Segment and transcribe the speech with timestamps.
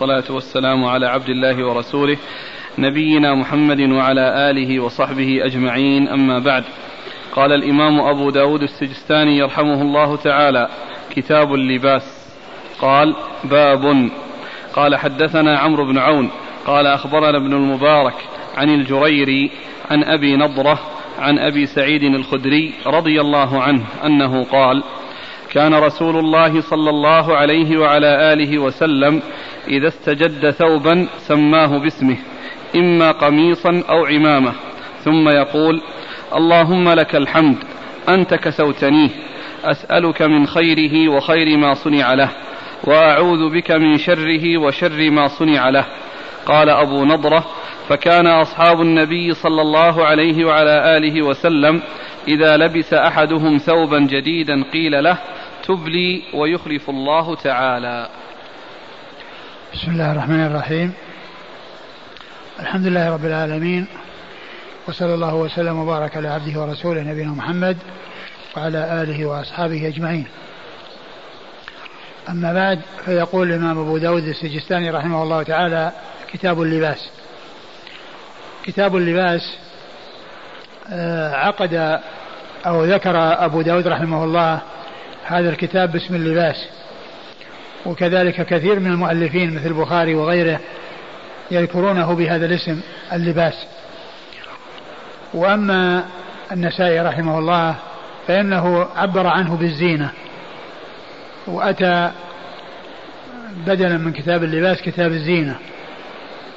[0.00, 2.16] والصلاة والسلام على عبد الله ورسوله
[2.78, 6.08] نبينا محمد وعلى آله وصحبه أجمعين.
[6.08, 6.64] أما بعد
[7.32, 10.68] قال الإمام أبو داود السجستاني يرحمه الله تعالى
[11.10, 12.32] كتاب اللباس.
[12.78, 14.10] قال باب.
[14.74, 16.30] قال حدثنا عمرو بن عون.
[16.66, 18.16] قال أخبرنا ابن المبارك
[18.56, 19.50] عن الجريري
[19.90, 20.78] عن أبي نضرة
[21.18, 24.82] عن أبي سعيد الخدري رضي الله عنه أنه قال
[25.52, 29.22] كان رسول الله صلى الله عليه وعلى آله وسلم
[29.68, 32.16] إذا استجد ثوبا سماه باسمه
[32.76, 34.52] إما قميصا أو عمامة.
[35.04, 35.80] ثم يقول
[36.36, 37.56] اللهم لك الحمد
[38.08, 39.10] أنت كسوتنيه
[39.64, 42.30] أسألك من خيره وخير ما صنع له
[42.84, 45.84] وأعوذ بك من شره وشر ما صنع له.
[46.46, 47.44] قال أبو نضرة
[47.88, 51.82] فكان أصحاب النبي صلى الله عليه وعلى آله وسلم
[52.28, 55.18] إذا لبس أحدهم ثوبا جديدا قيل له
[55.64, 58.08] تبلي ويخلف الله تعالى.
[59.74, 60.92] بسم الله الرحمن الرحيم.
[62.60, 63.86] الحمد لله رب العالمين
[64.88, 67.76] وصلى الله وسلم وبارك على عبده ورسوله نبينا محمد
[68.56, 70.26] وعلى آله وأصحابه أجمعين.
[72.28, 75.92] أما بعد فيقول الإمام أبو داود السجستاني رحمه الله تعالى
[76.32, 77.10] كتاب اللباس.
[78.64, 79.56] كتاب اللباس
[80.92, 82.00] آه، عقد
[82.66, 84.60] أو ذكر أبو داود رحمه الله
[85.30, 86.68] هذا الكتاب باسم اللباس.
[87.86, 90.60] وكذلك كثير من المؤلفين مثل البخاري وغيره
[91.50, 92.80] يذكرونه بهذا الاسم
[93.12, 93.66] اللباس.
[95.34, 96.04] وأما
[96.52, 97.74] النسائي رحمه الله
[98.26, 100.10] فإنه عبر عنه بالزينة.
[101.46, 102.10] وأتى
[103.66, 105.56] بدلا من كتاب اللباس كتاب الزينة.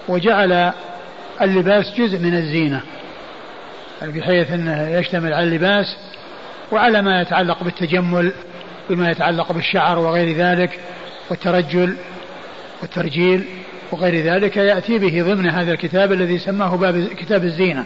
[0.08, 0.72] وجعل
[1.42, 2.82] اللباس جزء من الزينة.
[4.02, 5.98] بحيث أنه يشتمل على اللباس
[6.72, 8.34] وعلى ما يتعلق بالتجمل
[8.90, 10.80] بما يتعلق بالشعر وغير ذلك
[11.30, 11.96] والترجل
[12.82, 13.46] والترجيل
[13.92, 17.86] وغير ذلك يأتي به ضمن هذا الكتاب الذي سماه باب كتاب الزينة.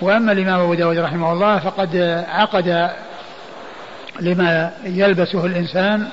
[0.00, 1.96] وأما الإمام أبو داود رحمه الله فقد
[2.28, 2.90] عقد
[4.20, 6.08] لما يلبسه الإنسان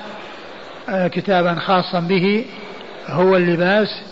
[0.88, 2.44] آه، كتابا خاصا به
[3.06, 4.02] هو اللباس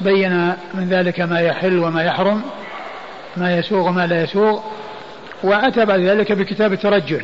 [0.00, 2.42] بين من ذلك ما يحل وما يحرم
[3.36, 4.60] ما يسوغ وما لا يسوغ
[5.42, 7.22] وأتى بعد ذلك بكتاب الترجل.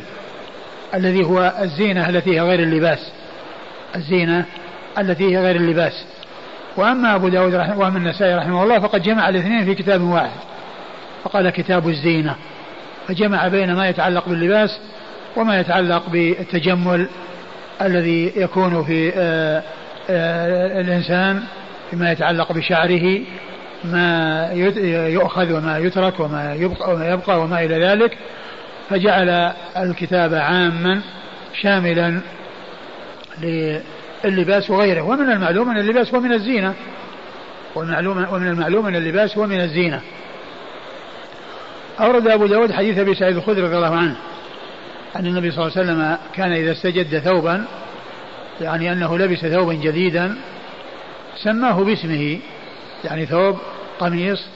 [0.93, 3.11] الذي هو الزينة التي هي غير اللباس.
[3.95, 4.45] الزينة
[4.99, 6.05] التي هي غير اللباس.
[6.77, 10.39] وأما أبو داود رحمه وأما النسائي رحمه الله فقد جمع الاثنين في كتاب واحد.
[11.23, 12.35] فقال كتاب الزينة.
[13.07, 14.79] فجمع بين ما يتعلق باللباس
[15.35, 17.07] وما يتعلق بالتجمل
[17.81, 19.63] الذي يكون في آآ
[20.09, 21.43] آآ الإنسان
[21.91, 23.19] فيما يتعلق بشعره
[23.83, 24.49] ما
[25.07, 28.17] يؤخذ وما يترك وما يبقى وما يبقى وما إلى ذلك.
[28.89, 29.29] فجعل
[29.77, 31.01] الكتاب عاما
[31.61, 32.21] شاملا
[34.23, 36.73] للباس وغيره ومن المعلوم أن اللباس هو من الزينة.
[37.75, 40.01] والمعلوم ومن المعلوم أن اللباس هو من الزينة.
[41.99, 44.15] أورد أبو داود حديث أبي سعيد الخدري رضي الله عنه
[45.15, 47.65] أن النبي صلى الله عليه وسلم كان إذا استجد ثوبا
[48.61, 50.35] يعني أنه لبس ثوبا جديدا
[51.43, 52.39] سماه باسمه
[53.03, 53.57] يعني ثوب
[53.99, 54.47] قميص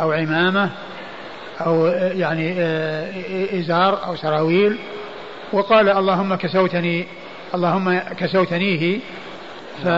[0.00, 0.70] أو عمامة
[1.60, 4.78] أو يعني آه، إزار أو سراويل.
[5.52, 7.06] وقال اللهم كسوتني
[7.54, 8.98] اللهم كسوتنيه.
[9.84, 9.88] ف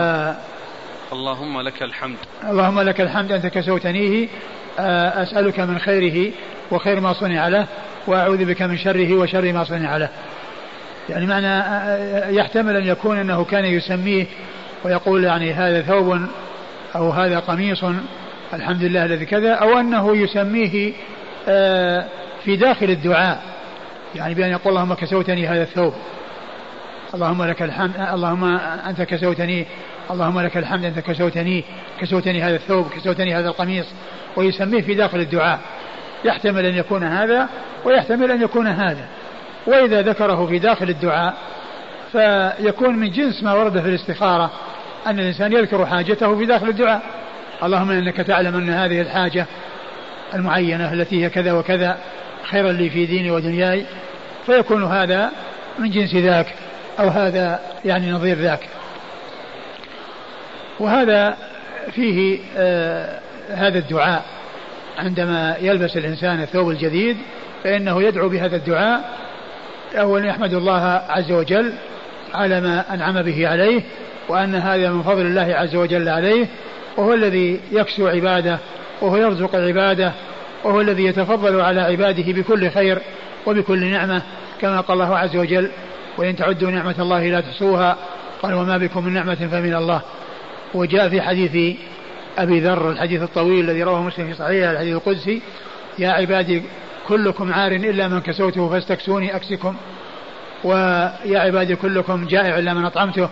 [1.13, 2.17] اللهم لك الحمد.
[2.49, 4.27] اللهم لك الحمد أنت كسوتنيه.
[4.79, 6.31] آه، أسألك من خيره
[6.71, 7.65] وخير ما صنع له
[8.07, 10.09] وأعوذ بك من شره وشر ما صنع له.
[11.09, 14.25] يعني معنى آه، يحتمل أن يكون أنه كان يسميه
[14.83, 16.21] ويقول يعني هذا ثوب
[16.95, 17.83] أو هذا قميص
[18.53, 20.93] الحمد لله الذي كذا أو أنه يسميه
[22.43, 23.41] في داخل الدعاء.
[24.15, 25.93] يعني بأن يقول اللهم كسوتني هذا الثوب.
[27.13, 28.43] اللهم لك الحمد اللهم
[28.87, 29.65] أنت كسوتني
[30.11, 31.63] اللهم لك الحمد أنت كسوتني
[32.01, 33.85] كسوتني هذا الثوب كسوتني هذا القميص.
[34.35, 35.59] ويسميه في داخل الدعاء.
[36.25, 37.49] يحتمل أن يكون هذا
[37.85, 39.05] ويحتمل أن يكون هذا.
[39.67, 41.33] وإذا ذكره في داخل الدعاء
[42.11, 44.51] فيكون من جنس ما ورد في الاستخارة
[45.07, 47.01] أن الإنسان يذكر حاجته في داخل الدعاء.
[47.63, 49.45] اللهم إنك تعلم أن هذه الحاجة
[50.33, 51.97] المعينة التي هي كذا وكذا
[52.43, 53.85] خيرا لي في ديني ودنياي
[54.45, 55.31] فيكون هذا
[55.79, 56.47] من جنس ذاك
[56.99, 58.69] أو هذا يعني نظير ذاك.
[60.79, 61.37] وهذا
[61.91, 64.25] فيه آه هذا الدعاء.
[64.99, 67.17] عندما يلبس الإنسان الثوب الجديد
[67.63, 69.19] فإنه يدعو بهذا الدعاء
[69.95, 71.73] أولا يحمد الله عز وجل
[72.33, 73.81] على ما أنعم به عليه
[74.29, 76.47] وأن هذا من فضل الله عز وجل عليه
[76.97, 78.59] وهو الذي يكسو عباده
[79.01, 80.13] وهو يرزق عباده
[80.63, 83.01] وهو الذي يتفضل على عباده بكل خير
[83.45, 84.21] وبكل نعمة
[84.61, 85.71] كما قال الله عز وجل
[86.17, 87.97] وإن تعدوا نعمة الله لا تحصوها
[88.41, 90.01] قال وما بكم من نعمة فمن الله.
[90.73, 91.77] وجاء في حديث
[92.37, 95.41] أبي ذر الحديث الطويل الذي رواه مسلم في صحيحه الحديث القدسي
[95.99, 96.63] يا عبادي
[97.07, 99.75] كلكم عار إلا من كسوته فاستكسوني أكسكم
[100.63, 103.29] ويا عبادي كلكم جائع إلا من أطعمته.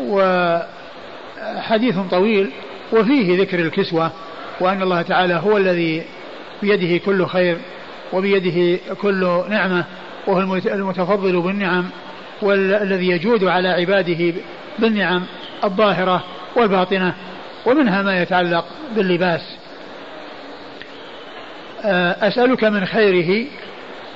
[0.00, 2.50] وحديث طويل
[2.92, 4.10] وفيه ذكر الكسوة
[4.62, 6.02] وأن الله تعالى هو الذي
[6.62, 7.58] بيده كل خير
[8.12, 9.84] وبيده كل نعمة
[10.26, 11.90] وهو المتفضل بالنعم
[12.42, 14.34] والذي يجود على عباده
[14.78, 15.22] بالنعم
[15.64, 16.24] الظاهرة
[16.56, 17.14] والباطنة
[17.66, 18.64] ومنها ما يتعلق
[18.96, 19.40] باللباس.
[21.84, 23.46] آه، أسألك من خيره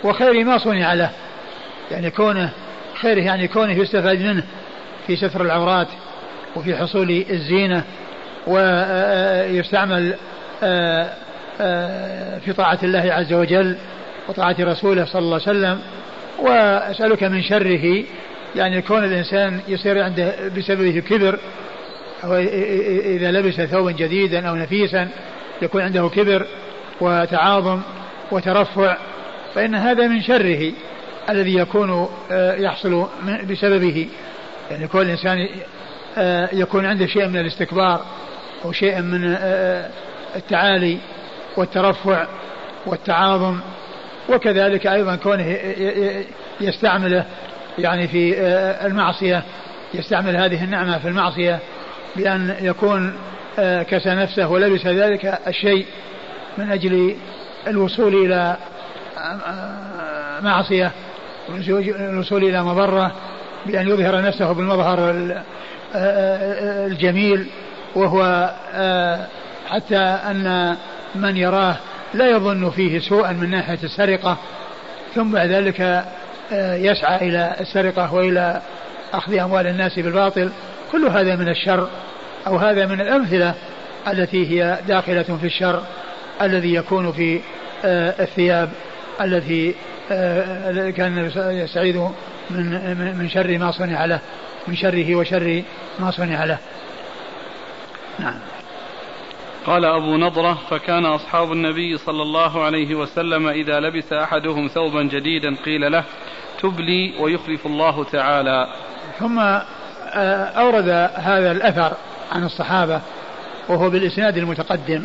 [0.05, 1.11] وخير ما صنع له.
[1.91, 2.51] يعني كونه
[3.01, 4.43] خيره يعني كونه يستفاد منه
[5.07, 5.89] في ستر العورات
[6.57, 7.83] وفي حصول الزينة
[8.47, 10.15] ويستعمل
[12.41, 13.77] في طاعة الله عز وجل
[14.29, 15.81] وطاعة رسوله صلى الله عليه وسلم
[16.39, 18.05] وأسألك من شره
[18.57, 21.39] يعني كون الإنسان يصير عنده بسببه كبر
[22.25, 25.09] أو إذا لبس ثوبا جديدا أو نفيسا
[25.63, 26.47] يكون عنده كبر
[27.01, 27.81] وتعاظم
[28.31, 28.97] وترفع
[29.55, 30.73] فإن هذا من شره
[31.31, 33.07] الذي يكون آه، يحصل
[33.51, 34.09] بسببه.
[34.71, 35.49] يعني كل إنسان
[36.19, 38.05] آه، يكون عنده شيء من الاستكبار
[38.65, 39.91] أو شيء من آه،
[40.37, 40.99] التعالي
[41.57, 42.27] والترفع
[42.87, 43.61] والتعاظم
[44.29, 45.59] وكذلك أيضا كونه
[46.61, 47.25] يستعمله
[47.79, 48.41] يعني في
[48.87, 49.43] المعصية
[49.95, 51.59] يستعمل هذه النعمة في المعصية
[52.17, 53.15] بأن يكون
[53.59, 55.87] كسى نفسه ولبس ذلك الشيء
[56.59, 57.17] من أجل
[57.67, 58.57] الوصول إلى
[60.43, 60.93] معصية
[61.99, 63.13] الوصول إلى مضرة
[63.67, 64.99] بأن يظهر نفسه بالمظهر
[66.87, 67.47] الجميل
[67.95, 68.51] وهو
[69.67, 70.77] حتى أن
[71.15, 71.77] من يراه
[72.15, 74.37] لا يظن فيه سوءا من ناحية السرقة
[75.15, 76.05] ثم بعد ذلك
[76.53, 78.63] يسعى إلى السرقة وإلى
[79.13, 80.51] أخذ أموال الناس بالباطل.
[80.93, 81.89] كل هذا من الشر
[82.47, 83.55] أو هذا من الأمثلة
[84.09, 85.83] التي هي داخلة في الشر
[86.43, 87.41] الذي يكون في
[87.85, 88.71] الثياب
[89.21, 89.75] التي
[90.11, 91.99] آه، كان يستعيذ
[92.51, 94.21] من من شر ما صنع له
[94.69, 95.63] من شره وشر
[95.99, 96.59] ما صنع له.
[98.19, 98.56] نعم.
[99.67, 105.57] قال أبو نضرة فكان أصحاب النبي صلى الله عليه وسلم إذا لبس أحدهم ثوبا جديدا
[105.65, 106.05] قيل له
[106.63, 108.67] تبلي ويخلف الله تعالى.
[109.19, 111.93] ثم آه، أورد هذا الأثر
[112.33, 113.01] عن الصحابة
[113.69, 115.05] وهو بالإسناد المتقدم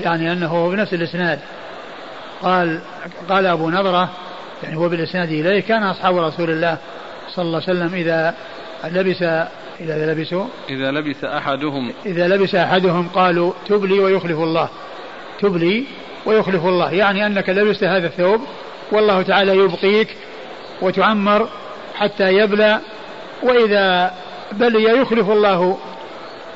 [0.00, 1.38] يعني أنه بنفس الإسناد.
[2.42, 2.80] قال
[3.28, 4.08] قال أبو نضرة
[4.62, 6.78] يعني هو بالإسناد إليه كان أصحاب رسول الله
[7.28, 8.34] صلى الله عليه وسلم إذا
[8.84, 9.22] لبس
[9.80, 14.68] إذا لبسوا إذا لبس أحدهم إذا لبس أحدهم قالوا تبلي ويخلف الله.
[15.40, 15.84] تبلي
[16.26, 16.92] ويخلف الله.
[16.92, 18.40] يعني أنك لبست هذا الثوب
[18.92, 20.08] والله تعالى يبقيك
[20.82, 21.48] وتعمر
[21.94, 22.80] حتى يبلى
[23.42, 24.14] وإذا
[24.52, 25.78] بلي يخلف الله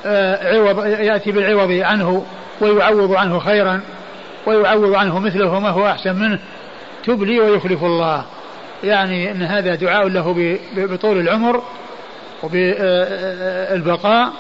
[0.07, 2.25] آه، عوض يأتي بالعوض عنه
[2.61, 3.81] ويعوض عنه خيرا
[4.47, 6.39] ويعوض عنه مثله وما هو أحسن منه.
[7.05, 8.25] تبلي ويخلف الله.
[8.85, 11.63] يعني أن هذا دعاء له بطول العمر.
[12.43, 14.33] وبالبقاء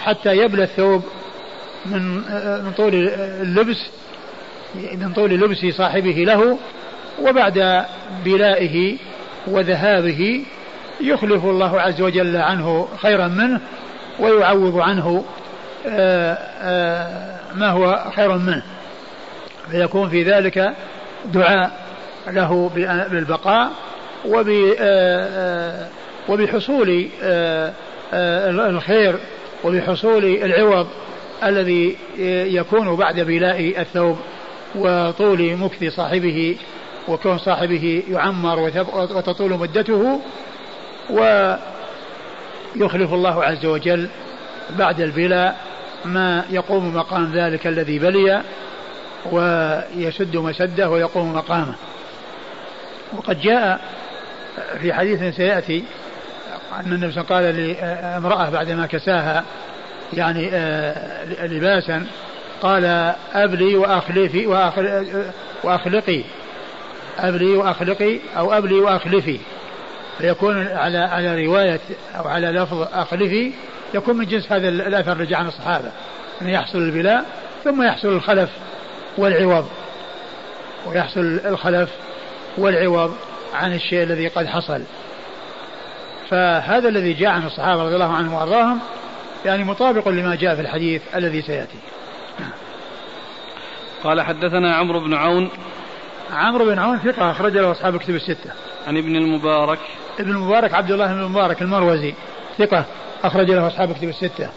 [0.00, 1.04] حتى يبلى الثوب
[1.86, 2.14] من
[2.64, 2.94] من طول
[3.42, 3.86] اللبس
[4.74, 6.58] من طول لبس صاحبه له
[7.22, 7.84] وبعد
[8.24, 8.96] بلائه
[9.46, 10.44] وذهابه
[11.00, 13.60] يخلف الله عز وجل عنه خيرا منه
[14.18, 15.24] ويعوض عنه
[17.54, 18.62] ما هو خير منه.
[19.70, 20.74] فيكون في ذلك
[21.24, 21.70] دعاء
[22.26, 22.70] له
[23.10, 23.70] بالبقاء
[24.80, 25.88] آه،
[26.30, 27.72] وبحصول آه،
[28.12, 29.16] آه، الخير
[29.64, 30.86] وبحصول العوض
[31.44, 31.96] الذي
[32.56, 34.18] يكون بعد بلاء الثوب
[34.74, 36.56] وطول مكث صاحبه
[37.08, 38.58] وكون صاحبه يعمر
[38.94, 40.20] وتطول مدته
[41.10, 44.08] ويخلف الله عز وجل
[44.78, 45.56] بعد البلاء
[46.04, 48.42] ما يقوم مقام ذلك الذي بلي
[49.32, 51.74] ويسد مسده ويقوم مقامه.
[53.16, 53.80] وقد جاء
[54.80, 55.84] في حديث سيأتي
[56.72, 59.44] أن النبي قال لامرأة بعدما كساها
[60.12, 62.06] يعني آه، لباسا
[62.62, 64.46] قال أبلي وأخلفي
[65.64, 66.22] وأخلقي.
[67.18, 69.38] أبلي وأخلقي أو أبلي وأخلفي.
[70.18, 71.80] فيكون على على رواية
[72.16, 73.52] أو على لفظ أخلفي
[73.94, 75.90] يكون من جنس هذا الأثر اللي جاء عن الصحابة.
[76.42, 77.24] أن يحصل البلاء
[77.64, 78.50] ثم يحصل الخلف
[79.18, 79.68] والعوض.
[80.86, 81.90] ويحصل الخلف
[82.58, 83.16] والعوض
[83.54, 84.82] عن الشيء الذي قد حصل.
[86.30, 88.78] فهذا الذي جاء عن الصحابة رضي الله عنهم وأرضاهم
[89.44, 91.78] يعني مطابق لما جاء في الحديث الذي سيأتي.
[94.04, 95.50] قال حدثنا عمرو بن عون.
[96.32, 98.50] عمرو بن عون ثقة أخرج له أصحاب كتب الستة.
[98.86, 99.78] عن ابن المبارك.
[100.20, 102.14] ابن المبارك عبد الله بن المبارك المروزي
[102.58, 102.84] ثقة
[103.24, 104.48] أخرج له أصحاب كتب الستة.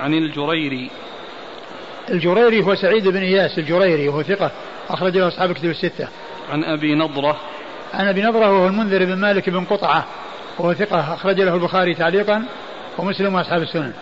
[0.00, 0.90] عن الجريري.
[2.10, 4.50] الجريري هو سعيد بن إياس الجريري وهو ثقة
[4.90, 6.08] أخرج له أصحاب كتب الستة.
[6.52, 7.36] عن أبي نضرة.
[7.94, 10.04] عن أبي نضرة وهو المنذر بن مالك بن قطعة.
[10.58, 12.44] وهو ثقة أخرج له البخاري تعليقا
[12.98, 13.92] ومسلم وأصحاب السنن.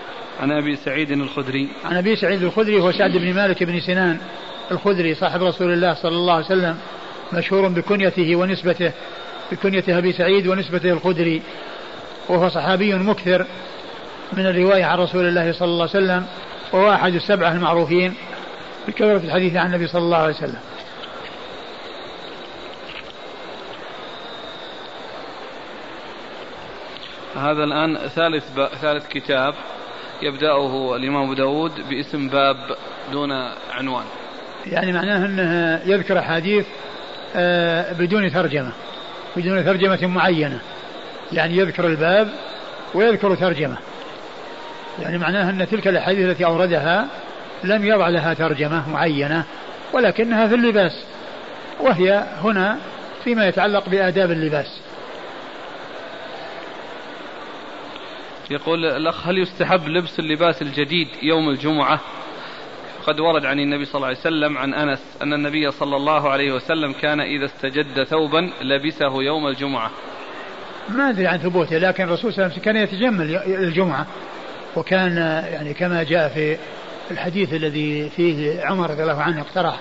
[0.41, 1.69] عن أبي سعيد الخدري.
[1.85, 4.19] عن أبي سعيد الخدري هو سعد بن مالك بن سنان
[4.71, 6.79] الخدري صاحب رسول الله صلى الله عليه وسلم
[7.33, 8.93] مشهور بكنيته ونسبته
[9.53, 11.43] بكنية أبي سعيد ونسبته الخدري
[12.29, 13.47] وهو صحابي مكثر
[14.33, 16.27] من الرواية عن رسول الله صلى الله عليه وسلم
[16.73, 18.15] وهو أحد السبعة المعروفين
[18.89, 20.59] بكثرة الحديث عن النبي صلى الله عليه وسلم.
[27.39, 28.67] هذا الآن ثالث ب...
[28.67, 29.55] ثالث كتاب
[30.23, 32.57] يبدأه الإمام أبو داود باسم باب
[33.13, 33.33] دون
[33.73, 34.05] عنوان.
[34.67, 36.67] يعني معناه أنه يذكر أحاديث
[37.37, 38.73] آه، بدون ترجمة
[39.37, 40.61] بدون ترجمة معينة.
[41.33, 42.29] يعني يذكر الباب
[42.95, 43.77] ويذكر ترجمة.
[45.03, 47.07] يعني معناها أن تلك الأحاديث التي أوردها
[47.65, 49.45] لم يضع لها ترجمة معينة
[49.93, 51.05] ولكنها في اللباس.
[51.81, 52.79] وهي هنا
[53.25, 54.81] فيما يتعلق بآداب اللباس.
[58.51, 62.01] يقول الأخ هل يستحب لبس اللباس الجديد يوم الجمعة؟
[63.07, 66.53] قد ورد عن النبي صلى الله عليه وسلم عن أنس أن النبي صلى الله عليه
[66.53, 69.91] وسلم كان إذا استجد ثوبا لبسه يوم الجمعة.
[70.89, 74.07] ما أدري عن ثبوته لكن الرسول صلى الله عليه وسلم كان يتجمل الجمعة.
[74.77, 75.17] وكان
[75.53, 76.57] يعني كما جاء في
[77.11, 79.77] الحديث الذي فيه عمر رضي الله عنه اقترح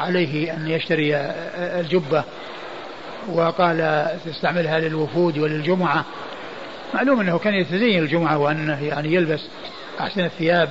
[0.00, 1.16] عليه أن يشتري
[1.56, 2.24] الجبة
[3.28, 6.04] وقال تستعملها للوفود وللجمعة.
[6.94, 9.40] معلوم أنه كان يتزين الجمعة وأنه يعني يلبس
[10.00, 10.68] أحسن الثياب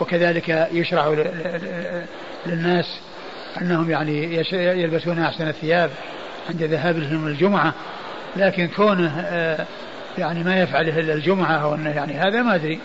[0.00, 1.24] وكذلك يشرع
[2.46, 2.98] للناس
[3.60, 5.90] أنهم يعني يلبسون أحسن الثياب
[6.48, 7.74] عند ذهابهم الجمعة.
[8.36, 9.66] لكن كونه آه،
[10.18, 12.78] يعني ما يفعله إلا الجمعة أو أنه يعني هذا ما أدري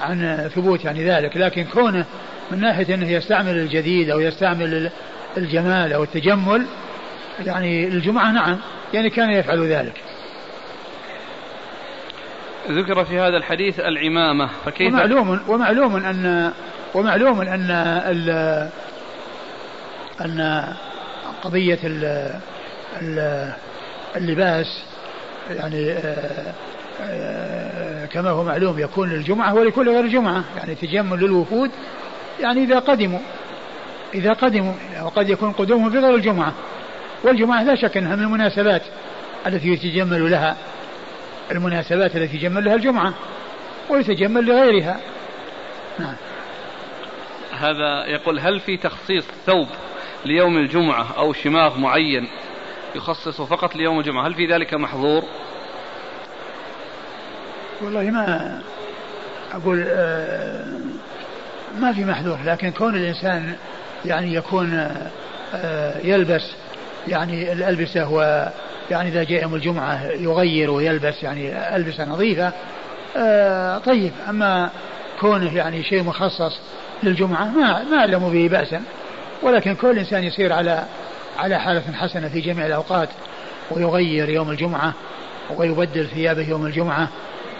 [0.00, 1.36] عن ثبوت يعني ذلك.
[1.36, 2.04] لكن كونه
[2.50, 4.90] من ناحية أنه يستعمل الجديد أو يستعمل
[5.36, 6.66] الجمال أو التجمل
[7.46, 8.58] يعني الجمعة نعم
[8.94, 10.11] يعني كان يفعل ذلك.
[12.70, 16.52] ذكر في هذا الحديث العمامة فكيف؟ ومعلوم ومعلوم أن
[16.94, 17.70] ومعلوم أن
[20.20, 20.64] أن
[21.42, 21.78] قضية
[24.16, 24.82] اللباس
[25.50, 26.52] يعني آه،
[27.02, 31.70] آه، كما هو معلوم يكون للجمعة ولكل غير الجمعة يعني تجمل للوفود
[32.40, 33.20] يعني إذا قدموا
[34.14, 36.52] إذا قدموا وقد يكون قدومهم في غير الجمعة
[37.24, 38.82] والجمعة لا شك أنها من المناسبات
[39.46, 40.56] التي يتجمل لها.
[41.52, 43.14] المناسبات التي يجمل لها الجمعة
[43.90, 45.00] ويتجمل لغيرها.
[45.98, 46.14] نعم.
[47.58, 49.68] هذا يقول هل في تخصيص ثوب
[50.24, 52.28] ليوم الجمعة أو شماغ معين
[52.94, 55.22] يخصصه فقط ليوم الجمعة؟ هل في ذلك محظور؟
[57.82, 58.60] والله ما
[59.52, 60.66] أقول آه،
[61.78, 63.56] ما في محذور لكن كون الإنسان
[64.04, 64.88] يعني يكون
[65.54, 66.54] آه، يلبس
[67.08, 68.08] يعني الألبسة
[68.90, 72.52] يعني إذا جاء يوم الجمعة يغير ويلبس يعني ألبسة نظيفة
[73.16, 74.12] آه طيب.
[74.28, 74.70] أما
[75.20, 76.60] كونه يعني شيء مخصص
[77.02, 78.82] للجمعة ما ما أعلم به بأسا.
[79.42, 80.84] ولكن كل إنسان يسير على
[81.38, 83.08] على حالة حسنة في جميع الأوقات
[83.70, 84.94] ويغير يوم الجمعة
[85.56, 87.08] ويبدل ثيابه يوم الجمعة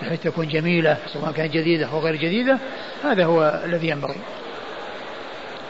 [0.03, 2.59] بحيث تكون جميلة سواء كانت جديدة أو غير جديدة.
[3.05, 4.17] هذا هو الذي ينبغي.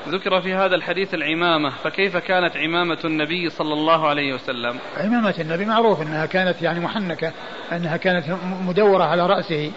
[0.08, 5.64] ذكر في هذا الحديث العمامة فكيف كانت عمامة النبي صلى الله عليه وسلم؟ عمامة النبي
[5.64, 7.32] معروف أنها كانت يعني محنكة
[7.72, 8.24] أنها كانت
[8.66, 9.72] مدورة على رأسه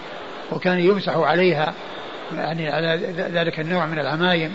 [0.51, 1.73] وكان يمسح عليها
[2.35, 4.53] يعني على ذلك النوع من العمايم.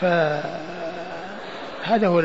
[0.00, 0.48] فهذا
[2.06, 2.20] هو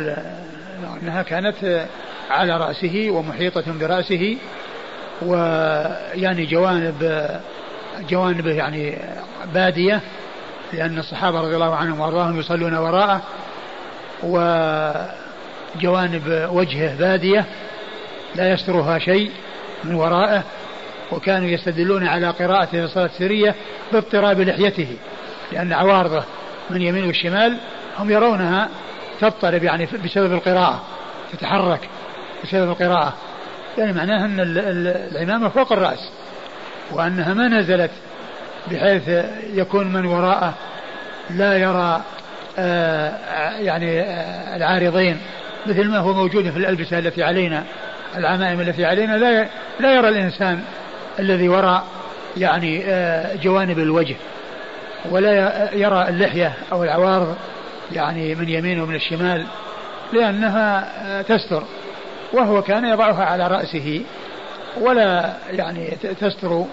[1.03, 1.87] أنها كانت
[2.29, 4.37] على رأسه ومحيطة برأسه
[5.21, 7.29] ويعني جوانب
[8.09, 8.97] جوانبه يعني
[9.53, 10.01] بادية
[10.73, 13.21] لأن الصحابة رضي الله عنهم وأرضاهم يصلون وراءه
[15.75, 17.45] وجوانب وجهه بادية
[18.35, 19.31] لا يسترها شيء
[19.83, 20.43] من ورائه
[21.11, 23.55] وكانوا يستدلون على قراءته في الصلاة السرية
[23.91, 24.97] باضطراب لحيته
[25.51, 26.23] لأن عوارضه
[26.69, 27.57] من يمين والشمال
[27.99, 28.69] هم يرونها
[29.21, 30.81] تضطرب يعني بسبب القراءة
[31.33, 31.89] تتحرك
[32.43, 33.13] بسبب القراءة.
[33.77, 34.39] يعني معناها أن
[35.11, 36.09] العمامة فوق الرأس
[36.91, 37.91] وأنها ما نزلت
[38.71, 40.53] بحيث يكون من وراءه
[41.29, 42.01] لا يرى
[42.57, 43.11] آه
[43.59, 45.17] يعني آه العارضين.
[45.65, 47.63] مثل ما هو موجود في الألبسة التي علينا
[48.17, 49.47] العمائم التي علينا لا
[49.79, 50.63] لا يرى الإنسان
[51.19, 51.83] الذي وراء
[52.37, 54.15] يعني آه جوانب الوجه.
[55.09, 57.35] ولا يرى اللحية أو العوارض
[57.91, 59.45] يعني من يمين ومن الشمال
[60.13, 61.63] لأنها تستر.
[62.33, 64.01] وهو كان يضعها على رأسه
[64.81, 66.65] ولا يعني تستر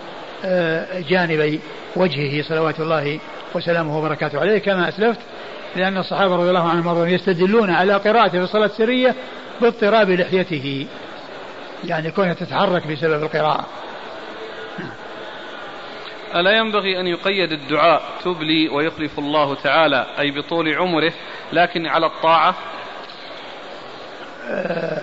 [1.09, 1.61] جانبي
[1.97, 3.19] وجهه صلوات الله
[3.55, 4.59] وسلامه وبركاته عليه.
[4.59, 5.21] كما أسلفت
[5.77, 9.15] لأن الصحابة رضي الله عنهم يستدلون على قراءته في الصلاة السرية
[9.61, 10.87] باضطراب لحيته
[11.85, 13.67] يعني كونها تتحرك بسبب القراءة.
[16.35, 21.13] ألا ينبغي أن يقيد الدعاء تب لي ويخلف الله تعالى أي بطول عمره
[21.53, 22.55] لكن على الطاعة؟
[24.49, 25.03] آه، آه،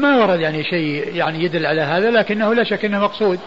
[0.00, 3.40] ما ورد يعني شيء يعني يدل على هذا لكنه لا شك إنه مقصود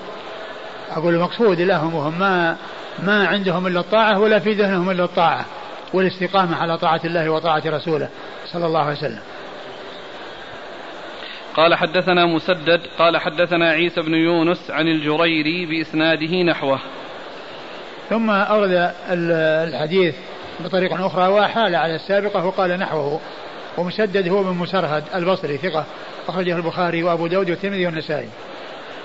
[0.91, 2.57] أقول مقصود لهم وهم ما
[3.03, 5.45] ما عندهم إلا الطاعة ولا في ذهنهم إلا الطاعة
[5.93, 8.09] والاستقامة على طاعة الله وطاعة رسوله
[8.53, 9.19] صلى الله عليه وسلم.
[11.55, 16.79] قال حدثنا مسدد قال حدثنا عيسى بن يونس عن الجريري بإسناده نحوه.
[18.09, 20.15] ثم أورد الحديث
[20.59, 23.19] بطريقة أخرى وأحال على السابقة وقال نحوه
[23.79, 25.85] ومسدد هو بن مسرهد البصري ثقة
[26.27, 28.29] أخرجه البخاري وأبو داود والترمذي والنسائي.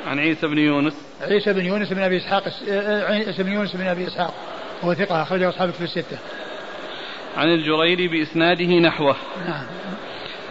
[0.07, 2.43] عن عيسى بن يونس عيسى بن يونس بن أبي إسحاق
[3.09, 4.35] عيسى بن يونس بن أبي إسحاق
[4.85, 6.19] هو ثقة أخرجه أصحاب الكتب الستة.
[7.37, 9.17] عن الجريري بإسناده نحوه.
[9.49, 9.67] نعم.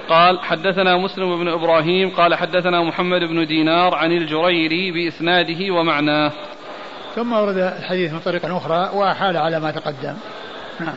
[0.09, 6.31] قال حدثنا مسلم بن إبراهيم قال حدثنا محمد بن دينار عن الجريري بإسناده ومعناه.
[7.15, 10.15] ثم ورد الحديث من طريق أخرى وأحال على ما تقدم.
[10.79, 10.95] نعم.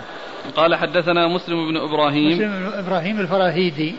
[0.56, 2.32] قال حدثنا مسلم بن إبراهيم.
[2.32, 3.94] مسلم بن إبراهيم الفراهيدي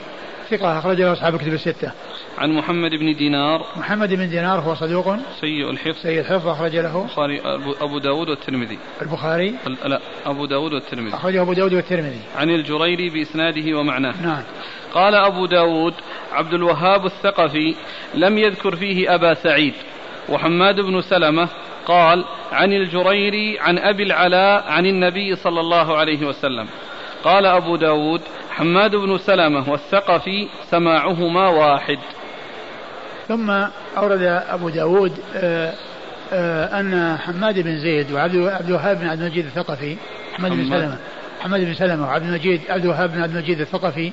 [0.50, 1.92] ثقة أخرجه أصحاب الكتب الستة.
[2.38, 3.66] عن محمد بن دينار.
[3.78, 5.16] محمد بن دينار هو صدوق.
[5.42, 6.02] سيء الحفظ.
[6.02, 7.02] سيء الحفظ أخرج له.
[7.02, 7.42] البخاري
[7.82, 8.78] أبو داود والترمذي.
[9.02, 9.56] البخاري.
[9.86, 11.16] لا أبو داود والترمذي.
[11.16, 12.22] أخرجه أبو داود والترمذي.
[12.36, 14.22] عن الجريري بإسناده ومعناه.
[14.22, 14.44] نعم.
[14.94, 15.94] قال أبو داود
[16.32, 17.76] عبد الوهاب الثقفي
[18.16, 19.74] لم يذكر فيه أبا سعيد.
[20.30, 21.48] وحماد بن سلمة
[21.86, 26.68] قال عن الجريري عن أبي العلاء عن النبي صلى الله عليه وسلم.
[27.24, 32.00] قال أبو داود حماد بن سلمة والثقفي سماعهما واحد.
[33.28, 33.50] ثم
[33.98, 35.74] أورد أبو داود آآ آه،
[36.34, 39.96] آآ آه، أن حماد بن زيد وعبد الوهاب بن عبد المجيد الثقفي
[40.38, 40.98] حماد بن سلمة
[41.40, 44.12] حماد بن سلمة وعبد المجيد عبد الوهاب بن عبد المجيد الثقفي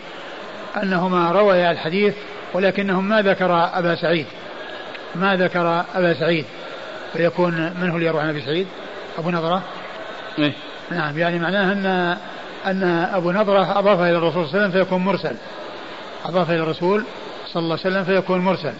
[0.82, 2.14] أنهما رويا الحديث
[2.54, 4.26] ولكنهم ما ذكر أبا سعيد.
[5.14, 6.44] ما ذكر أبا سعيد
[7.12, 8.66] فيكون من هو اللي يروي عن أبي سعيد.
[9.18, 9.62] أبو نظرة
[10.38, 10.52] إيه؟
[10.90, 11.86] نعم يعني معناه أن
[12.66, 12.82] أن
[13.14, 15.36] أبو نظرة أضافه إلى الرسول صلى الله عليه وسلم فيكون مرسل.
[16.24, 17.04] أضاف إلى الرسول
[17.46, 18.72] صلى الله عليه وسلم فيكون مرسل.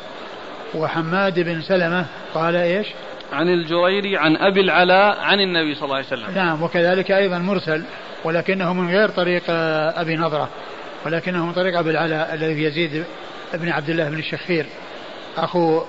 [0.74, 2.86] وحماد بن سلمة قال إيش؟
[3.32, 6.34] عن الجريري عن أبي العلاء عن النبي صلى الله عليه وسلم.
[6.34, 7.82] نعم وكذلك أيضا مرسل
[8.24, 10.48] ولكنه من غير طريق أبي نظرة
[11.06, 13.04] ولكنه من طريق أبي العلاء الذي يزيد
[13.54, 14.66] بن عبد الله بن الشخير
[15.36, 15.82] أخو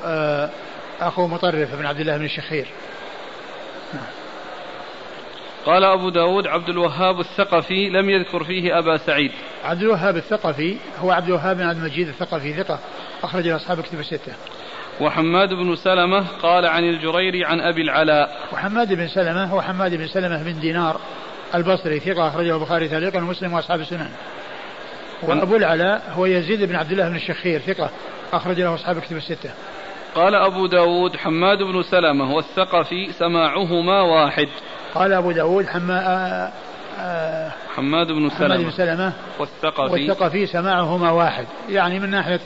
[1.01, 2.67] أخو مطرف بن عبد الله بن الشخير
[3.93, 4.03] نعم.
[5.65, 9.31] قال أبو داود عبد الوهاب الثقفي لم يذكر فيه أبا سعيد.
[9.65, 12.79] عبد الوهاب الثقفي هو عبد الوهاب بن عبد المجيد الثقفي ثقة
[13.23, 14.33] أخرج أصحاب كتب الستة.
[15.01, 18.39] وحماد بن سلمة قال عن الجريري عن أبي العلاء.
[18.53, 21.01] وحماد بن سلمة هو حماد بن سلمة بن دينار
[21.55, 24.11] البصري ثقة أخرجه البخاري تعليقا ومسلم وأصحاب السنن.
[25.21, 27.89] وأبو العلاء هو يزيد بن عبد الله بن الشخير ثقة.
[28.33, 29.49] أخرج له أصحاب كتب الستة.
[30.15, 34.47] قال أبو داود حماد بن سلمة والثقفي سماعهما واحد.
[34.95, 36.51] قال أبو داود حما آه،
[36.99, 39.91] آه، حماد بن سلمة حماد بن سلمة والثقفي.
[39.91, 41.45] والثقفي سماعهما واحد.
[41.69, 42.39] يعني من ناحية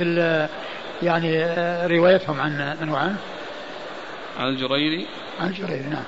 [1.04, 3.16] يعني آه، روايتهم عن من وعن؟
[4.40, 5.08] عن الجريري.
[5.40, 6.04] عن الجريري نعم.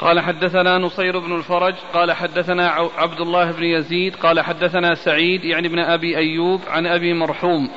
[0.00, 5.68] قال حدثنا نصير بن الفرج قال حدثنا عبد الله بن يزيد قال حدثنا سعيد يعني
[5.68, 7.70] ابن أبي أيوب عن أبي مرحوم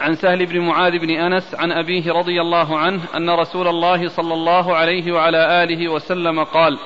[0.00, 4.34] عن سهل بن معاذ بن أنس عن أبيه رضي الله عنه أن رسول الله صلى
[4.34, 6.78] الله عليه وعلى آله وسلم قال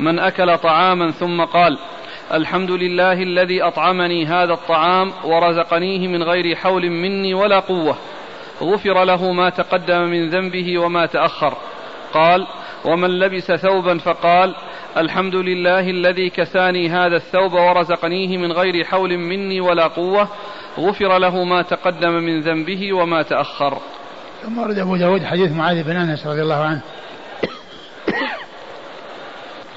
[0.00, 1.78] من أكل طعاما ثم قال
[2.32, 7.96] الحمد لله الذي أطعمني هذا الطعام ورزقنيه من غير حول مني ولا قوة
[8.62, 11.56] غفر له ما تقدم من ذنبه وما تأخر.
[12.12, 12.46] قال
[12.84, 14.54] ومن لبس ثوبا فقال
[14.96, 20.28] الحمد لله الذي كساني هذا الثوب ورزقنيه من غير حول مني ولا قوة
[20.78, 23.78] غفر له ما تقدم من ذنبه وما تأخر.
[24.42, 26.80] ثم ورد أبو داود حديث معاذ بن أنس رضي الله عنه.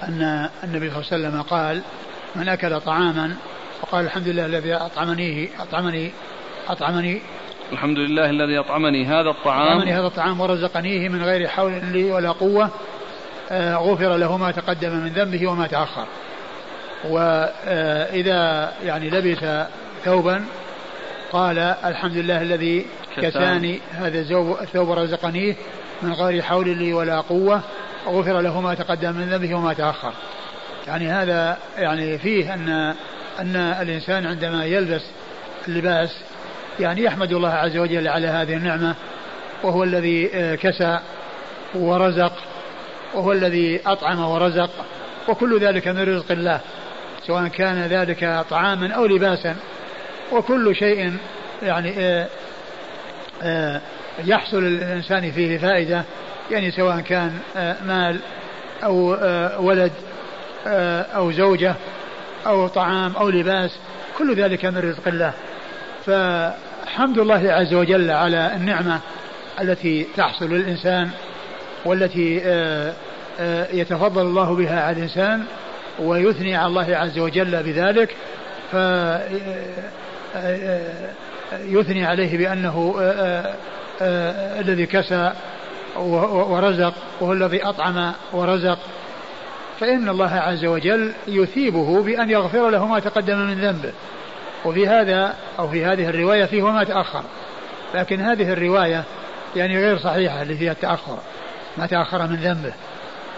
[0.03, 1.81] أن النبي صلى الله عليه وسلم قال
[2.35, 3.35] من أكل طعاما
[3.81, 6.11] فقال الحمد لله الذي أطعمنيه أطعمني
[6.69, 7.21] أطعمني
[7.71, 9.67] الحمد لله الذي أطعمني هذا الطعام.
[9.67, 12.69] أطعمني هذا الطعام ورزقنيه من غير حول لي ولا قوة.
[13.51, 16.05] آه، غفر له ما تقدم من ذنبه وما تأخر.
[17.09, 19.67] وإذا يعني لبس
[20.05, 20.45] ثوبا
[21.31, 22.85] قال الحمد لله الذي
[23.17, 24.19] كساني هذا
[24.61, 25.55] الثوب ورزقنيه
[26.01, 27.61] من غير حول لي ولا قوة.
[28.07, 30.13] غفر له ما تقدم من ذنبه وما تأخر.
[30.87, 32.95] يعني هذا يعني فيه أن
[33.39, 35.01] أن الإنسان عندما يلبس
[35.67, 36.09] اللباس
[36.79, 38.95] يعني يحمد الله عز وجل على هذه النعمة
[39.63, 40.99] وهو الذي آه، كسى
[41.75, 42.33] ورزق
[43.13, 44.69] وهو الذي أطعم ورزق
[45.27, 46.59] وكل ذلك من رزق الله
[47.27, 49.55] سواء كان ذلك طعاما أو لباسا
[50.31, 51.13] وكل شيء
[51.63, 52.27] يعني آه،
[53.43, 53.81] آه،
[54.25, 56.03] يحصل للإنسان فيه فائدة
[56.51, 57.39] يعني سواء كان
[57.85, 58.19] مال
[58.83, 59.17] أو
[59.65, 59.91] ولد
[61.15, 61.75] أو زوجة
[62.47, 63.71] أو طعام أو لباس
[64.17, 65.33] كل ذلك من رزق الله.
[66.05, 68.99] فحمد الله عز وجل على النعمة
[69.61, 71.09] التي تحصل للإنسان
[71.85, 72.93] والتي آه،
[73.39, 75.43] آه، يتفضل الله بها على الإنسان
[75.99, 78.15] ويثني على الله عز وجل بذلك.
[81.61, 82.95] فيثني آه، عليه بأنه
[84.59, 85.33] الذي كسى
[85.97, 88.79] ورزق وهو الذي أطعم ورزق.
[89.79, 93.91] فإن الله عز وجل يثيبه بأن يغفر له ما تقدم من ذنبه.
[94.65, 97.23] وفي هذا أو في هذه الرواية فيه وما تأخر.
[97.95, 99.03] لكن هذه الرواية
[99.55, 101.19] يعني غير صحيحة اللي فيها التأخر
[101.77, 102.73] ما تأخر من ذنبه.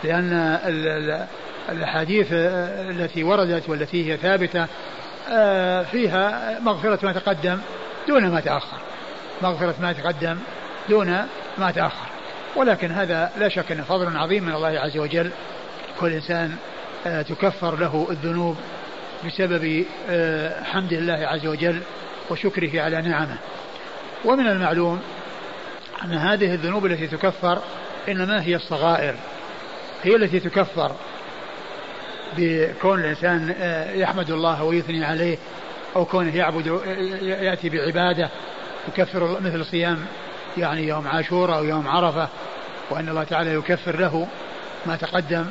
[0.04, 0.60] لأن
[1.70, 4.68] الأحاديث التي وردت والتي هي ثابتة
[5.32, 7.60] آه، فيها مغفرة ما تقدم
[8.08, 8.78] دون ما تأخر.
[9.42, 10.38] مغفرة ما تقدم
[10.90, 11.26] دون
[11.58, 12.08] ما تأخر.
[12.56, 15.32] ولكن هذا لا شك أنه فضل عظيم من الله عز وجل.
[16.00, 16.56] كل إنسان
[17.08, 18.58] آه، تكفر له الذنوب
[19.28, 21.82] بسبب آه، حمد الله عز وجل
[22.30, 23.38] وشكره على نعمه.
[24.26, 25.02] ومن المعلوم
[26.04, 27.62] أن هذه الذنوب التي تكفر
[28.10, 29.16] إنما هي الصغائر.
[30.04, 30.92] هي التي تكفر
[32.38, 35.38] بكون الإنسان آه، يحمد الله ويثني عليه
[35.96, 36.68] أو كونه يعبد
[37.22, 38.30] يأتي بعبادة
[38.88, 40.06] يكفر مثل صيام
[40.58, 42.28] يعني يوم عاشوراء أو يوم عرفة
[42.90, 44.28] وأن الله تعالى يكفر له
[44.86, 45.46] ما تقدم.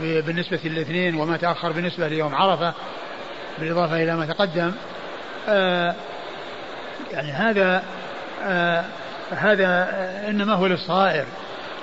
[0.00, 2.74] بالنسبة للاثنين وما تأخر بالنسبة ليوم عرفة
[3.58, 4.72] بالإضافة إلى ما تقدم.
[5.48, 5.94] آه
[7.12, 7.82] يعني هذا
[8.44, 8.84] آه
[9.30, 9.88] هذا
[10.28, 11.24] إنما هو للصغائر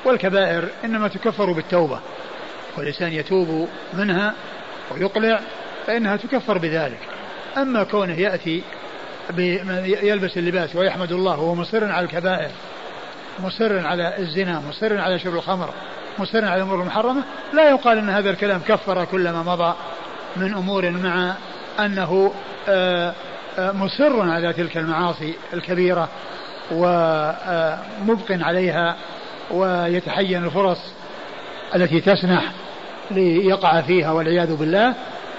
[0.05, 1.99] والكبائر إنما تكفر بالتوبة.
[2.77, 4.33] والإنسان يتوب منها
[4.91, 5.39] ويقلع
[5.87, 6.99] فإنها تكفر بذلك.
[7.57, 8.63] أما كونه يأتي
[9.83, 12.49] يلبس اللباس ويحمد الله وهو مصر على الكبائر
[13.39, 15.69] مصر على الزنا مصر على شرب الخمر
[16.19, 17.23] مصر على الأمور المحرمة
[17.53, 19.73] لا يقال أن هذا الكلام كفر كل ما مضى
[20.35, 21.33] من أمور مع
[21.79, 22.31] أنه
[22.69, 23.13] آه،
[23.59, 26.09] آه، مصر على تلك المعاصي الكبيرة
[26.71, 28.95] ومبق عليها
[29.51, 30.79] ويتحين الفرص
[31.75, 32.51] التي تسنح
[33.11, 34.93] ليقع فيها والعياذ بالله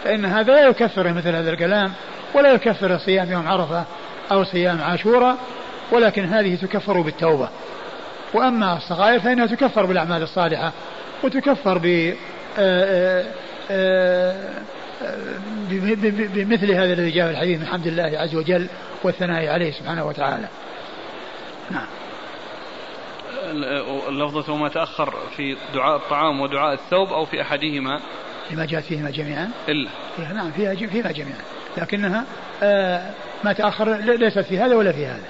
[0.05, 1.93] فإن هذا لا يكفر مثل هذا الكلام
[2.35, 3.85] ولا يكفر صيام يوم عرفة
[4.33, 5.37] أو صيام عاشوراء
[5.93, 7.49] ولكن هذه تكفر بالتوبة.
[8.35, 10.73] وأما الصغائر فإنها تكفر بالأعمال الصالحة
[11.25, 12.15] وتكفر ب
[12.59, 13.25] آه،
[13.71, 14.45] آه،
[15.03, 15.39] آه،
[16.35, 18.67] بمثل هذا الذي جاء في الحديث من حمد الله عز وجل
[19.03, 20.49] والثناء عليه سبحانه وتعالى.
[21.71, 21.87] نعم.
[24.09, 28.01] اللفظة وما تأخر في دعاء الطعام ودعاء الثوب أو في أحدهما؟
[28.51, 29.91] لما جاءت فيهما جميعا؟ إلا.
[30.35, 31.41] نعم فيها فيهما جميعا.
[31.77, 32.25] لكنها
[33.45, 35.25] ما تأخر ليست في هذا ولا في هذا.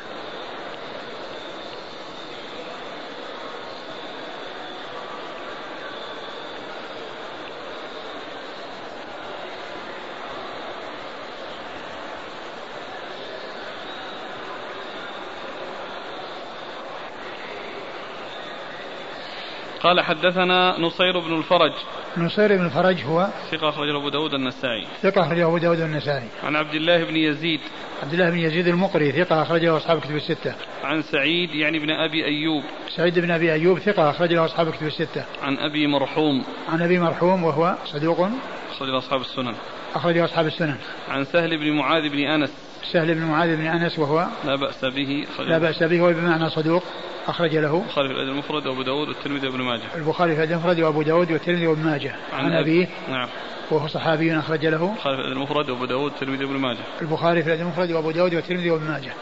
[19.86, 21.72] قال حدثنا نصير بن الفرج.
[22.16, 24.86] نصير بن الفرج هو ثقة أخرجه أبو داود النسائي.
[25.02, 26.28] ثقة أخرجه أبو داود النسائي.
[26.44, 27.60] عن عبد الله بن يزيد.
[28.02, 30.54] عبد الله بن يزيد المقري ثقة أخرجه أصحاب كتب الستة.
[30.84, 32.62] عن سعيد يعني بن أبي أيوب.
[32.96, 35.24] سعيد بن أبي أيوب ثقة أخرجه أصحاب كتب الستة.
[35.42, 36.44] عن أبي مرحوم.
[36.68, 38.28] عن أبي مرحوم وهو صدوق
[38.70, 39.54] أخرجه أصحاب السنن.
[39.94, 40.76] أخرجه أصحاب السنن.
[41.08, 42.52] عن سهل بن معاذ بن أنس.
[42.92, 45.26] سهل بن معاذ بن أنس وهو لا بأس به.
[45.38, 46.82] لا بأس به وبمعنى صدوق.
[47.28, 49.82] أخرج له البخاري في الأدب المفرد وأبو داود والترمذي وابن ماجه.
[49.94, 52.16] البخاري في الأدب المفرد وأبو داود والترمذي وابن ماجه.
[52.32, 53.28] عن, عن أبيه نعم.
[53.70, 56.78] وهو صحابي أخرج له البخاري في الأدب المفرد وأبو داود والترمذي وابن ماجه.
[57.02, 59.12] البخاري في الأدب المفرد وأبو داود والترمذي وابن ماجه.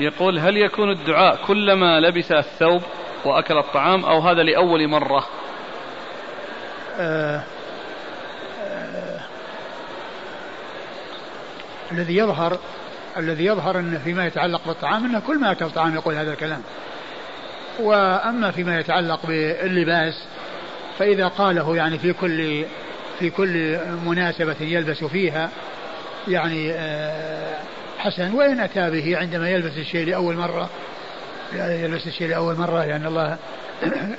[0.00, 2.82] يقول هل يكون الدعاء كلما لبس الثوب
[3.24, 5.26] وأكل الطعام أو هذا لأول مرة؟
[6.98, 7.42] آه
[8.60, 9.20] آه
[11.92, 12.58] الذي يظهر
[13.18, 16.62] الذي يظهر أن فيما يتعلق بالطعام أنه كل ما أكل طعام يقول هذا الكلام.
[17.80, 20.24] وأما فيما يتعلق باللباس
[20.98, 22.64] فإذا قاله يعني في كل
[23.18, 25.50] في كل مناسبة يلبس فيها
[26.28, 27.58] يعني آه،
[27.98, 28.34] حسن.
[28.34, 30.70] وإن أتى به عندما يلبس الشيء لأول مرة
[31.54, 33.36] يلبس الشيء لأول مرة لأن يعني الله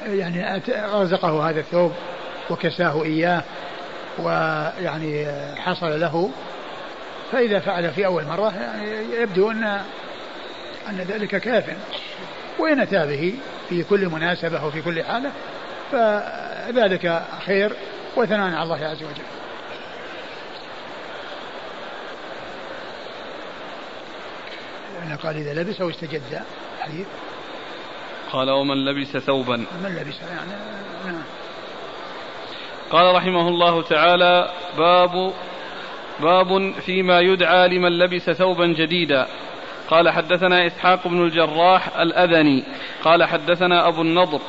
[0.07, 0.61] يعني
[0.93, 1.91] رزقه هذا الثوب
[2.49, 3.43] وكساه إياه
[4.19, 6.31] ويعني حصل له
[7.31, 9.63] فإذا فعل في أول مرة يعني يبدو أن
[10.89, 11.75] أن ذلك كاف.
[12.59, 13.33] وإن أتى به
[13.69, 15.31] في كل مناسبة وفي كل حالة
[15.91, 17.73] فذلك خير
[18.15, 19.23] وثناء على الله عز وجل.
[24.99, 26.41] يعني قال إذا لبس أو استجد
[26.81, 27.07] حديث.
[28.31, 29.55] قال ومن لبس ثوبا.
[29.55, 30.51] من لبس يعني
[31.05, 31.23] نعم.
[32.89, 35.33] قال رحمه الله تعالى باب
[36.19, 39.27] باب فيما يدعى لمن لبس ثوبا جديدا.
[39.89, 42.63] قال حدثنا إسحاق بن الجراح الأذني.
[43.03, 44.39] قال حدثنا أبو النضر.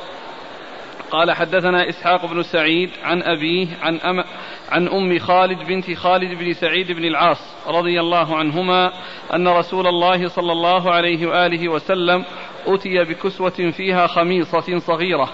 [1.11, 4.23] قال حدثنا إسحاق بن سعيد عن أبيه عن أم
[4.69, 8.91] عن أم خالد بنت خالد بن سعيد بن العاص رضي الله عنهما
[9.33, 12.25] أن رسول الله صلى الله عليه وآله وسلم
[12.67, 15.29] أتي بكسوة فيها خميصة صغيرة.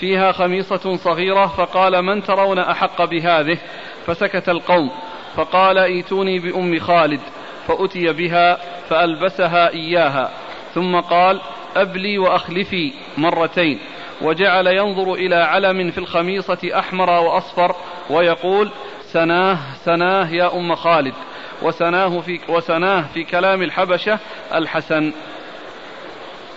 [0.00, 3.58] فيها خميصة صغيرة فقال من ترون أحق بهذه؟
[4.06, 4.90] فسكت القوم.
[5.36, 7.20] فقال ايتوني بام خالد
[7.68, 10.30] فاتي بها فالبسها اياها
[10.74, 11.40] ثم قال
[11.76, 13.78] ابلي واخلفي مرتين
[14.22, 17.76] وجعل ينظر إلى علم في الخميصة أحمر وأصفر
[18.10, 18.70] ويقول
[19.12, 21.14] سناه سناه يا أم خالد
[21.62, 24.18] وسناه في وسناه في كلام الحبشة
[24.54, 25.12] الحسن.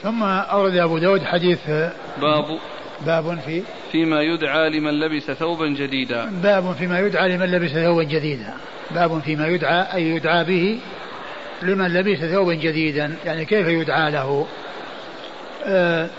[0.01, 1.59] ثم أورد أبو داود حديث
[2.21, 2.59] باب
[3.05, 3.63] باب في
[3.95, 6.25] فيما يدعى لمن لبس ثوبا جديدا.
[6.43, 8.53] باب فيما يدعى لمن لبس ثوبا جديدا.
[8.91, 10.79] باب فيما يدعى أي يدعى به
[11.61, 13.15] لمن لبس ثوبا جديدا.
[13.25, 14.47] يعني كيف يدعى له؟
[15.65, 16.09] آه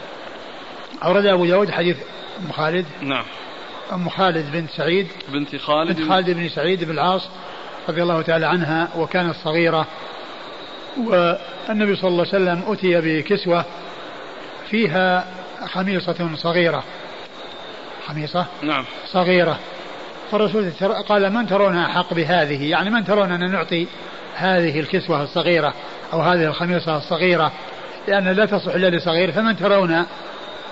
[1.05, 1.97] أورد أبو داود حديث
[2.47, 2.87] أم خالد.
[3.03, 3.25] نعم.
[3.93, 5.07] أم خالد بنت سعيد.
[5.29, 5.97] بنت خالد.
[5.97, 7.29] بنت خالد بن سعيد بن العاص
[7.89, 9.87] رضي الله تعالى عنها وكانت صغيرة.
[10.97, 13.65] والنبي صلى الله عليه وسلم أتي بكسوة
[14.71, 15.27] فيها
[15.67, 16.85] خميصة صغيرة.
[18.09, 18.85] خميصة نعم.
[19.07, 19.59] صغيرة.
[20.33, 20.71] فالرسول
[21.09, 23.87] قال من ترون أحق بهذه؟ يعني من ترون أن نعطي
[24.35, 25.75] هذه الكسوة الصغيرة
[26.13, 27.53] أو هذه الخميصة الصغيرة؟
[28.09, 29.33] لأن لا تصح إلا لصغير.
[29.33, 29.93] فمن ترون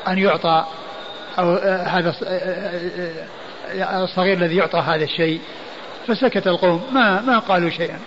[0.09, 0.65] أن يعطى
[1.39, 3.11] أو آه، هذا آه،
[3.75, 5.41] آه، الصغير الذي يعطى هذا الشيء؟
[6.07, 6.87] فسكت القوم.
[6.93, 7.99] ما ما قالوا شيئا.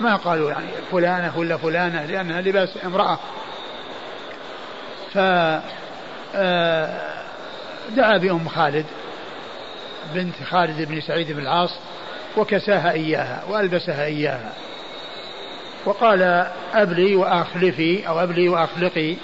[0.00, 3.18] ما قالوا يعني فلانة ولا فلانة لأنها لباس امرأة.
[5.14, 5.18] ف
[7.96, 8.86] دعا بأم خالد
[10.14, 11.70] بنت خالد بن سعيد بن العاص
[12.36, 14.52] وكساها إياها وألبسها إياها.
[15.84, 19.14] وقال أبلي وأخلفي أو أبلي وأخلقي.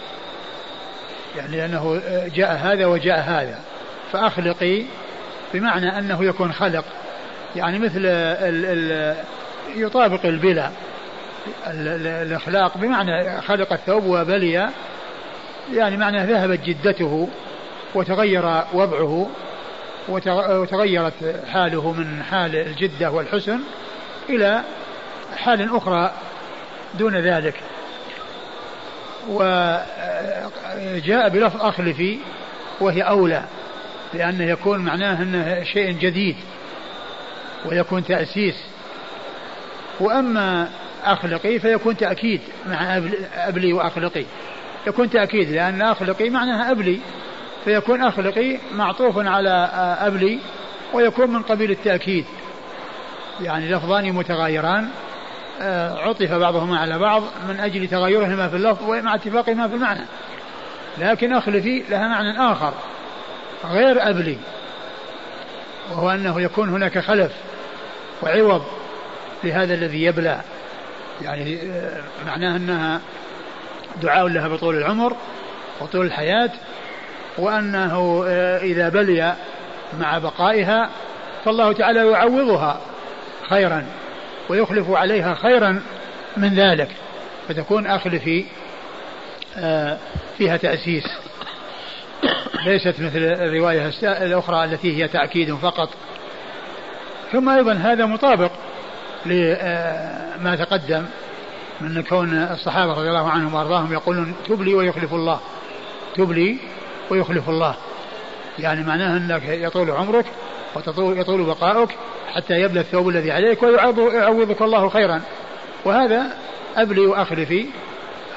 [1.36, 2.02] يعني لأنه
[2.34, 3.60] جاء هذا وجاء هذا.
[4.12, 4.84] فأخلقي
[5.54, 6.84] بمعنى أنه يكون خلق.
[7.56, 9.16] يعني مثل ال ال
[9.76, 10.70] يطابق البلا.
[11.66, 14.70] الإخلاق بمعنى خلق الثوب وبلي.
[15.74, 17.28] يعني معنى ذهبت جدته.
[17.94, 19.30] وتغير وضعه
[20.08, 23.60] وتغيرت حاله من حال الجدة والحسن
[24.28, 24.62] إلى
[25.36, 26.12] حال أخرى
[26.98, 27.54] دون ذلك.
[29.28, 32.18] وجاء بلفظ أخلفي
[32.80, 33.44] وهي أولى
[34.14, 36.36] لأنه يكون معناه أنه شيء جديد
[37.66, 38.64] ويكون تأسيس.
[40.00, 40.68] وأما
[41.04, 42.96] أخلقي فيكون تأكيد مع
[43.34, 44.24] أبلي وأخلقي.
[44.86, 46.98] يكون تأكيد لأن أخلقي معناها أبلي.
[47.64, 49.70] فيكون أخلقي معطوف على
[50.00, 50.38] أبلي
[50.92, 52.24] ويكون من قبيل التأكيد.
[53.40, 54.88] يعني لفظان متغايران
[55.62, 60.04] آه، عطف بعضهما على بعض من أجل تغيرهما في اللفظ ومع اتفاقهما في المعنى.
[60.98, 62.74] لكن أخلفي لها معنى آخر
[63.64, 64.36] غير أبلي
[65.90, 67.32] وهو أنه يكون هناك خلف
[68.22, 68.62] وعوض
[69.44, 70.40] لهذا الذي يبلى.
[71.22, 73.00] يعني آه، معناه أنها
[74.02, 75.16] دعاء لها بطول العمر
[75.80, 76.50] وطول الحياة
[77.38, 79.34] وأنه آه، إذا بلي
[80.00, 80.90] مع بقائها
[81.44, 82.80] فالله تعالى يعوضها
[83.48, 83.86] خيرا
[84.48, 85.82] ويخلف عليها خيرا
[86.36, 86.88] من ذلك
[87.48, 88.44] فتكون أخلفي
[89.56, 89.98] آه،
[90.38, 91.04] فيها تأسيس.
[92.64, 95.88] ليست مثل الرواية الأخرى التي هي تأكيد فقط.
[97.32, 98.50] ثم أيضا هذا مطابق
[99.26, 101.06] لما تقدم
[101.80, 105.40] من كون الصحابة رضي الله عنهم وأرضاهم يقولون تبلي ويخلف الله.
[106.16, 106.56] تبلي
[107.10, 107.74] ويخلف الله.
[108.58, 110.24] يعني معناه أنك يطول عمرك
[110.96, 111.90] ويطول بقاؤك
[112.34, 115.20] حتى يبلى الثوب الذي عليك ويعوضك الله خيرا.
[115.84, 116.26] وهذا
[116.76, 117.66] أبلي وأخلفي.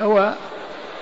[0.02, 0.34] هو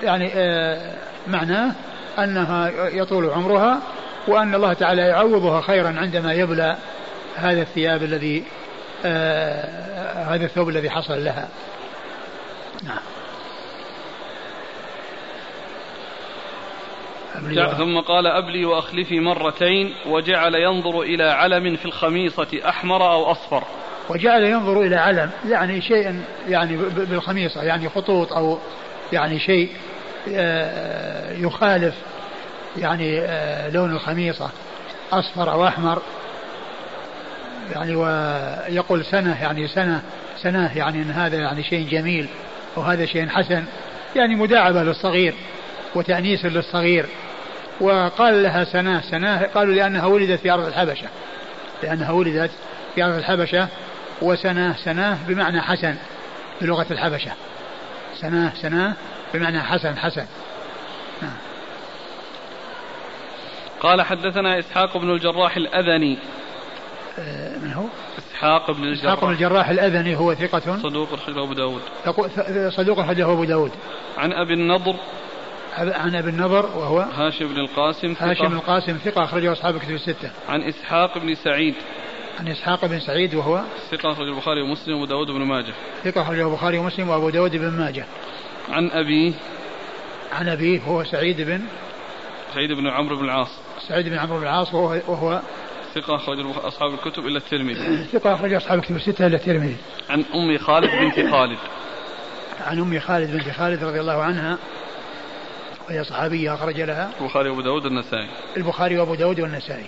[0.04, 0.94] يعني آه
[1.28, 1.72] معناه
[2.20, 3.80] أنها يطول عمرها
[4.28, 6.78] وأن الله تعالى يعوضها خيرا عندما يبلى
[7.36, 8.44] هذا الثياب الذي
[9.06, 11.48] آه هذا الثوب الذي حصل لها.
[12.84, 13.11] نعم.
[17.78, 23.64] ثم قال أبلي وأخلفي مرتين وجعل ينظر إلى علم في الخميصة أحمر أو أصفر.
[24.10, 28.58] وجعل ينظر إلى علم يعني شيء يعني بالخميصة يعني خطوط أو
[29.14, 29.70] يعني شيء
[30.36, 31.96] آه، يخالف
[32.78, 34.50] يعني آه، لون الخميصة
[35.12, 36.02] أصفر أو أحمر.
[37.72, 40.02] يعني ويقول سنة يعني سنة
[40.38, 42.28] سنة يعني أن هذا يعني شيء جميل
[42.76, 43.64] وهذا شيء حسن.
[44.16, 45.34] يعني مداعبة للصغير
[45.96, 47.06] وتأنيس للصغير.
[47.82, 51.08] وقال لها سناه سناه قالوا لأنها ولدت في أرض الحبشة.
[51.84, 52.52] لأنها ولدت
[52.96, 53.68] في أرض الحبشة
[54.22, 55.96] وسناه سناه بمعنى حسن
[56.62, 57.32] بلغة الحبشة.
[58.16, 58.94] سناه سناه
[59.34, 60.26] بمعنى حسن حسن.
[63.80, 66.18] قال حدثنا إسحاق بن الجراح الأذني.
[67.20, 67.84] آه، من هو؟
[68.18, 69.14] إسحاق بن الجراح.
[69.14, 71.82] إسحاق بن الجراح الأذني هو ثقة؟ صدوق أخرجه أبو داود.
[72.70, 73.72] صدوق أخرجه أبو داود.
[74.18, 74.96] عن أبي النضر
[75.78, 79.92] عن ابي النضر وهو هاشم بن القاسم ثقة هاشم بن القاسم ثقة أخرجه أصحاب كتب
[79.92, 80.32] الستة.
[80.50, 81.76] عن إسحاق بن سعيد
[82.40, 85.74] عن إسحاق بن سعيد وهو ثقة أخرجه البخاري ومسلم وأبو داود بن ماجه.
[86.04, 88.06] ثقة أخرجه البخاري ومسلم وأبو داود بن ماجه.
[88.70, 89.34] عن أبيه
[90.32, 91.62] عن أبيه هو سعيد بن
[92.54, 93.60] سعيد بن عمرو بن العاص.
[93.88, 95.42] سعيد بن عمرو بن العاص وهو وهو
[95.96, 98.04] ثقة أخرج أصحاب الكتب إلا الترمذي.
[98.14, 99.78] ثقة أخرج أصحاب الكتب الستة إلا الترمذي.
[100.10, 101.58] عن أم خالد بنت خالد.
[102.62, 104.58] عن أم خالد بنت خالد رضي الله عنها
[105.90, 107.12] وهي صحابية أخرج لها.
[107.22, 108.28] البخاري وأبو داود والنسائي.
[108.58, 109.86] البخاري وأبو داود والنسائي.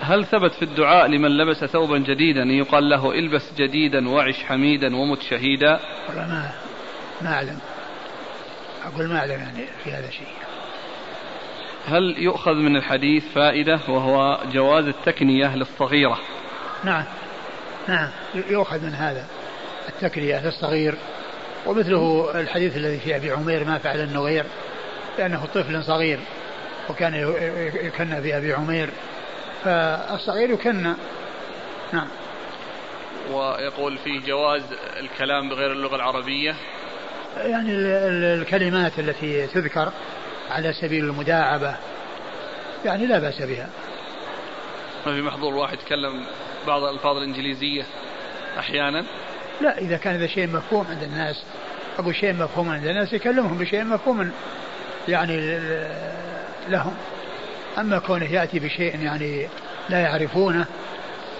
[0.00, 5.22] هل ثبت في الدعاء لمن لبس ثوبا جديدا؟ يقال له البس جديدا وعش حميدا ومت
[5.22, 5.80] شهيدا.
[6.08, 6.50] والله ما
[7.22, 7.58] ما أعلم.
[8.84, 10.28] أقول ما أعلم يعني في هذا شيء.
[11.86, 16.18] هل يؤخذ من الحديث فائدة وهو جواز التكنية للصغيرة؟
[16.84, 17.04] نعم.
[17.88, 18.08] نعم.
[18.50, 19.26] يؤخذ من هذا.
[19.88, 20.94] التكنية للصغير.
[21.68, 24.44] ومثله الحديث الذي في أبي عمير ما فعل النغير
[25.18, 26.20] لأنه طفل صغير
[26.90, 27.14] وكان
[27.82, 28.90] يكنى في أبي عمير
[29.64, 30.94] فالصغير يكنى
[31.92, 32.08] نعم.
[33.32, 34.62] ويقول فيه جواز
[35.00, 36.54] الكلام بغير اللغة العربية؟
[37.36, 39.92] يعني الكلمات التي تذكر
[40.50, 41.76] على سبيل المداعبة
[42.84, 43.68] يعني لا بأس بها.
[45.06, 46.24] ما في محظور واحد يتكلم
[46.66, 47.82] بعض الألفاظ الإنجليزية
[48.58, 49.04] أحيانا؟
[49.60, 51.44] لا إذا كان هذا شيء مفهوم عند الناس
[51.98, 54.30] أقول شيء مفهوم عند الناس يكلمهم بشيء مفهوم
[55.08, 55.58] يعني
[56.68, 56.94] لهم.
[57.78, 59.48] أما كونه يأتي بشيء يعني
[59.88, 60.66] لا يعرفونه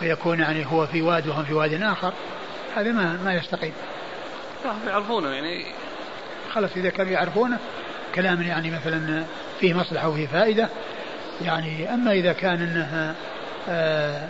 [0.02, 2.12] ويكون يعني هو في واد وهم في واد آخر
[2.76, 3.72] هذا ما ما يستقيم.
[4.86, 5.64] يعرفونه يعني.
[6.52, 7.58] خلاص إذا كانوا يعرفونه
[8.14, 9.24] كلام يعني مثلا
[9.60, 10.68] فيه مصلحة وفيه فائدة
[11.44, 13.14] يعني أما إذا كان أنها
[13.68, 14.28] آآ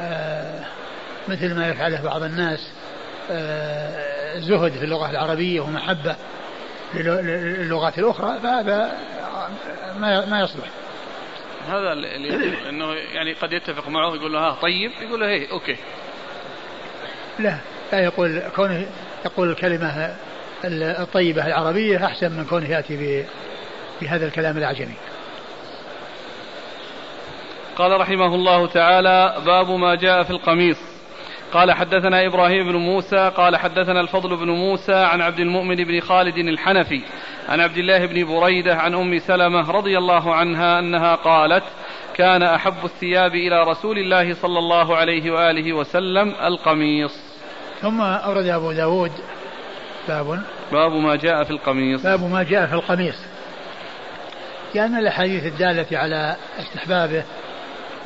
[0.00, 0.64] آآ
[1.28, 2.70] مثل ما يفعله بعض الناس
[4.40, 6.16] زهد في اللغة العربية ومحبة
[6.94, 8.98] للغات الأخرى فهذا
[9.98, 10.66] ما ما يصلح.
[11.68, 14.90] هذا اللي إنه يعني قد يتفق معه يقول له ها طيب.
[15.02, 15.76] يقول له هي أوكي.
[17.38, 17.56] لا
[17.92, 18.86] لا يقول كونه
[19.24, 20.16] يقول الكلمة
[20.64, 23.24] الطيبة العربية أحسن من كونه يأتي
[24.00, 24.94] بهذا الكلام الأعجمي
[27.76, 30.76] قال رحمه الله تعالى باب ما جاء في القميص.
[31.52, 36.36] قال حدثنا إبراهيم بن موسى قال حدثنا الفضل بن موسى عن عبد المؤمن بن خالد
[36.36, 37.02] الحنفي
[37.48, 41.64] عن عبد الله بن بريدة عن أم سلمة رضي الله عنها أنها قالت
[42.14, 47.12] كان أحب الثياب إلى رسول الله صلى الله عليه وآله وسلم القميص.
[47.80, 49.12] ثم أورد أبو داود
[50.08, 52.02] باب باب ما جاء في القميص.
[52.02, 53.16] باب ما جاء في القميص.
[54.74, 57.24] لأن يعني الأحاديث الدالة على استحبابه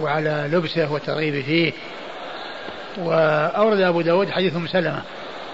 [0.00, 1.72] وعلى لبسه والترغيب فيه
[2.98, 5.02] وأورد أبو داود حديث أم سلمة.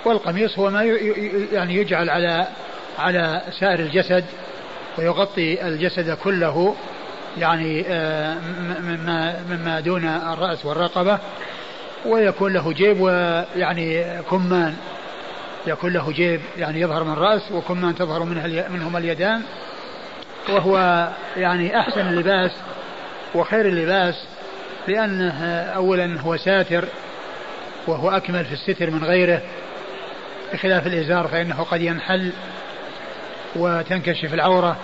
[0.05, 0.85] والقميص هو ما
[1.53, 2.47] يعني يجعل على
[2.99, 4.25] على سائر الجسد
[4.99, 6.75] ويغطي الجسد كله
[7.39, 8.37] يعني آه،
[8.81, 11.19] مما مما دون الرأس والرقبة.
[12.07, 14.77] ويكون له جيب ويعني كمان
[15.67, 19.43] يكون له جيب يعني يظهر من الرأس وكمان تظهر منها منهما اليدان.
[20.49, 22.51] وهو يعني أحسن اللباس
[23.35, 24.15] وخير اللباس
[24.89, 25.45] لأنه
[25.77, 26.85] أولا هو ساتر
[27.91, 29.43] وهو أكمل في الستر من غيره
[30.53, 32.33] بخلاف الإزار فإنه قد ينحل
[33.57, 34.77] وتنكشف العورة.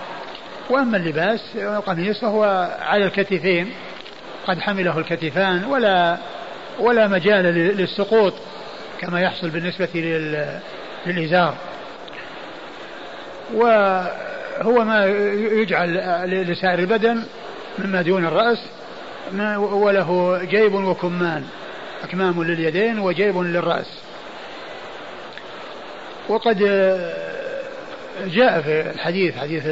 [0.69, 3.71] وأما اللباس القميص فهو على الكتفين
[4.47, 6.17] قد حمله الكتفان ولا
[6.79, 7.45] ولا مجال
[7.77, 8.33] للسقوط
[8.99, 9.89] كما يحصل بالنسبة
[11.05, 11.53] للإزار.
[13.53, 15.05] وهو ما
[15.35, 15.93] يجعل
[16.51, 17.23] لسائر البدن
[17.79, 18.59] مما دون الرأس
[19.57, 21.43] وله جيب وكمان.
[22.03, 23.99] أكمام لليدين وجيب للرأس.
[26.29, 26.57] وقد
[28.25, 29.63] جاء في الحديث حديث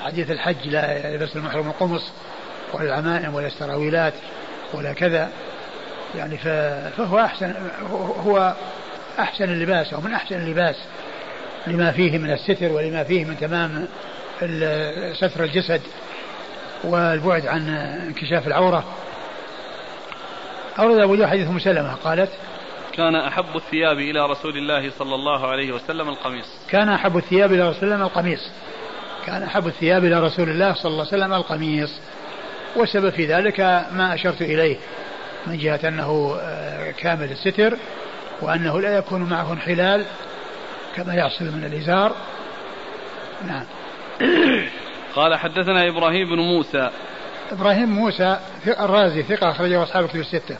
[0.00, 2.10] حديث الحج لا يلبس المحرم القمص
[2.72, 4.14] ولا العمائم ولا السراويلات
[4.74, 5.28] ولا كذا.
[6.14, 7.54] يعني فهو أحسن
[8.26, 8.54] هو
[9.18, 10.76] أحسن اللباس أو من أحسن اللباس
[11.66, 13.86] لما فيه من الستر ولما فيه من تمام
[15.14, 15.80] ستر الجسد
[16.84, 17.68] والبعد عن
[18.08, 18.84] انكشاف العورة.
[20.78, 22.30] أورد أبو حديث أم سلمة قالت
[22.92, 26.46] كان أحب الثياب إلى رسول الله صلى الله عليه وسلم القميص.
[26.68, 28.50] كان أحب الثياب إلى رسول الله القميص.
[29.26, 32.00] كان أحب الثياب إلى رسول الله صلى الله عليه وسلم القميص.
[32.76, 33.60] والسبب في ذلك
[33.92, 34.76] ما أشرت إليه
[35.46, 37.76] من جهة أنه آه، كامل الستر
[38.40, 40.04] وأنه لا يكون معه انحلال
[40.96, 42.12] كما يحصل من الإزار.
[43.46, 43.64] نعم.
[45.14, 46.90] قال حدثنا إبراهيم بن موسى
[47.52, 50.56] إبراهيم موسى الرازي ثقة أخرجه أصحاب كتب الستة.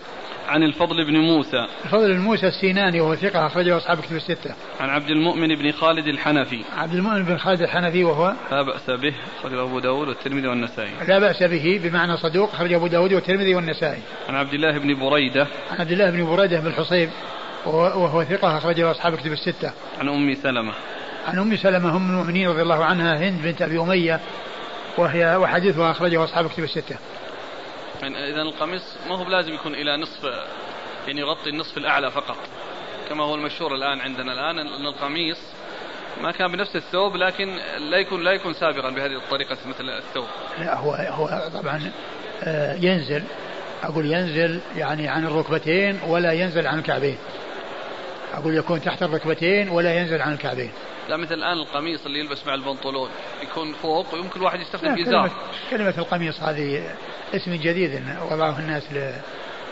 [0.48, 1.66] عن الفضل بن موسى.
[1.84, 4.54] الفضل بن موسى السيناني وهو ثقة أخرجه أصحاب كتب الستة.
[4.80, 6.64] عن عبد المؤمن بن خالد الحنفي.
[6.76, 10.90] عبد المؤمن بن خالد الحنفي وهو لا بأس به أخرجه أبو داود والترمذي والنسائي.
[11.08, 14.02] لا بأس به بمعنى صدوق أخرجه أبو داود والترمذي والنسائي.
[14.28, 15.46] عن عبد الله بن بريدة.
[15.70, 17.10] عن عبد الله بن بريدة بن الحصيب
[17.66, 19.72] وهو ثقة أخرجه أصحاب كتب الستة.
[20.00, 20.72] عن أم سلمة.
[21.28, 24.20] عن أم سلمة أم المؤمنين رضي الله عنها هند بنت أبي أمية
[24.98, 26.96] وهي وحديثها أخرجه أصحاب كتب الستة.
[28.02, 30.24] يعني إذا القميص ما هو بلازم يكون إلى نصف
[31.06, 32.36] يعني يغطي النصف الأعلى فقط.
[33.08, 35.38] كما هو المشهور الآن عندنا الآن أن القميص
[36.22, 40.26] ما كان بنفس الثوب لكن لا يكون لا يكون سابقا بهذه الطريقة مثل الثوب.
[40.58, 41.90] لا هو هو طبعا
[42.42, 43.22] آه، ينزل.
[43.82, 47.16] أقول ينزل يعني عن الركبتين ولا ينزل عن الكعبين.
[48.32, 50.70] أقول يكون تحت الركبتين ولا ينزل عن الكعبين.
[51.08, 53.08] لا مثل الآن القميص اللي يلبس مع البنطلون
[53.42, 55.30] يكون فوق ويمكن الواحد يستخدم إزار كلمة,
[55.70, 56.82] كلمة القميص هذه
[57.34, 59.12] اسم جديد وضعه الناس ل...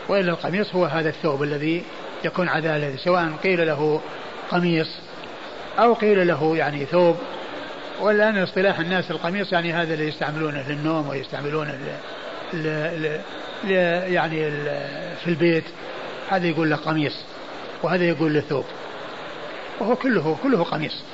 [0.08, 1.84] وإلا القميص هو هذا الثوب الذي
[2.24, 4.00] يكون عدالة سواء قيل له
[4.50, 4.88] قميص
[5.78, 7.16] أو قيل له يعني ثوب.
[8.00, 12.56] والآن اصطلاح الناس القميص يعني هذا اللي يستعملونه للنوم ويستعملونه ل...
[12.56, 13.20] ل...
[13.64, 13.70] ل...
[14.12, 14.64] يعني ل...
[15.24, 15.64] في البيت.
[16.28, 17.24] هذا يقول له قميص.
[17.82, 18.64] وهذا يقول له ثوب
[19.80, 21.04] وهو كله كله قميص.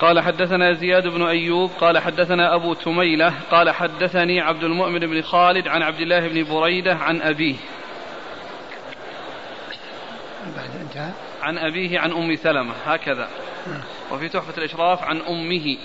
[0.00, 5.68] قال حدثنا زياد بن أيوب قال حدثنا أبو تميلة قال حدثني عبد المؤمن بن خالد
[5.68, 7.56] عن عبد الله بن بريدة عن أبيه.
[10.56, 11.10] بعد انتهى.
[11.42, 13.28] عن أبيه عن أم سلمة هكذا.
[14.12, 15.78] وفي تحفة الإشراف عن أمه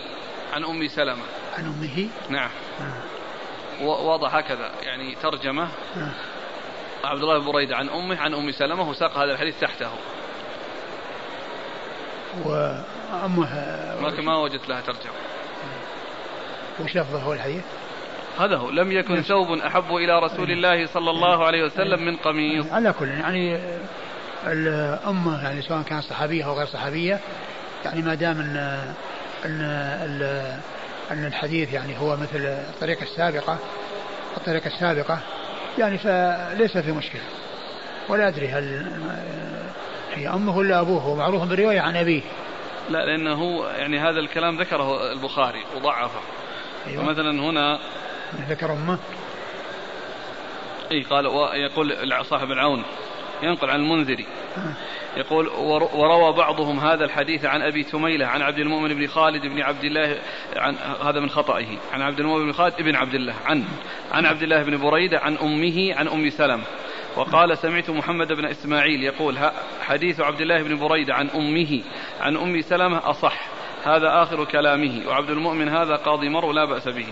[0.54, 1.24] عن أم سلمة.
[1.58, 2.50] عن أمه؟ نعم.
[3.82, 5.68] واضح هكذا يعني ترجمة.
[7.06, 9.90] عبد الله بن بريدة عن أمه عن أم سلمة وساق هذا الحديث تحته.
[12.46, 13.50] وأمه
[14.02, 15.14] لكن ما وجدت لها ترجمة
[16.80, 17.64] وش لفظه هو الحديث؟
[18.40, 18.70] هذا هو.
[18.70, 22.66] لم يكن ثوب أحب إلى رسول الله صلى الله عليه وسلم من قميص.
[22.72, 23.60] على كل يعني
[24.48, 27.20] الأمة يعني سواء كانت صحابية أو غير صحابية
[27.86, 28.58] يعني ما دام أن
[29.46, 29.62] أن
[31.12, 33.58] أن الحديث يعني هو مثل الطريقة السابقة
[34.38, 35.20] الطريقة السابقة
[35.78, 37.22] يعني فليس في مشكلة.
[38.10, 38.86] ولا أدري هل
[40.14, 42.22] هي أمه ولا أبوه هو معروف بالرواية عن أبيه.
[42.90, 46.20] لا لأنه يعني هذا الكلام ذكره البخاري وضعفه.
[46.88, 47.04] أيوة.
[47.04, 47.80] مثلا هنا
[48.50, 49.00] ذكر أمه؟
[50.92, 52.84] إي قال يقول صاحب العون
[53.44, 54.26] ينقل عن المنذري.
[55.18, 55.48] يقول
[55.94, 60.18] وروى بعضهم هذا الحديث عن أبي تميلة عن عبد المؤمن بن خالد بن عبد الله
[60.56, 63.64] عن هذا من خطئه عن عبد المؤمن بن خالد بن عبد الله عن
[64.12, 66.64] عن عبد الله بن بريدة عن أمه عن أم سلمه
[67.16, 69.38] وقال سمعت محمد بن إسماعيل يقول
[69.82, 71.82] حديث عبد الله بن بريدة عن أمه
[72.22, 73.48] عن أم سلمة أصح
[73.86, 77.08] هذا آخر كلامه وعبد المؤمن هذا قاضي مر لا بأس به.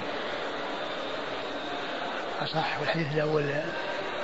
[2.41, 3.43] أصح والحديث الأول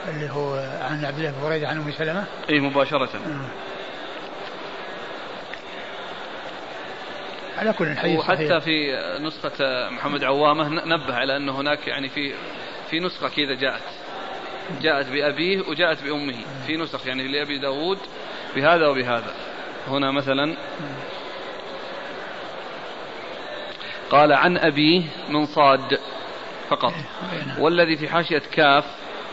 [0.09, 3.09] اللي هو عن عبد الله بن بريدة عن أم سلمة؟ أي مباشرة.
[3.15, 3.69] آه.
[7.59, 12.33] على كل الحديث وحتى في نسخة محمد عوامة نبه على أن هناك يعني في
[12.89, 13.81] في نسخة كذا جاءت.
[14.81, 16.35] جاءت بأبيه وجاءت بأمه.
[16.67, 17.97] في نسخ يعني لأبي داود
[18.55, 19.33] بهذا وبهذا.
[19.87, 20.55] هنا مثلا
[24.09, 25.99] قال عن أبيه من صاد
[26.69, 26.93] فقط.
[27.33, 27.61] إيه، نعم.
[27.61, 28.85] والذي في حاشية كاف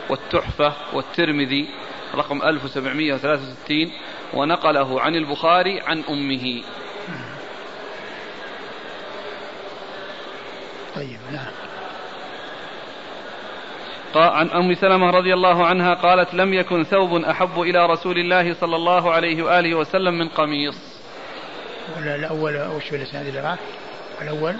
[0.09, 1.69] والتحفة والترمذي
[2.15, 3.93] رقم 1763
[4.35, 6.63] ونقله عن البخاري عن أمه.
[10.95, 11.53] طيب نعم.
[14.15, 18.77] عن أم سلمة رضي الله عنها قالت لم يكن ثوب أحب إلى رسول الله صلى
[18.77, 20.77] الله عليه وآله وسلم من قميص.
[21.97, 23.57] ولا الأول وش في الإسناد اللي
[24.23, 24.57] الأول؟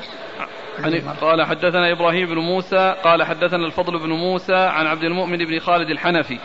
[1.21, 5.91] قال حدثنا إبراهيم بن موسى قال حدثنا الفضل بن موسى عن عبد المؤمن بن خالد
[5.91, 6.39] الحنفي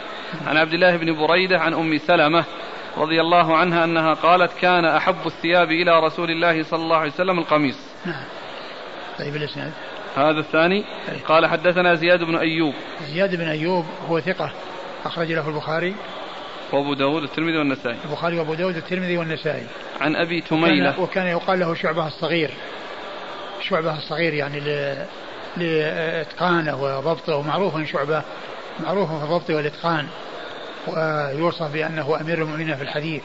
[0.48, 2.44] عن عبد الله بن بريدة عن أم سلمة
[2.98, 7.40] رضي الله عنها أنها قالت كان أحب الثياب إلى رسول الله صلى الله عليه وسلم
[7.40, 7.78] القميص.
[8.06, 8.24] نعم.
[9.20, 9.72] طيب الإسناد.
[10.16, 10.84] هذا الثاني.
[11.28, 12.74] قال حدثنا زياد بن أيوب.
[13.14, 14.52] زياد بن أيوب هو ثقة
[15.06, 15.96] أخرج له البخاري.
[16.74, 17.98] وأبو داود الترمذي والنسائي.
[18.06, 19.68] البخاري وأبو داود الترمذي والنسائي.
[20.02, 20.90] عن أبي تميلة.
[20.90, 22.52] وكان, وكان يقال له شعبة الصغير.
[23.72, 24.60] شعبة الصغير يعني
[25.58, 28.24] لإتقانه وضبطه ومعروف شعبة
[28.80, 30.08] معروف في الضبط والإتقان.
[30.88, 33.22] ويوصف بأنه أمير المؤمنين في الحديث.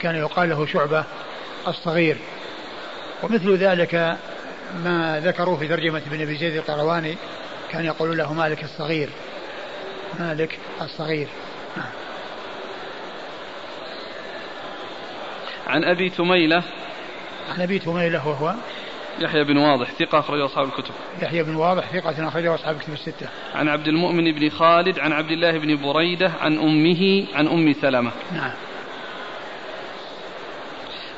[0.00, 1.04] كان يقال له شعبة
[1.68, 2.16] الصغير.
[3.22, 4.16] ومثل ذلك
[4.84, 7.16] ما ذكروا في ترجمة ابن أبي زيد القرواني
[7.70, 9.08] كان يقول له مالك الصغير.
[10.20, 11.28] مالك الصغير.
[15.66, 16.62] عن أبي تميلة
[17.54, 18.54] عن أبي تميلة وهو
[19.18, 20.94] يحيى بن واضح ثقة أخرجه أصحاب الكتب.
[21.22, 23.28] يحيى بن واضح ثقة أخرجه أصحاب الكتب الستة.
[23.54, 28.10] عن عبد المؤمن بن خالد عن عبد الله بن بريدة عن أمه عن أم سلمة.
[28.32, 28.52] نعم.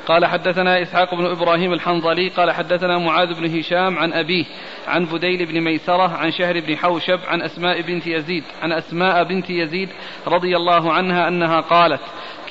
[0.05, 4.45] قال حدثنا إسحاق بن إبراهيم الحنظلي قال حدثنا معاذ بن هشام عن أبيه
[4.87, 9.49] عن بديل بن ميسرة عن شهر بن حوشب عن أسماء بنت يزيد عن أسماء بنت
[9.49, 9.89] يزيد
[10.27, 12.01] رضي الله عنها أنها قالت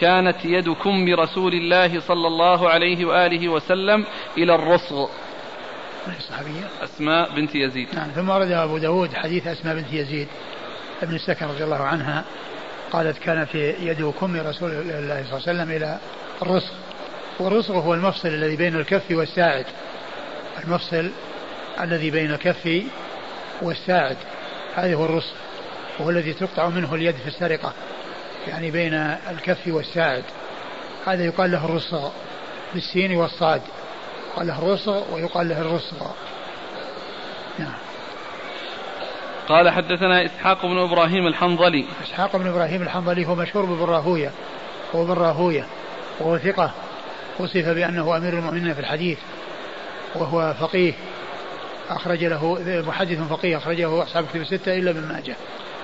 [0.01, 4.05] كانت يد كم رسول الله صلى الله عليه وآله وسلم
[4.39, 5.09] إلى الرصغ
[6.19, 7.95] الصحابية؟ أسماء بنت يزيد.
[7.95, 10.29] نعم ثم ورد أبو داود حديث أسماء بنت يزيد.
[11.03, 12.25] ابن السكن رضي الله عنها
[12.93, 15.99] قالت كان في يد كم رسول الله صلى الله عليه وسلم إلى
[16.43, 16.73] الرصغ
[17.39, 19.67] والرصغ هو المفصل الذي بين الكف والساعد.
[20.65, 21.11] المفصل
[21.81, 22.83] الذي بين الكف
[23.63, 24.17] والساعد.
[24.75, 25.35] هذا هو الرصغ
[25.99, 27.73] وهو الذي تقطع منه اليد في السرقة.
[28.49, 28.95] يعني بين
[29.31, 30.25] الكف والساعد.
[31.07, 32.11] هذا يقال له الرصغ
[32.75, 33.63] بالسين والصاد.
[34.33, 36.07] يقال له الرصغ ويقال له الرصغ
[37.59, 37.75] نعم.
[39.49, 41.85] قال حدثنا إسحاق بن إبراهيم الحنظلي.
[42.05, 44.31] إسحاق بن إبراهيم الحنظلي هو مشهور ببراهوية
[44.95, 45.67] هو براهوية
[46.21, 46.71] وهو ثقة
[47.39, 49.19] وصف بأنه أمير المؤمنين في الحديث
[50.15, 50.93] وهو فقيه.
[51.91, 52.59] أخرج له
[52.89, 55.37] محدث فقيه أخرجه أصحاب كتب الستة إلا ابن ماجه.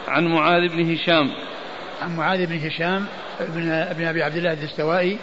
[0.09, 1.31] عن معاذ بن هشام.
[2.03, 3.07] عن معاذ بن هشام
[3.41, 5.19] بن ابن أبي عبد الله الدستوائي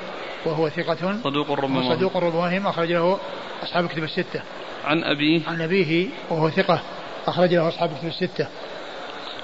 [0.46, 1.18] وهو ثقة.
[1.24, 3.20] صدوق ربما صدوق ربما أخرج له
[3.64, 4.42] أصحاب كتب الستة.
[4.86, 5.42] عن أبيه.
[5.48, 6.82] عن أبيه وهو ثقة
[7.28, 8.48] أخرج له أصحاب كتب الستة.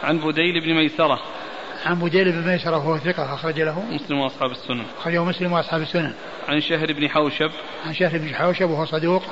[0.04, 1.20] عن بديل بن ميسرة.
[1.86, 3.84] عن بديل بن ميسرة وهو ثقة أخرج له.
[3.91, 4.84] مسلم وأصحاب السنن.
[4.97, 6.14] أخرجه مسلم وأصحاب السنن.
[6.47, 7.52] عن شهر بن حوشب.
[7.86, 9.24] عن شهر بن حوشب وهو صدوق.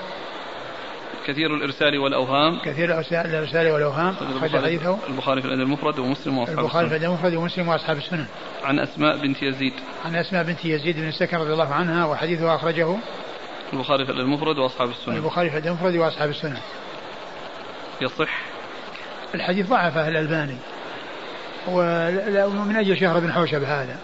[1.30, 2.60] كثير الإرسال والأوهام.
[2.66, 4.16] كثير الإرسال والأوهام.
[4.38, 4.98] أخرج حديثه.
[5.10, 8.26] البخاري في الأدب المفرد ومسلم وأصحاب البخاري في الأدب المفرد ومسلم وأصحاب السنن.
[8.64, 9.74] عن أسماء بنت يزيد.
[10.06, 12.96] عن أسماء بنت يزيد بن السكن رضي الله عنها وحديثها أخرجه.
[13.74, 15.16] البخاري في الأدب المفرد وأصحاب السنن.
[15.16, 16.58] البخاري في الأدب المفرد وأصحاب السنن.
[18.02, 18.42] يصح.
[19.36, 20.58] الحديث ضعفه الألباني.
[21.68, 23.98] ومن أجل شهر بن حوشب هذا.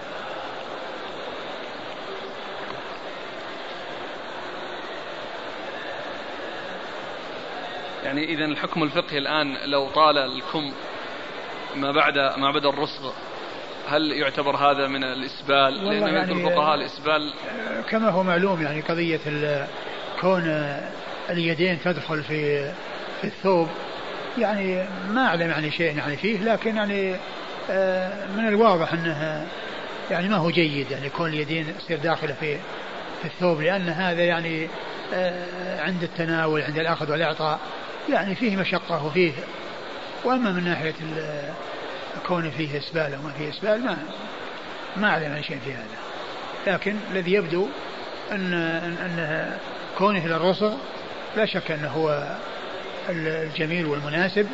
[8.06, 10.72] يعني إذا الحكم الفقهي الآن لو طال الكم
[11.76, 13.12] ما بعد ما بدا الرصغ
[13.88, 17.34] هل يعتبر هذا من الإسبال؟ لأن يعني الفقهاء الإسبال
[17.90, 19.20] كما هو معلوم يعني قضية
[20.22, 20.44] كون
[21.30, 22.72] اليدين تدخل في
[23.22, 23.68] في الثوب
[24.38, 27.16] يعني ما أعلم يعني شيء يعني فيه لكن يعني
[27.70, 29.48] آه، من الواضح أنه
[30.12, 32.58] يعني ما هو جيد يعني كون اليدين تصير داخلة في
[33.22, 34.68] في الثوب لأن هذا يعني
[35.14, 37.60] آه، عند التناول عند الأخذ والإعطاء
[38.10, 39.32] يعني فيه مشقة وفيه
[40.24, 40.94] وأما من ناحية
[42.28, 43.98] كون فيه إسبال أو ما فيه إسبال ما
[44.98, 45.98] ما أعلم عن شيء في هذا.
[46.68, 47.68] لكن الذي يبدو
[48.32, 49.58] أن أن
[49.98, 50.74] كونه إلى الرصغ
[51.38, 52.38] لا شك أنه هو
[53.10, 54.48] الجميل والمناسب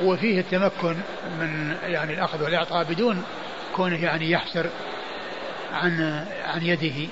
[0.00, 0.96] وفيه التمكن
[1.40, 3.24] من يعني الأخذ والإعطاء بدون
[3.76, 4.66] كونه يعني يحسر
[5.72, 7.08] عن عن يده.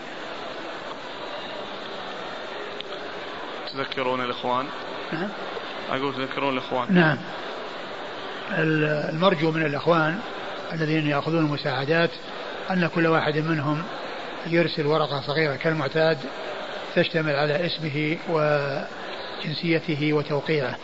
[3.72, 4.66] تذكرون الإخوان
[5.12, 5.28] نعم.
[5.90, 6.94] أقول تذكرون الإخوان.
[6.94, 7.18] نعم.
[8.58, 10.18] المرجو من الإخوان
[10.72, 12.10] الذين يأخذون المساعدات
[12.70, 13.82] أن كل واحد منهم
[14.46, 16.18] يرسل ورقة صغيرة كالمعتاد
[16.94, 20.76] تشتمل على اسمه وجنسيته وتوقيعه.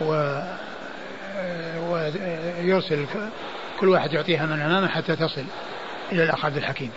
[0.00, 0.40] و
[1.90, 3.06] ويرسل
[3.80, 5.44] كل واحد يعطيها من أمامه حتى تصل
[6.12, 6.90] إلى الأخ عبد الحكيم.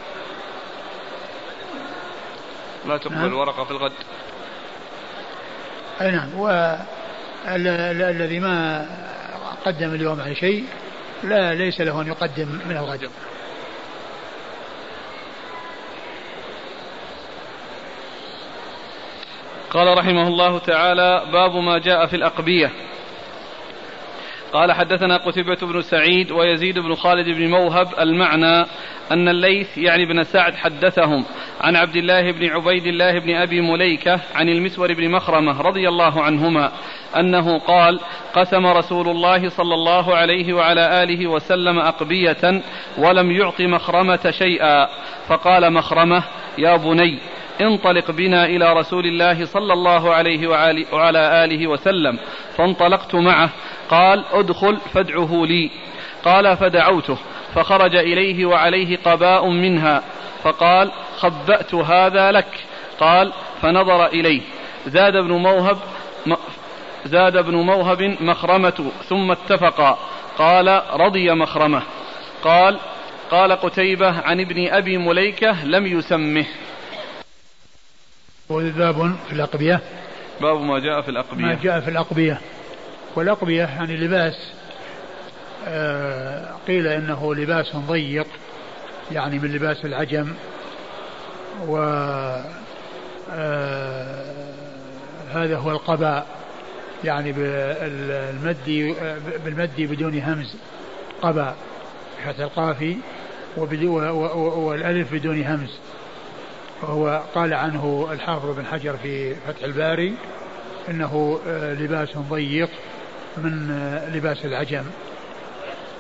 [2.88, 3.34] لا تقبل نعم.
[3.34, 3.92] ورقة في الغد.
[6.02, 6.40] أي نعم.
[6.40, 8.86] والذي ما
[9.66, 10.66] قدم اليوم على شيء
[11.24, 13.10] لا ليس له أن يقدم من الغد.
[19.70, 22.72] قال رحمه الله تعالى باب ما جاء في الأقبية.
[24.56, 28.66] قال حدثنا قتيبة بن سعيد ويزيد بن خالد بن موهب المعنى
[29.12, 31.26] أن الليث يعني بن سعد حدثهم
[31.62, 36.22] عن عبد الله بن عبيد الله بن أبي مليكة عن المسور بن مخرمة رضي الله
[36.22, 36.72] عنهما
[37.20, 38.00] أنه قال
[38.34, 42.62] قسم رسول الله صلى الله عليه وعلى آله وسلم أقبية
[42.98, 44.88] ولم يعط مخرمة شيئا.
[45.28, 46.24] فقال مخرمة
[46.58, 47.20] يا بني
[47.62, 50.48] انطلق بنا إلى رسول الله صلى الله عليه
[50.92, 52.20] وعلى آله وسلم.
[52.58, 53.50] فانطلقت معه
[53.90, 55.72] قال ادخل فادعه لي.
[56.26, 57.18] قال فدعوته
[57.56, 60.04] فخرج إليه وعليه قباء منها
[60.44, 62.66] فقال خبأت هذا لك.
[63.00, 64.42] قال فنظر إليه.
[64.88, 65.78] زاد بن موهب
[67.06, 69.98] زاد بن موهب مخرمة ثم اتفقا.
[70.38, 71.82] قال رضي مخرمة.
[72.44, 72.80] قال
[73.32, 76.46] قال قتيبة عن ابن أبي مليكة لم يسمه.
[78.50, 79.82] باب في الأقبية.
[80.42, 81.46] باب ما جاء في الأقبية.
[81.46, 82.42] ما جاء في الأقبية.
[83.16, 84.38] والأقبية يعني لباس
[85.68, 88.28] آه قيل إنه لباس ضيق
[89.12, 90.34] يعني من لباس العجم
[91.68, 91.78] و
[93.32, 94.36] آه
[95.34, 96.28] هذا هو القباء
[97.04, 98.96] يعني بالمد
[99.46, 100.56] بالمد بدون همز
[101.22, 101.56] قباء
[102.20, 102.98] بفتح القافي
[103.58, 105.80] والألف بدون همز.
[106.82, 110.14] وهو قال عنه الحافظ بن حجر في فتح الباري
[110.90, 112.70] إنه آه، لباس ضيق
[113.38, 114.84] من آه، لباس العجم.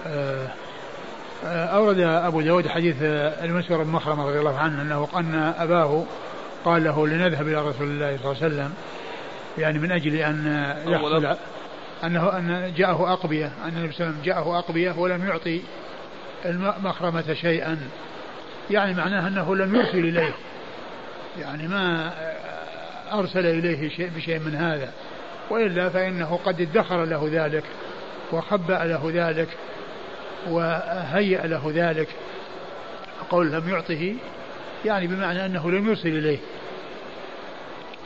[0.08, 0.48] آه،
[1.46, 6.06] أورد أبو داود حديث المسور بن مخرمة رضي الله عنه أنه أن أباه
[6.66, 8.74] قال له لنذهب إلى رسول الله صلى الله عليه وسلم
[9.58, 11.38] يعني من أجل أن يحصل
[12.04, 15.62] أنه أن جاءه أقبية أن النبي صلى الله عليه وسلم جاءه أقبية ولم يعطي
[16.46, 17.78] المخرمة شيئا.
[18.72, 20.34] يعني معناه أنه لم يرسل إليه.
[21.40, 22.12] يعني ما
[23.14, 24.92] أرسل إليه شيء بشيء من هذا.
[25.50, 27.64] وإلا فإنه قد ادخر له ذلك
[28.32, 29.48] وخبأ له ذلك
[30.50, 32.08] وهيأ له ذلك.
[33.30, 34.16] قول لم يعطه
[34.86, 36.38] يعني بمعنى أنه لم يرسل إليه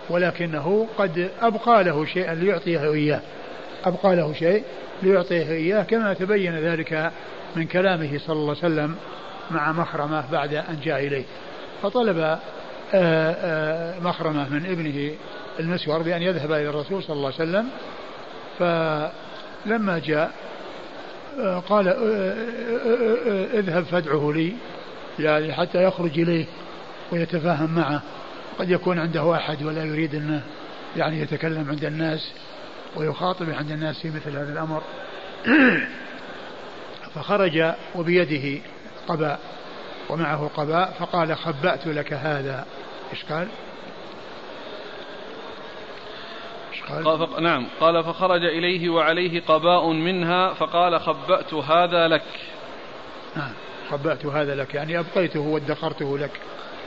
[0.10, 3.22] ولكنه قد أبقى له شيئا ليعطيه إياه.
[3.86, 4.64] أبقى له شيء
[5.04, 7.12] ليعطيه إياه كما تبين ذلك
[7.56, 8.96] من كلامه صلى الله عليه وسلم
[9.52, 11.26] مع مخرمة بعد أن جاء إليه.
[11.84, 12.40] فطلب آه،
[12.94, 15.12] آه، مخرمة من ابنه
[15.60, 17.70] المسور بأن يذهب إلى الرسول صلى الله عليه وسلم
[18.60, 20.32] فلما جاء
[21.40, 21.88] آه، قال
[23.54, 24.54] اذهب فادعه لي
[25.20, 26.46] يعني حتى يخرج إليه
[27.12, 28.02] ويتفاهم معه.
[28.60, 30.42] قد يكون عنده أحد ولا يريد أنه
[30.98, 32.32] يعني يتكلم عند الناس
[32.96, 34.82] ويخاطب عند الناس في مثل هذا الأمر.
[37.16, 38.62] فخرج وبيده
[39.08, 39.40] قباء
[40.10, 42.66] ومعه قباء فقال خبأت لك هذا.
[43.14, 43.48] إيش قال؟
[46.90, 47.68] قال؟ قال نعم.
[47.80, 52.24] قال فخرج إليه وعليه قباء منها فقال خبأت هذا لك.
[53.36, 53.52] نعم.
[53.92, 56.32] خبأت هذا لك يعني أبقيته وادخرته لك.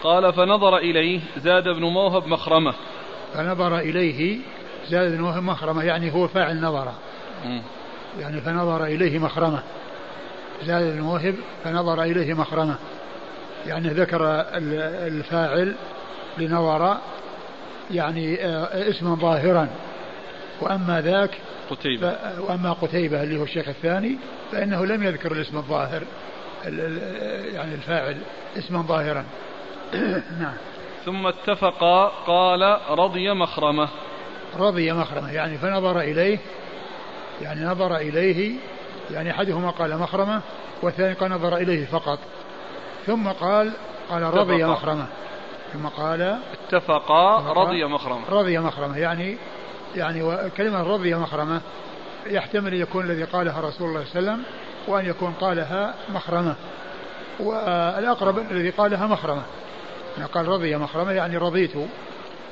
[0.03, 2.75] قال فنظر إليه زاد بن موهب مخرمة.
[3.35, 4.39] فنظر إليه
[4.89, 6.93] زاد بن موهب مخرمة يعني هو فاعل نظر.
[8.21, 9.63] يعني فنظر إليه مخرمة.
[10.63, 11.35] زاد بن موهب
[11.65, 12.75] فنظر إليه مخرمة.
[13.67, 14.45] يعني ذكر
[15.07, 15.75] الفاعل
[16.39, 16.97] لنظر
[17.91, 19.69] يعني آه، اسما ظاهرا.
[20.63, 21.31] وأما ذاك
[21.71, 22.17] قتيبة.
[22.41, 24.19] وأما قتيبة اللي هو الشيخ الثاني
[24.53, 26.03] فإنه لم يذكر الاسم الظاهر
[27.55, 28.19] يعني الفاعل
[28.59, 29.25] اسما ظاهرا.
[30.41, 30.55] نعم.
[31.05, 33.89] ثم اتفقا قال رضي مخرمة.
[34.59, 36.39] رضي مخرمة يعني فنظر إليه
[37.43, 38.57] يعني نظر إليه
[39.11, 40.41] يعني أحدهما قال مخرمة
[40.83, 42.19] والثاني قال نظر إليه فقط.
[43.07, 43.73] ثم قال
[44.11, 45.07] قال رضي مخرمة
[45.73, 48.31] ثم قال اتفقا رضي مخرمة.
[48.31, 49.37] رضي مخرمة يعني
[49.97, 51.61] يعني كلمة رضي مخرمة
[52.27, 54.45] يحتمل يكون الذي قالها رسول الله صلى الله عليه وسلم
[54.87, 56.55] وأن يكون قالها مخرمة.
[57.41, 59.43] والأقرب الذي قالها مخرمة.
[60.19, 61.73] يعني قال رضي مخرمة يعني رضيت.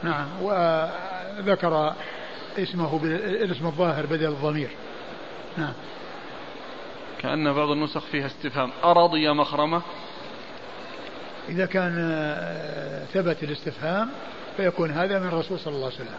[0.02, 0.26] نعم.
[0.42, 1.94] وذكر
[2.58, 4.70] اسمه بالاسم الظاهر بدل الضمير.
[5.58, 5.72] نعم.
[7.18, 8.70] كأن بعض النسخ فيها استفهام.
[8.84, 9.82] أرضي مخرمة؟
[11.48, 14.10] إذا كان آه، ثبت الاستفهام
[14.56, 16.18] فيكون هذا من الرسول صلى الله عليه وسلم.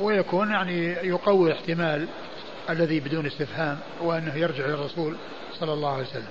[0.00, 2.06] ويكون يعني يقوي احتمال
[2.70, 5.16] الذي بدون استفهام وأنه يرجع للرسول
[5.52, 6.30] صلى الله عليه وسلم.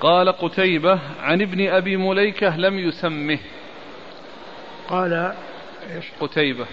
[0.00, 3.38] قال قتيبة عن ابن أبي مليكة لم يسمه.
[4.88, 5.34] قال
[5.90, 6.66] إيش؟ قتيبة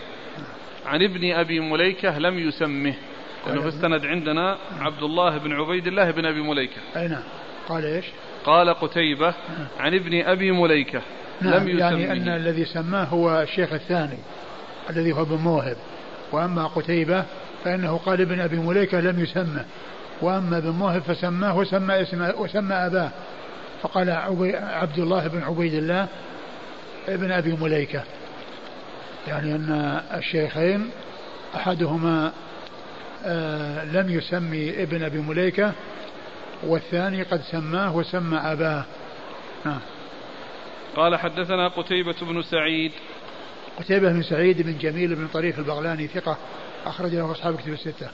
[0.86, 2.93] عن ابن أبي مليكة لم يسمه.
[3.48, 6.82] لأنه في السند عندنا عبد الله بن عبيد الله بن أبي مليكة.
[6.96, 7.24] أي نعم.
[7.70, 8.06] قال إيش؟
[8.46, 9.34] قال قتيبة
[9.80, 11.02] عن ابن أبي مليكة.
[11.42, 14.18] نعم لم يسمه يعني أن الذي سماه هو الشيخ الثاني
[14.90, 15.78] الذي هو ابن موهب.
[16.32, 17.24] وأما قتيبة
[17.64, 19.62] فإنه قال ابن أبي مليكة لم يسمى
[20.22, 23.10] وأما ابن موهب فسماه وسمى اسم وسمى أباه.
[23.82, 24.10] فقال
[24.56, 26.08] عبد الله بن عبيد الله
[27.08, 28.04] ابن أبي مليكة.
[29.28, 30.90] يعني أن الشيخين
[31.56, 32.32] أحدهما
[33.26, 35.72] آه لم يسمي ابن أبي مليكة
[36.64, 38.84] والثاني قد سماه وسمى أباه.
[39.66, 39.80] نعم.
[40.96, 42.91] قال حدثنا قتيبة بن سعيد.
[43.80, 46.38] قتيبة بن سعيد بن جميل بن طريف البغلاني ثقة
[46.86, 48.10] أخرج له أصحاب كتب الستة.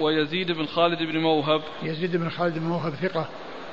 [0.00, 1.60] ويزيد بن خالد بن موهب.
[1.82, 3.28] يزيد بن خالد بن موهب ثقة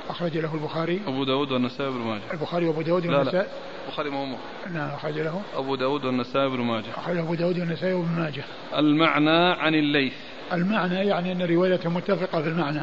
[0.08, 1.00] أخرج له البخاري.
[1.06, 2.22] أبو داود والنسائي بن ماجه.
[2.32, 3.46] البخاري وأبو داود والنسائي؟
[3.86, 4.36] البخاري ما
[4.72, 5.42] نعم أخرج له.
[5.56, 6.90] أبو داود والنسائي بن ماجه.
[6.96, 8.44] أخرج أبو داود والنسائي بن ماجه.
[8.76, 10.12] المعنى عن الليث.
[10.52, 12.82] المعنى يعني أن روايته متفقة في المعنى.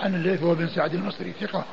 [0.00, 1.64] عن الليث هو بن سعد المصري ثقة.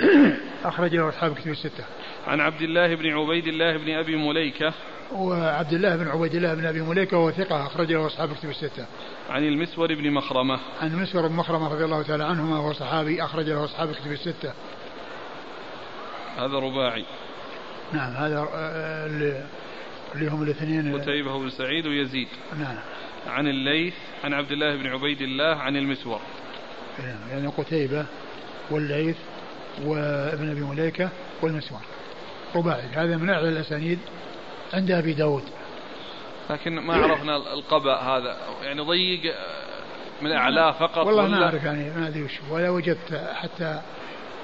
[0.64, 1.84] أخرج له أصحاب كتب الستة.
[2.26, 4.74] عن عبد الله بن عبيد الله بن أبي مليكة
[5.12, 8.86] وعبد الله بن عبيد الله بن أبي مليكة وهو ثقة اخرج له أصحاب كتب الستة.
[9.30, 10.58] عن المسور بن مخرمة.
[10.80, 14.52] عن المسور بن مخرمة رضي الله تعالى عنهما وهو صحابي اخرج له أصحاب كتب الستة.
[16.36, 17.04] هذا رباعي.
[17.92, 19.06] نعم هذا آه،
[20.14, 22.28] اللي هم الاثنين قتيبة بن سعيد ويزيد.
[22.58, 22.76] نعم.
[23.26, 23.94] عن الليث
[24.24, 26.20] عن عبد الله بن عبيد الله عن المسور.
[26.98, 28.06] نعم، يعني قتيبة
[28.70, 29.16] والليث
[29.84, 31.08] وابن أبي مليكة
[31.42, 31.80] والمسور.
[32.56, 33.98] رباعي هذا من أعلى الأسانيد
[34.72, 35.44] عند أبي داود.
[36.50, 38.36] لكن ما عرفنا القبأ هذا.
[38.62, 39.34] يعني ضيق
[40.22, 42.40] من أعلاه فقط والله ما أعرف يعني ما أدري وش.
[42.50, 43.80] ولا وجدت حتى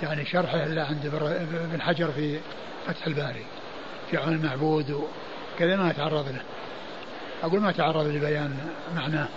[0.03, 2.41] يعني شرحه إلا عند ابن حجر في
[2.87, 3.45] فتح الباري
[4.11, 6.43] في عون المعبود وكذا ما تعرض له
[7.43, 8.57] أقول ما تعرض لبيان
[8.95, 9.29] معناه.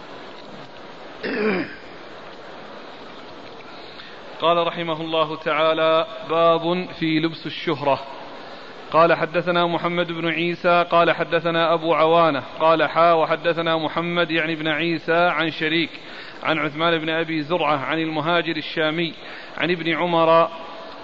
[4.41, 8.03] قال رحمه الله تعالى باب في لبس الشهرة.
[8.91, 14.67] قال حدثنا محمد بن عيسى قال حدثنا أبو عوانة قال حا وحدثنا محمد يعني بن
[14.67, 15.89] عيسى عن شريك
[16.43, 19.13] عن عثمان بن أبي زرعة عن المهاجر الشامي
[19.57, 20.49] عن ابن عمر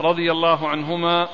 [0.02, 1.28] رضي الله عنهما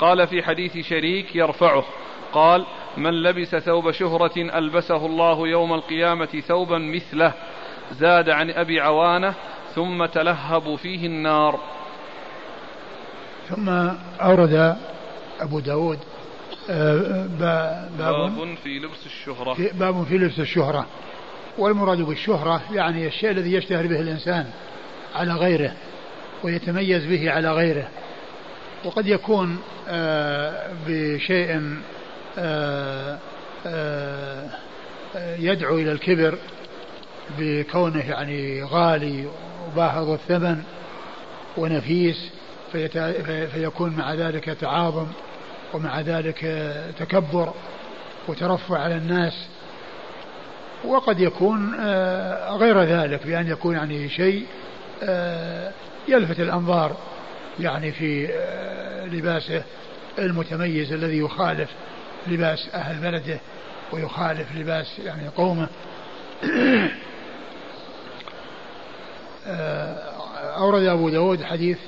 [0.00, 1.84] قال في حديث شريك يرفعه
[2.32, 2.64] قال
[2.96, 7.32] من لبس ثوب شهرة ألبسه الله يوم القيامة ثوبا مثله
[7.92, 9.34] زاد عن أبي عوانة
[9.74, 11.60] ثم تلهب فيه النار.
[13.48, 13.68] ثم
[14.20, 14.76] أورد
[15.42, 15.98] أبو داود
[16.70, 19.54] آه، باب, باب في لبس الشهرة.
[19.54, 20.86] في باب في لبس الشهرة.
[21.58, 24.46] والمراد بالشهرة يعني الشيء الذي يشتهر به الإنسان
[25.14, 25.72] على غيره
[26.42, 27.88] ويتميز به على غيره.
[28.84, 31.76] وقد يكون آه، بشيء
[32.38, 33.18] آه،
[35.38, 36.38] يدعو إلى الكبر
[37.38, 39.26] بكونه يعني غالي
[39.66, 40.62] وباهظ الثمن
[41.56, 42.30] ونفيس
[43.52, 45.06] فيكون مع ذلك تعاظم.
[45.74, 46.40] ومع ذلك
[46.98, 47.52] تكبر
[48.28, 49.48] وترفع على الناس.
[50.84, 54.46] وقد يكون آه، غير ذلك بأن يكون يعني شيء
[55.02, 55.72] آه،
[56.08, 56.96] يلفت الأنظار
[57.60, 59.62] يعني في آه، لباسه
[60.18, 61.70] المتميز الذي يخالف
[62.26, 63.40] لباس أهل بلده
[63.92, 65.68] ويخالف لباس يعني قومه.
[70.56, 71.78] أورد أبو داود حديث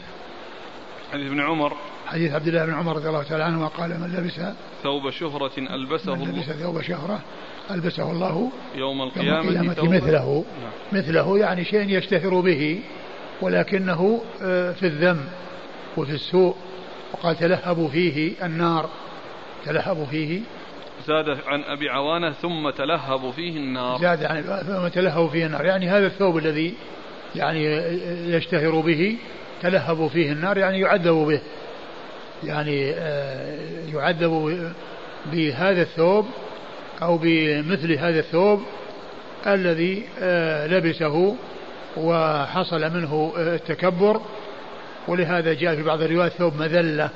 [1.13, 1.77] حديث ابن عمر.
[2.13, 4.41] حديث عبد الله بن عمر رضي الله تعالى عنه قال من لبس
[4.83, 7.21] ثوب شهرة ألبسه من لبس ثوب شهرة
[7.71, 11.03] ألبسه الله يوم القيامة, يوم القيامة مثله نعم.
[11.03, 12.81] مثله يعني شيء يشتهر به
[13.43, 15.21] ولكنه آه، في الذم
[15.97, 16.57] وفي السوء.
[17.13, 18.89] وقال تلهبوا فيه النار.
[19.65, 20.41] تلهبوا فيه.
[21.07, 24.01] زاد عن أبي عوانة ثم تلهبوا فيه النار.
[24.01, 25.65] زاد عن ثم تلهبوا فيه النار.
[25.65, 26.75] يعني هذا الثوب الذي
[27.37, 27.65] يعني
[28.37, 29.17] يشتهر به
[29.63, 31.41] تلهبوا فيه النار يعني يعذبوا به.
[32.45, 33.59] يعني آه،
[33.95, 34.73] يعذب
[35.33, 36.27] بهذا الثوب
[37.03, 38.63] أو بمثل هذا الثوب
[39.47, 41.37] الذي آه، لبسه
[41.97, 44.21] وحصل منه آه، التكبر.
[45.09, 47.11] ولهذا جاء في بعض الروايات ثوب مذلة.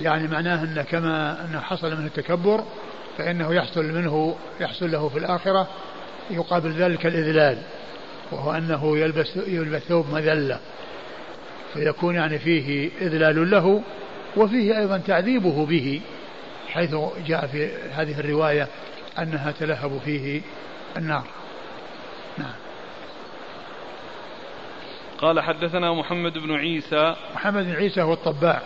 [0.00, 2.64] يعني معناه أنه كما أنه حصل منه التكبر
[3.18, 5.68] فإنه يحصل منه يحصل له في الآخرة
[6.30, 7.58] يقابل ذلك الإذلال
[8.32, 10.58] وهو أنه يلبس يلبس ثوب مذلة
[11.74, 13.82] فيكون يعني فيه إذلال له.
[14.36, 16.00] وفيه أيضا تعذيبه به
[16.68, 16.94] حيث
[17.26, 18.68] جاء في هذه الرواية
[19.18, 20.40] أنها تلهب فيه
[20.96, 21.24] النار.
[22.38, 22.54] نعم.
[25.18, 27.14] قال حدثنا محمد بن عيسى.
[27.34, 28.62] محمد بن عيسى هو الطباع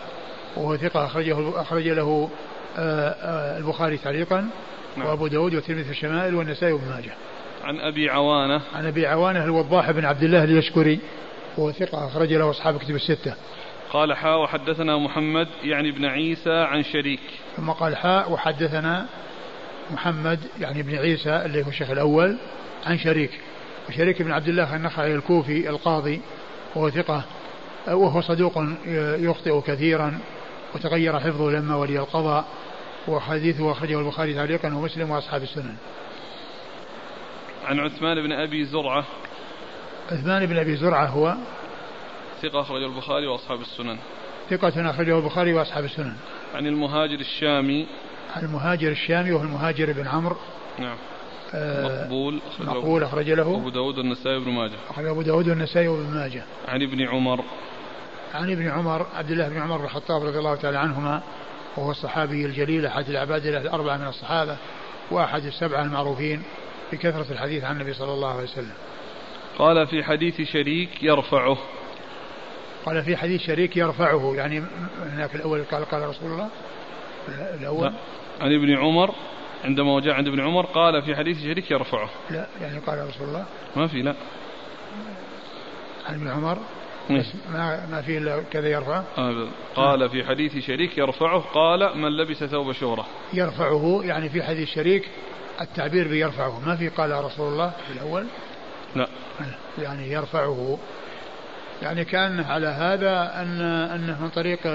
[0.55, 2.29] وهو ثقة أخرجه أخرج له
[2.77, 4.49] آه، آه، البخاري تعليقا
[4.97, 5.07] نعم.
[5.07, 7.13] وأبو داود والترمذي في الشمائل والنسائي وابن ماجه.
[7.63, 8.61] عن أبي عوانة.
[8.75, 10.99] عن أبي عوانة الوضاح بن عبد الله اليشكري
[11.57, 13.33] وهو ثقة أخرج له أصحاب كتب الستة.
[13.91, 17.19] قال حاء وحدثنا محمد يعني ابن عيسى عن شريك.
[17.57, 19.05] ثم قال حاء وحدثنا
[19.91, 22.37] محمد يعني ابن عيسى اللي هو الشيخ الأول
[22.85, 23.31] عن شريك.
[23.89, 26.21] وشريك بن عبد الله النخعي الكوفي القاضي
[26.75, 27.23] وهو ثقة
[27.87, 28.63] وهو صدوق
[29.17, 30.19] يخطئ كثيرا
[30.75, 32.45] وتغير حفظه لما ولي القضاء
[33.07, 35.75] وحديثه أخرجه البخاري تعليقا ومسلم وأصحاب السنن.
[37.65, 39.05] عن عثمان بن أبي زرعة.
[40.11, 41.35] عثمان بن أبي زرعة هو
[42.41, 43.97] ثقة أخرجه البخاري وأصحاب السنن.
[44.49, 46.15] ثقة أخرجه البخاري وأصحاب السنن.
[46.55, 47.87] عن المهاجر الشامي.
[48.37, 50.37] المهاجر الشامي وهو المهاجر بن عمرو.
[50.79, 50.97] نعم.
[51.53, 53.55] آه مقبول مقبول أخرج له.
[53.55, 54.75] أبو داود والنسائي وابن ماجه.
[54.89, 56.43] أخرج أبو داود والنسائي وابن ماجه.
[56.67, 57.43] عن ابن عمر.
[58.33, 61.21] عن ابن عمر عبد الله بن عمر بن الخطاب رضي الله تعالى عنهما
[61.77, 64.57] وهو الصحابي الجليل أحد العباد الأربعة من الصحابة
[65.11, 66.43] وأحد السبعة المعروفين
[66.91, 68.73] بكثرة الحديث عن النبي صلى الله عليه وسلم.
[69.57, 71.57] قال في حديث شريك يرفعه.
[72.85, 74.33] قال في حديث شريك يرفعه.
[74.35, 74.63] يعني
[75.13, 76.49] هناك الأول قال قال رسول الله.
[77.59, 77.83] الأول.
[77.83, 77.93] لا.
[78.41, 79.15] عن ابن عمر
[79.63, 82.09] عندما جاء عند ابن عمر قال في حديث شريك يرفعه.
[82.29, 83.45] لا يعني قال رسول الله.
[83.75, 84.15] ما في لا.
[86.05, 86.57] عن ابن عمر.
[87.09, 87.23] إيه.
[87.53, 89.05] ما ما في إلا كذا يرفعه
[89.75, 91.39] قال في حديث شريك يرفعه.
[91.39, 95.09] قال من لبس ثوب شهرة يرفعه يعني في حديث شريك
[95.61, 96.59] التعبير بيرفعه.
[96.65, 98.25] ما في قال رسول الله في الأول.
[98.95, 99.07] لا.
[99.77, 100.77] يعني يرفعه.
[101.81, 104.67] يعني كان على هذا أن أنه من طريق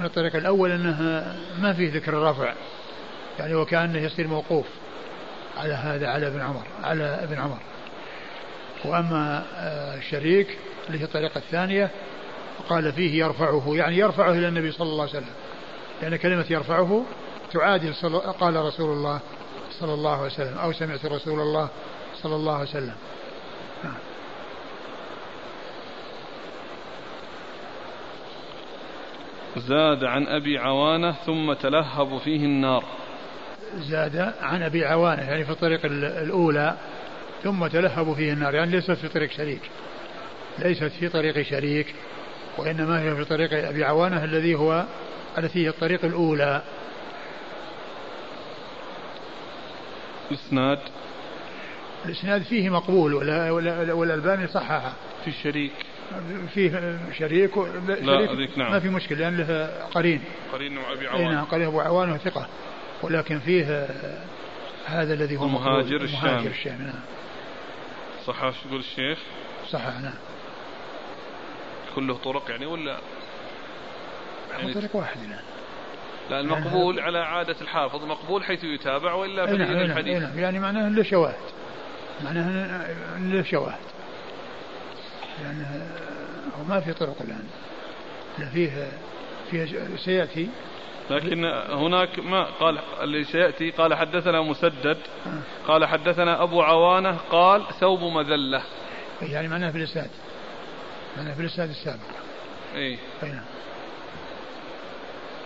[0.00, 1.00] من الطريق الأول أنه
[1.58, 2.52] ما فيه ذكر الرفع.
[3.38, 4.66] يعني وكأنه يصير موقوف
[5.56, 7.58] على هذا على ابن عمر على ابن عمر.
[8.84, 9.44] وأما
[9.98, 11.90] الشريك اللي هي الطريقة الثانية
[12.68, 15.34] قال فيه يرفعه يعني يرفعه إلى النبي صلى الله عليه وسلم.
[16.02, 17.04] لأن كلمة يرفعه
[17.52, 17.94] تعادل
[18.40, 19.20] قال رسول الله
[19.80, 21.68] صلى الله عليه وسلم أو سمعت رسول الله
[22.22, 22.94] صلى الله عليه وسلم.
[29.56, 32.84] زاد عن أبي عوانة ثم تلهب فيه النار.
[33.78, 36.76] زاد عن أبي عوانة يعني في الطريق الأولى
[37.44, 39.60] ثم تلهب فيه النار يعني ليست في طريق شريك.
[40.58, 41.94] ليست في طريق شريك
[42.58, 44.84] وإنما هي في طريق أبي عوانة الذي هو
[45.38, 46.62] التي هي الطريق الأولى.
[50.32, 50.78] إسناد
[52.06, 53.50] الإسناد فيه مقبول ولا
[53.92, 54.92] والألباني صححه.
[55.24, 55.85] في الشريك.
[56.54, 58.58] فيه شريك لا شريك.
[58.58, 58.72] نعم.
[58.72, 60.22] ما في مشكلة لأن له قرين.
[60.52, 62.46] قرين أبي عوانة نعم قرين أبو عوانة ثقة
[63.02, 63.88] ولكن فيه
[64.86, 67.00] هذا الذي هو المهاجر الشامي المهاجر الشامي نعم.
[68.26, 69.18] صح يقول الشيخ؟
[69.70, 70.14] صحح نعم.
[71.94, 72.98] كله طرق يعني ولا؟
[74.52, 75.40] يعني طريق واحد نعم.
[76.30, 80.22] لا المقبول على عادة الحافظ مقبول حيث يتابع وإلا في نعم الحديث.
[80.22, 80.38] نعم.
[80.38, 81.34] يعني معناه له شواهد.
[82.24, 82.86] معناه
[83.18, 83.78] له شواهد.
[85.44, 85.64] يعني
[86.58, 87.44] هو ما في طرق الآن.
[88.38, 88.88] لا فيه
[89.50, 89.66] فيه
[89.96, 90.48] سيأتي.
[91.10, 94.98] لكن هناك ما قال اللي سيأتي قال حدثنا مسدد.
[95.68, 98.62] قال حدثنا أبو عوانة قال ثوب مذلة.
[99.22, 100.10] يعني معناه في الإسناد.
[101.16, 102.00] معناه في الإسناد السابق.
[102.74, 102.98] إيه.
[103.22, 103.44] أي نعم.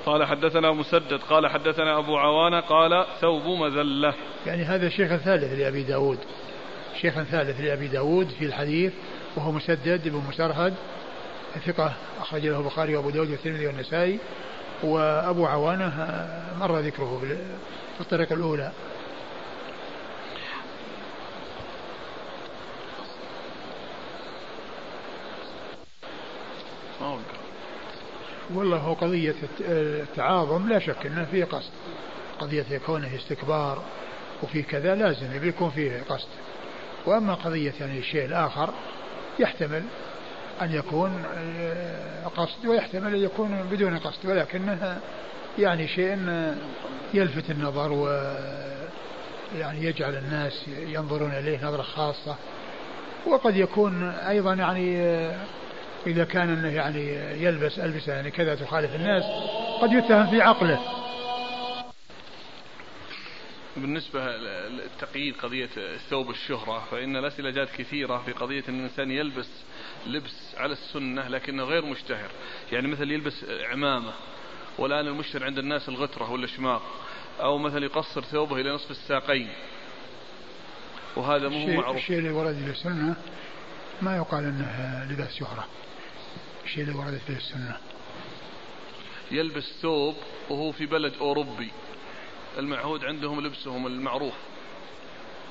[0.06, 1.20] قال حدثنا مسدد.
[1.30, 4.14] قال حدثنا أبو عوانة قال ثوب مذلة.
[4.46, 6.18] يعني هذا الشيخ الثالث لأبي داود.
[7.00, 8.92] شيخ ثالث لأبي داود في الحديث
[9.36, 10.74] وهو مسدد بن مسرهد
[11.66, 14.18] ثقة أخرج له البخاري وأبو داود والترمذي والنسائي
[14.82, 16.28] وأبو عوانة
[16.60, 17.22] مر ذكره
[17.96, 18.72] في الطريقة الأولى.
[28.54, 31.70] والله هو قضية التعاظم لا شك أنه فيه قصد.
[32.40, 33.82] قضية يكونه استكبار
[34.42, 36.28] وفي كذا لازم يكون فيه قصد.
[37.06, 38.70] وأما قضية يعني الشيء الآخر
[39.40, 39.82] يحتمل
[40.62, 44.98] أن يكون آه، قصد ويحتمل أن يكون بدون قصد ولكنها
[45.58, 46.18] يعني شيء
[47.14, 48.08] يلفت النظر و
[49.58, 52.36] يعني يجعل الناس ينظرون إليه نظرة خاصة.
[53.26, 55.36] وقد يكون أيضا يعني آه،
[56.06, 57.14] إذا كان أنه يعني
[57.44, 59.22] يلبس ألبسة يعني كذا تخالف الناس
[59.82, 60.99] قد يتهم في عقله.
[63.80, 64.36] بالنسبة
[64.68, 69.48] للتقييد قضية ثوب الشهرة فإن الأسئلة جاءت كثيرة في قضية أن الإنسان يلبس
[70.06, 72.30] لبس على السنة لكنه غير مشتهر.
[72.72, 74.12] يعني مثل يلبس عمامة
[74.78, 76.80] والآن المشتهر عند الناس الغترة ولا الشماغ
[77.40, 79.48] أو مثلا يقصر ثوبه إلى نصف الساقين.
[81.16, 81.96] وهذا مو معروف.
[81.96, 83.16] الشيء اللي ورد في السنة
[84.02, 85.66] ما يقال أنه لباس شهرة.
[86.64, 87.76] الشيء اللي وردت في السنة.
[89.30, 90.16] يلبس ثوب
[90.50, 91.70] وهو في بلد أوروبي.
[92.58, 94.34] المعهود عندهم لبسهم المعروف.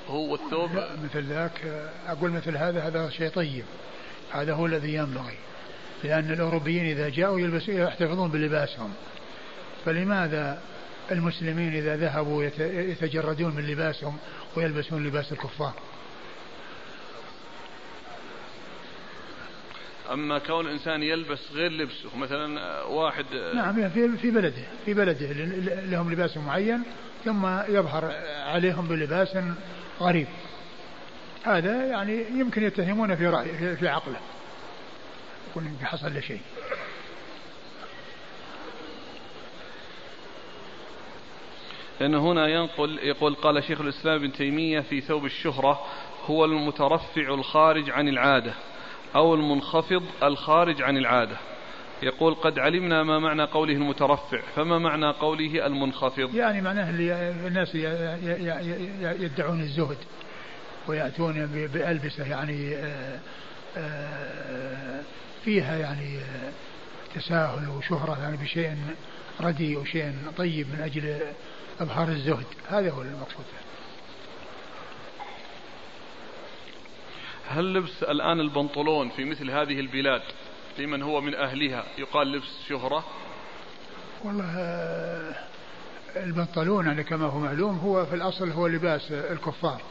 [0.07, 0.69] هو الثوب
[1.03, 3.65] مثل ذاك أقول مثل هذا هذا شيء طيب.
[4.31, 5.37] هذا هو الذي ينبغي.
[6.03, 8.93] لأن الأوروبيين إذا جاءوا يلبسوا يحتفظون بلباسهم.
[9.85, 10.61] فلماذا
[11.11, 14.17] المسلمين إذا ذهبوا يتجردون من لباسهم
[14.55, 15.73] ويلبسون لباس الكفار؟
[20.13, 25.25] أما كون الإنسان يلبس غير لبسه مثلا واحد نعم في في بلده في بلده
[25.81, 26.83] لهم لباس معين
[27.25, 28.11] ثم يظهر
[28.45, 29.37] عليهم بلباس
[30.01, 30.27] غريب.
[31.43, 34.19] هذا يعني يمكن يتهمون في رأي في عقله
[35.49, 36.41] يكون حصل له شيء.
[41.99, 45.85] لأن هنا ينقل يقول قال شيخ الإسلام ابن تيمية في ثوب الشهرة
[46.25, 48.53] هو المترفع الخارج عن العادة.
[49.15, 51.37] أو المنخفض الخارج عن العادة.
[52.03, 56.89] يقول قد علمنا ما معنى قوله المترفع فما معنى قوله المنخفض؟ يعني معناه
[57.47, 57.75] الناس
[59.19, 59.97] يدعون الزهد
[60.87, 63.19] ويأتون بألبسة يعني آه،
[63.77, 65.01] آه،
[65.45, 66.51] فيها يعني آه،
[67.15, 68.77] تساهل وشهرة يعني بشيء
[69.41, 71.19] رديء وشيء طيب من أجل
[71.81, 72.45] إظهار الزهد.
[72.67, 73.45] هذا هو المقصود.
[77.49, 80.21] هل لبس الآن البنطلون في مثل هذه البلاد
[80.77, 83.05] لمن هو من أهلها؟ يقال لبس شهرة.
[84.23, 84.55] والله
[86.15, 89.81] البنطلون يعني كما هو معلوم هو في الأصل هو لباس الكفار.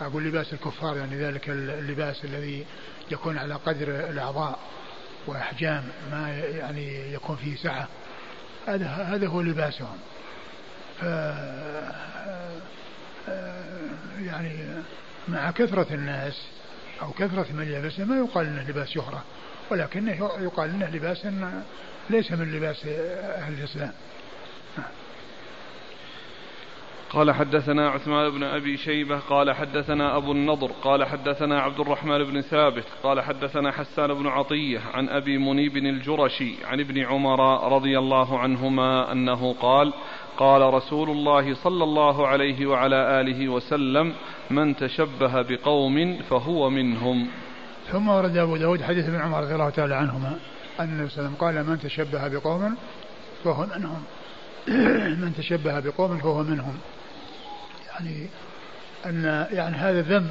[0.00, 2.66] أقول لباس الكفار يعني ذلك اللباس الذي
[3.10, 4.58] يكون على قدر الأعضاء
[5.26, 7.88] وأحجام ما يعني يكون فيه سعة.
[8.66, 9.98] هذا هذا هو لباسهم.
[11.00, 11.04] ف
[14.22, 14.82] يعني
[15.28, 16.46] مع كثرة الناس
[17.02, 19.24] أو كثرة من يلبسه ما يقال إنه لباس شهرة
[19.70, 21.26] ولكنه يقال إنه لباس
[22.10, 23.92] ليس من لباس أهل الإسلام.
[27.12, 32.40] قال حدثنا عثمان بن أبي شيبة قال حدثنا أبو النضر قال حدثنا عبد الرحمن بن
[32.40, 38.38] ثابت قال حدثنا حسان بن عطية عن أبي منيب الجرشي عن ابن عمر رضي الله
[38.38, 39.92] عنهما أنه قال
[40.36, 44.14] قال رسول الله صلى الله عليه وعلى آله وسلم
[44.52, 47.28] من تشبه بقوم فهو منهم.
[47.92, 50.38] ثم ورد أبو داود حديث ابن عمر رضي الله تعالى عنهما
[50.80, 52.76] أن النبي صلى الله عليه وسلم قال من تشبه بقوم
[53.44, 54.02] فهو منهم.
[55.22, 56.78] من تشبه بقوم فهو منهم.
[57.90, 58.26] يعني
[59.06, 60.28] أن يعني هذا ذم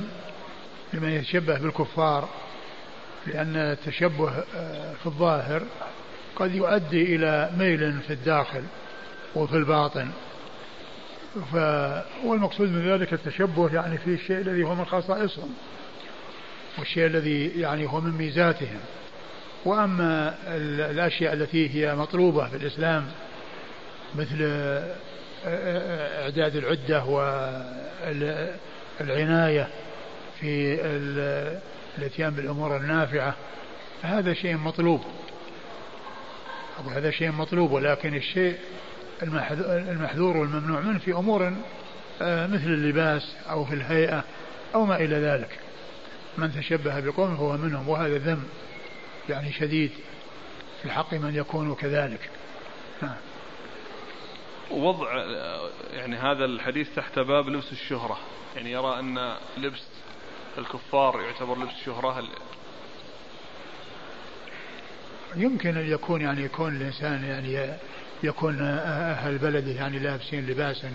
[0.94, 2.30] لمن يتشبه بالكفار
[3.28, 5.64] لأن التشبه آه، في الظاهر
[6.36, 8.64] قد يؤدي إلى ميل في الداخل
[9.36, 10.08] وفي الباطن.
[11.32, 11.56] ف
[12.26, 15.54] والمقصود من ذلك التشبه يعني في الشيء الذي هو من خصائصهم
[16.80, 18.80] والشيء الذي يعني هو من ميزاتهم.
[19.66, 20.36] وأما
[20.92, 23.08] الأشياء التي هي مطلوبة في الإسلام
[24.16, 24.38] مثل
[25.46, 27.04] إعداد العدة
[29.00, 29.68] والعناية
[30.40, 30.82] في
[31.98, 33.36] الإتيان بالأمور النافعة
[34.02, 35.02] هذا شيء مطلوب.
[36.96, 38.58] هذا شيء مطلوب ولكن الشيء
[39.24, 41.54] المحذور والممنوع منه في أمور
[42.22, 44.24] آه، مثل اللباس أو في الهيئة
[44.76, 45.60] أو ما إلى ذلك.
[46.38, 48.44] من تشبه بقوم فهو منهم وهذا ذم
[49.30, 49.92] يعني شديد.
[50.84, 52.30] في حق من يكون كذلك.
[54.72, 55.26] وضع
[55.94, 58.20] يعني هذا الحديث تحت باب لبس الشهرة.
[58.56, 59.84] يعني يرى أن لبس
[60.58, 62.24] الكفار يعتبر لبس شهرة.
[65.36, 67.78] يمكن أن يكون يعني يكون الإنسان يعني
[68.24, 70.92] يكون أهل بلده يعني لابسين لباسا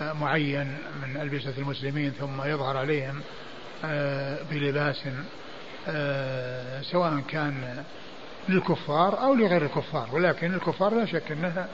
[0.00, 3.20] معين من ألبسة المسلمين ثم يظهر عليهم
[3.84, 5.02] آه، بلباس
[5.88, 7.84] آه، سواء كان
[8.48, 10.08] للكفار أو لغير الكفار.
[10.12, 11.68] ولكن الكفار لا شك أنها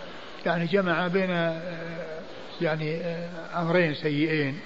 [0.46, 2.20] يعني جمع بين آه،
[2.60, 4.60] يعني آه، أمرين سيئين.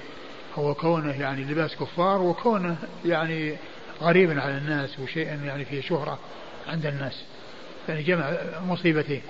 [0.59, 3.57] هو كونه يعني لباس كفار وكونه يعني
[4.03, 6.19] غريبا على الناس وشيء يعني فيه شهرة
[6.69, 7.23] عند الناس.
[7.89, 8.33] يعني جمع
[8.69, 9.23] مصيبتين.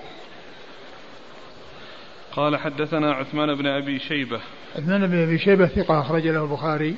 [2.31, 4.39] قال حدثنا عثمان بن أبي شيبة
[4.75, 6.95] عثمان بن أبي شيبة ثقة أخرج له البخاري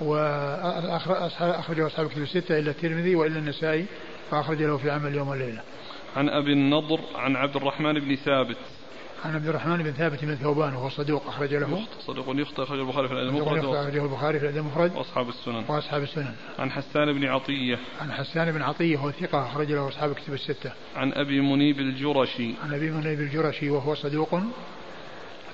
[0.00, 3.86] واخرجه أصحاب الكتب الستة إلا الترمذي وإلا النسائي
[4.30, 5.62] فأخرج له في عمل يوم والليله.
[6.16, 8.56] عن أبي النضر عن عبد الرحمن بن ثابت
[9.24, 11.82] عن عبد الرحمن بن ثابت بن ثوبان وهو صدوق أخرج له.
[12.00, 15.64] صدوق يخطئ أخرج البخاري في الأدب المفرد أخرجه البخاري في الأدب المفرد وأصحاب السنن.
[15.68, 16.34] وأصحاب السنن.
[16.58, 17.78] عن حسان بن عطية.
[18.00, 20.72] عن حسان بن عطية وهو ثقة أخرج له أصحاب الكتب الستة.
[20.96, 22.54] عن أبي منيب الجرشي.
[22.64, 24.40] عن أبي منيب الجرشي وهو صدوق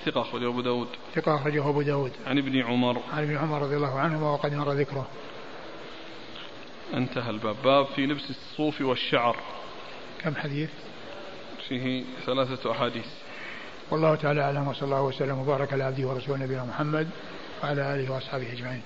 [0.05, 0.89] ثقة أخرجه أبو داود.
[1.15, 2.13] ثقة أخرجه أبو داود.
[2.27, 3.03] عن ابن عمر.
[3.13, 5.09] عن ابن عمر رضي الله عنهما وقد مر ذكره.
[6.95, 7.57] انتهى الباب.
[7.65, 9.37] باب في لبس الصوف والشعر.
[10.21, 10.71] كم حديث؟
[11.69, 13.07] فيه ثلاثة أحاديث.
[13.91, 17.09] والله تعالى أعلم وصلى الله وسلم وبارك على عبده ورسوله نبينا محمد
[17.63, 18.83] وعلى آله وأصحابه أجمعين.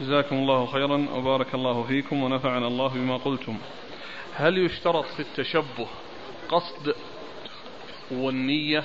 [0.00, 3.58] جزاكم الله خيرا وبارك الله فيكم ونفعنا الله بما قلتم.
[4.34, 5.86] هل يشترط في التشبه
[6.48, 6.94] قصد
[8.10, 8.84] والنية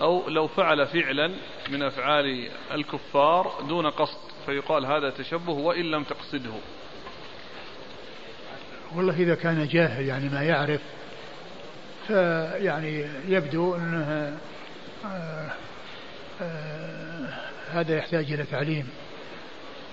[0.00, 1.30] أو لو فعل فعلا
[1.70, 6.52] من أفعال الكفار دون قصد فيقال هذا تشبه وإن لم تقصده
[8.94, 10.80] والله إذا كان جاهل يعني ما يعرف
[12.08, 14.36] فيعني يبدو أنه
[15.04, 15.50] آه
[16.42, 17.28] آه
[17.72, 18.88] هذا يحتاج إلى تعليم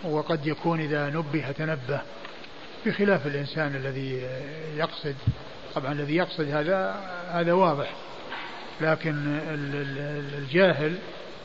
[0.03, 2.01] وقد يكون إذا نبه تنبه
[2.86, 4.28] بخلاف الإنسان الذي
[4.78, 5.16] يقصد.
[5.76, 6.95] طبعا الذي يقصد هذا
[7.32, 7.93] هذا واضح
[8.82, 9.39] لكن
[10.38, 10.95] الجاهل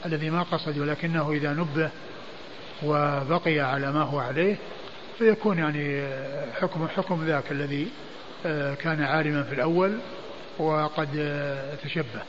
[0.07, 1.91] الذي ما قصد ولكنه إذا نبه
[2.83, 4.57] وبقي على ما هو عليه
[5.19, 6.09] فيكون يعني
[6.61, 7.89] حكم حكم ذاك الذي
[8.47, 9.99] آه، كان عالما في الأول.
[10.61, 11.09] وقد
[11.83, 12.23] تشبه.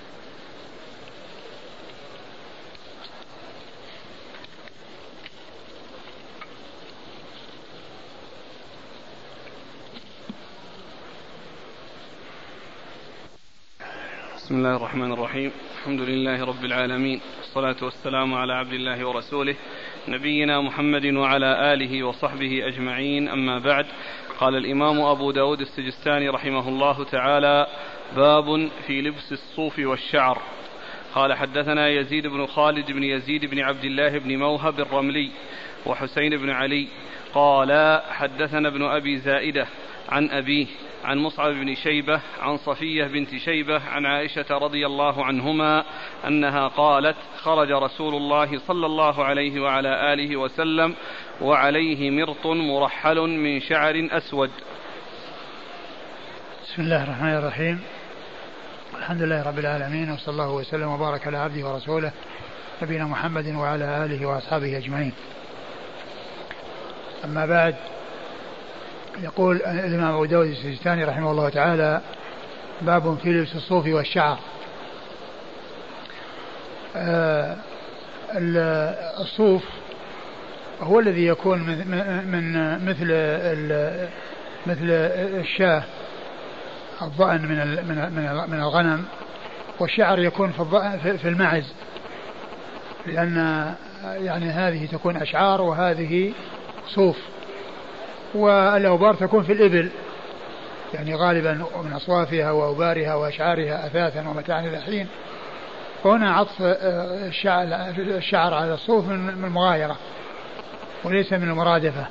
[14.36, 15.52] بسم الله الرحمن الرحيم.
[15.80, 17.22] الحمد لله رب العالمين.
[17.38, 19.56] والصلاة والسلام على عبد الله ورسوله
[20.08, 23.30] نبينا محمد وعلى آله وصحبه أجمعين.
[23.30, 23.86] أما بعد
[24.40, 27.68] قال الإمام أبو داود السجستاني رحمه الله تعالى
[28.16, 30.42] باب في لبس الصوف والشعر.
[31.16, 35.32] قال حدثنا يزيد بن خالد بن يزيد بن عبد الله بن موهب الرملي
[35.86, 36.88] وحسين بن علي
[37.34, 39.68] قال حدثنا ابن أبي زائدة
[40.10, 40.68] عن أبيه
[41.04, 45.84] عن مصعب بن شيبة عن صفية بنت شيبة عن عائشة رضي الله عنهما
[46.28, 50.96] أنها قالت خرج رسول الله صلى الله عليه وعلى آله وسلم
[51.42, 54.52] وعليه مرط مرحل من شعر أسود.
[56.64, 57.80] بسم الله الرحمن الرحيم.
[59.02, 62.12] الحمد لله رب العالمين وصلى الله وسلم وبارك على عبده ورسوله
[62.82, 65.14] نبينا محمد وعلى آله وأصحابه أجمعين.
[67.26, 67.76] أما بعد
[69.24, 72.02] يقول الإمام أبو داود السجستاني رحمه الله تعالى
[72.82, 74.40] باب في لبس الصوف والشعر.
[76.96, 77.56] آه
[79.20, 79.64] الصوف
[80.82, 83.06] هو الذي يكون من, مثل
[84.66, 84.90] مثل
[85.40, 85.84] الشاة.
[87.02, 89.06] الضأن من من من الغنم
[89.80, 91.74] والشعر يكون في في المعز.
[93.06, 93.36] لأن
[94.04, 96.34] يعني هذه تكون أشعار وهذه
[96.88, 97.18] صوف.
[98.34, 99.90] والأوبار تكون في الإبل.
[100.94, 105.08] يعني غالبا من أصوافها وأوبارها وأشعارها أثاثا ومتاعا إلى حين.
[106.04, 109.98] فهنا عطف آه، الشعر, على الصوف من المغايرة
[111.04, 112.06] وليس من المرادفة.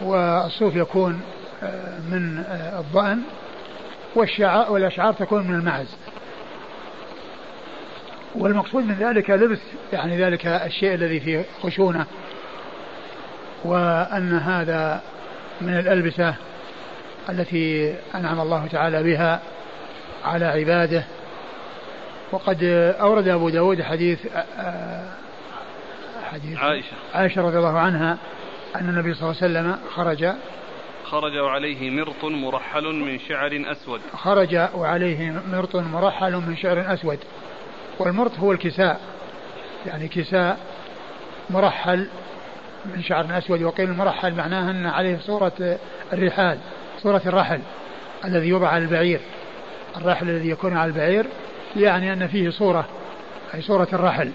[0.00, 1.20] والصوف يكون
[1.62, 3.22] آه، من آه، والشعر
[4.16, 5.96] والأشعار تكون من المعز.
[8.34, 9.60] والمقصود من ذلك لبس
[9.92, 12.06] يعني ذلك الشيء الذي فيه خشونة
[13.64, 15.00] وأن هذا
[15.60, 16.34] من الألبسة
[17.28, 19.40] التي أنعم الله تعالى بها
[20.24, 21.04] على عباده.
[22.32, 22.64] وقد
[23.00, 24.18] أورد أبو داود حديث
[26.32, 26.96] حديث عائشة.
[27.14, 28.18] عائشة رضي الله عنها
[28.76, 30.34] أن النبي صلى الله عليه وسلم خرج
[31.04, 34.00] خرج وعليه مرط مرحل من شعر أسود.
[34.16, 37.18] خرج وعليه مرط مرحل من شعر أسود.
[37.98, 39.00] والمرط هو الكساء.
[39.86, 40.58] يعني كساء
[41.50, 42.08] مرحل
[42.84, 43.62] من شعر أسود.
[43.62, 45.78] وقيل المرحل معناه أن عليه صورة
[46.12, 46.58] الرحال
[47.02, 47.60] صورة الرحل
[48.24, 49.20] الذي يوضع على البعير.
[49.96, 51.26] الرحل الذي يكون على البعير
[51.76, 52.84] يعني أن فيه صورة
[53.54, 54.30] أي صورة الرحل.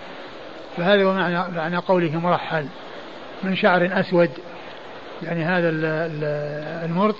[0.77, 2.65] فهذا هو معنى, معنى قوله مرحل
[3.43, 4.29] من شعر أسود.
[5.23, 5.69] يعني هذا
[6.85, 7.15] المرط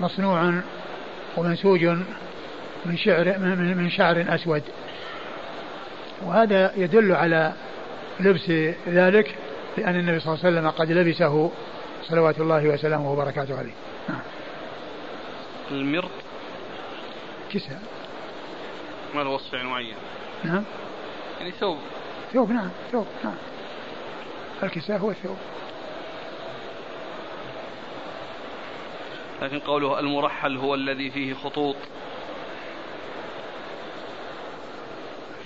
[0.00, 0.62] مصنوع
[1.36, 1.84] ومنسوج
[2.86, 4.62] من شعر من شعر أسود.
[6.22, 7.52] وهذا يدل على
[8.20, 8.50] لبس
[8.88, 9.34] ذلك
[9.78, 11.50] لأن النبي صلى الله عليه وسلم قد لبسه
[12.08, 13.72] صلوات الله وسلامه وبركاته عليه.
[14.08, 14.20] نعم.
[15.70, 16.10] المرط
[17.52, 17.82] كساء.
[19.14, 19.94] ما له وصف معين؟
[20.44, 20.64] نعم.
[21.40, 21.78] يعني ثوب.
[22.32, 23.34] ثوب نعم ثوب نعم.
[24.62, 25.36] الكساء هو الثوب.
[29.42, 31.76] لكن قوله المرحل هو الذي فيه خطوط.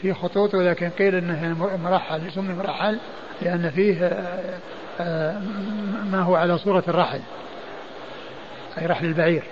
[0.02, 2.98] فيه خطوط ولكن قيل إنه مرحل سمي مرحل
[3.42, 4.58] لأن فيه آه،
[5.00, 5.38] آه،
[6.12, 7.20] ما هو على صورة الرحل
[8.78, 9.42] أي رحل البعير.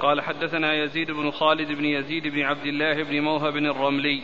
[0.00, 4.22] قال حدثنا يزيد بن خالد بن يزيد بن عبد الله بن موهب الرملي.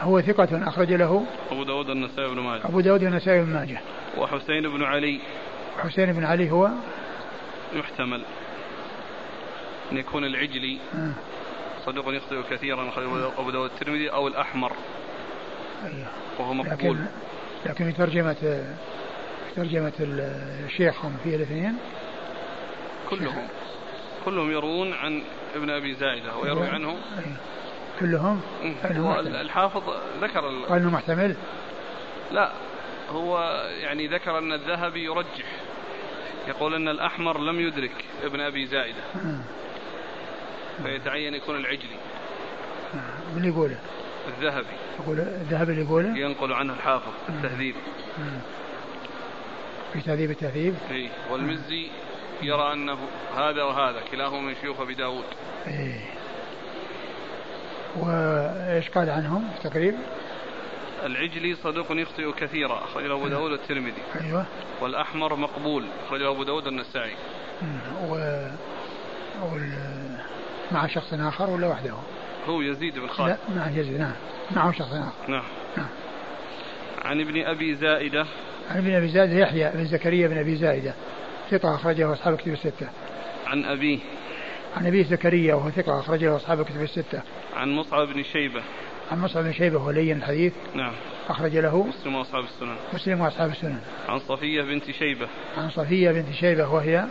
[0.00, 2.64] هو ثقة أخرج له أبو داود النسائي بن ماجه.
[2.64, 3.80] أبو داود النسائي بن ماجه.
[4.18, 5.20] وحسين بن علي.
[5.78, 6.70] حسين بن علي هو؟
[7.72, 8.22] يحتمل
[9.92, 11.12] أن يكون العجلي آه.
[11.86, 12.92] صدوق يخطئ كثيرا
[13.38, 14.72] أبو داود الترمذي أو الأحمر.
[16.38, 16.96] وهو مقبول.
[16.96, 17.06] لكن,
[17.66, 21.78] لكن في ترجمة في ترجمة الشيخ هم فيه الاثنين؟
[23.10, 23.48] كلهم.
[24.24, 25.22] كلهم يروون عن
[25.54, 26.96] ابن أبي زائده ويروي عنه
[28.00, 28.40] كلهم؟
[29.26, 29.82] الحافظ
[30.20, 31.36] ذكر قال إنه محتمل؟
[32.32, 32.52] لا.
[33.10, 33.40] هو
[33.80, 35.46] يعني ذكر أن الذهبي يرجح.
[36.48, 39.02] يقول أن الأحمر لم يدرك ابن أبي زائدة.
[40.82, 41.96] فيتعين يكون العجلي.
[43.36, 43.78] من يقوله؟
[44.28, 44.76] الذهبي.
[45.00, 47.74] يقول الذهبي اللي يقوله؟ ينقل عنه الحافظ التهذيب.
[49.92, 51.90] في تهذيب التهذيب؟ اي والمزي
[52.42, 52.98] يرى أنه
[53.36, 55.24] هذا وهذا كلاهما من شيوخ ابي داود
[55.66, 56.00] إيه.
[57.96, 59.98] وإيش قال عنهم تقريبا؟
[61.06, 64.46] العجلي صدوق يخطئ كثيرا أخرجه أبو داود والترمذي أيوة.
[64.80, 67.12] والأحمر مقبول أخرجه أبو داود والنسائي
[68.08, 68.14] و...
[69.42, 69.72] وال...
[70.72, 71.94] مع شخص آخر ولا وحده؟
[72.48, 73.38] هو يزيد بن خالد.
[73.48, 74.14] لا مع يزيد نعم.
[74.50, 75.30] معه شخص آخر.
[75.30, 75.44] نعم.
[75.76, 75.88] نعم.
[77.04, 78.26] عن ابن أبي زائدة.
[78.70, 80.94] عن ابن أبي زائدة يحيى بن زكريا بن أبي زائدة.
[81.50, 82.88] ثقة أخرجه أصحاب الكتب الستة.
[83.46, 83.98] عن أبيه.
[84.76, 87.22] عن أبي زكريا وهو ثقة أخرجه أصحاب الكتب الستة.
[87.56, 88.62] عن مصعب بن شيبة.
[89.10, 90.52] عن مصعب بن شيبة ولي الحديث.
[90.74, 90.92] نعم.
[91.28, 92.76] أخرج له مسلم وأصحاب السنن.
[92.92, 93.80] مسلم وأصحاب السنن.
[94.08, 95.28] عن صفية بنت شيبة.
[95.58, 97.04] عن صفية بنت شيبة وهي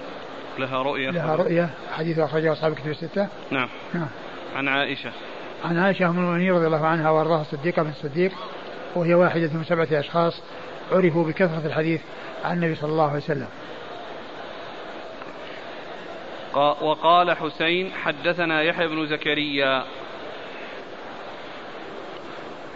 [0.60, 1.10] لها رؤية.
[1.10, 1.70] لها رؤية.
[1.94, 3.28] حديث أخرجه أصحاب الكتب الستة.
[3.52, 3.70] نعم.
[3.94, 4.08] نعم.
[4.56, 5.12] عن عائشة.
[5.66, 8.32] عن عائشة أم المؤمنين رضي الله عنها وأرضاها الصديقة بنت الصديق.
[8.96, 10.42] وهي واحدة من سبعة أشخاص
[10.92, 12.02] عرفوا بكثرة الحديث
[12.46, 13.48] عن النبي صلى الله عليه وسلم.
[16.82, 19.84] وقال حسين حدثنا يحيى بن زكريا.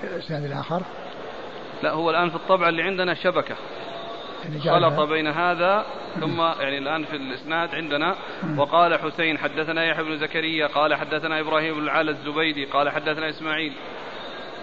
[0.04, 0.82] الإسناد الآخر؟
[1.84, 3.56] لا هو الآن في الطبعة اللي عندنا شبكة.
[4.66, 5.86] خلط بين هذا
[6.20, 8.16] ثم يعني الآن في الإسناد عندنا.
[8.58, 13.74] وقال حسين حدثنا يحيى بن زكريا قال حدثنا إبراهيم بن العلا الزبيدي قال حدثنا إسماعيل.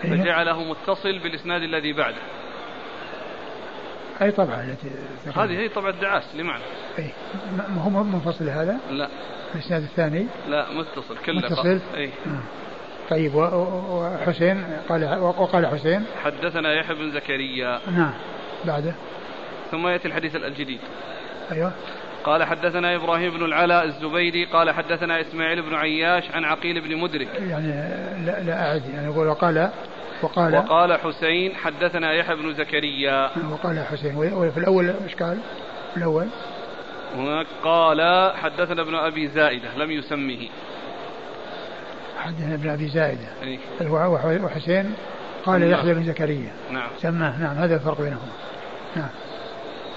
[0.05, 0.11] إيه.
[0.11, 2.23] فجعله متصل بالإسناد الذي بعده.
[4.23, 4.91] أي طبعة التي
[5.37, 6.62] هذه هي طبعة دعاس لمعنى
[7.69, 9.09] ما هو منفصل هذا؟ لا.
[9.55, 12.11] الإسناد الثاني؟ لا متصل كله متصل؟ أي.
[13.11, 16.05] طيب وحسين قال وقال حسين.
[16.24, 17.81] حدثنا يحيى بن زكريا.
[17.97, 18.12] نعم
[18.65, 18.95] بعده.
[19.70, 20.81] ثم يأتي الحديث الجديد.
[21.53, 21.73] أيوه.
[22.24, 27.28] قال حدثنا إبراهيم بن العلاء الزبيدي قال حدثنا إسماعيل بن عياش عن عقيل بن مدرك.
[27.41, 27.66] يعني
[28.27, 29.70] لا, لا أعد يعني يقول وقال
[30.23, 33.31] وقال وقال حسين حدثنا يحيى بن زكريا.
[33.51, 35.39] وقال حسين وفي الأول إيش قال؟
[35.97, 36.27] الأول.
[37.16, 40.49] هناك قال حدثنا ابن أبي زائدة لم يسمه.
[42.21, 44.95] حدثنا ابن أبي زائده إيه؟ وحسين
[45.47, 45.71] قال نعم.
[45.71, 46.53] يحيى بن زكريا.
[46.71, 46.91] نعم.
[46.99, 47.41] سماه.
[47.41, 48.33] نعم هذا الفرق بينهما.
[48.97, 49.09] نعم.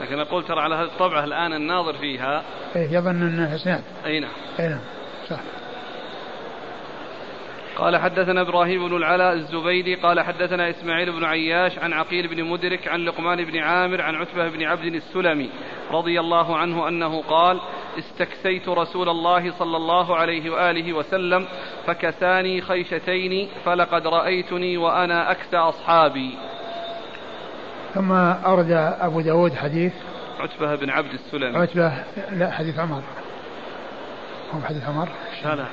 [0.01, 2.43] لكن أقول ترى على هذه الطبعة الآن الناظر فيها.
[2.75, 4.31] إيه يظن انه اسناد أي نعم.
[4.59, 4.79] اي نعم.
[5.29, 5.39] صح.
[7.77, 12.87] قال حدثنا إبراهيم بن العلاء الزبيدي قال حدثنا إسماعيل بن عياش عن عقيل بن مدرك
[12.87, 15.49] عن لقمان بن عامر عن عتبة بن عبد السلمي
[15.91, 17.59] رضي الله عنه أنه قال
[17.99, 21.47] استكسيت رسول الله صلى الله عليه وآله وسلم
[21.87, 26.37] فكساني خيشتين فلقد رأيتني وأنا اكسى أصحابي.
[27.93, 28.71] ثم أورد
[29.01, 29.93] أبو داود حديث
[30.39, 31.57] عتبة بن عبد السلمي.
[31.57, 31.93] عتبة
[32.31, 33.01] لا حديث عمر.
[34.53, 35.09] هو حديث عمر؟
[35.45, 35.65] لا لا.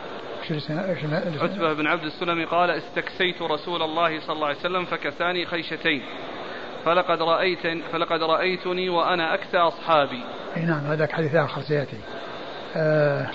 [1.42, 6.02] عتبة بن عبد السلمي قال استكسيت رسول الله صلى الله عليه وسلم فكساني خيشتين.
[6.84, 10.22] فلقد رأيت فلقد رأيتني وأنا أكسى أصحابي.
[10.56, 11.96] أي نعم هذاك حديث آخر سيأتي.
[12.76, 13.26] آه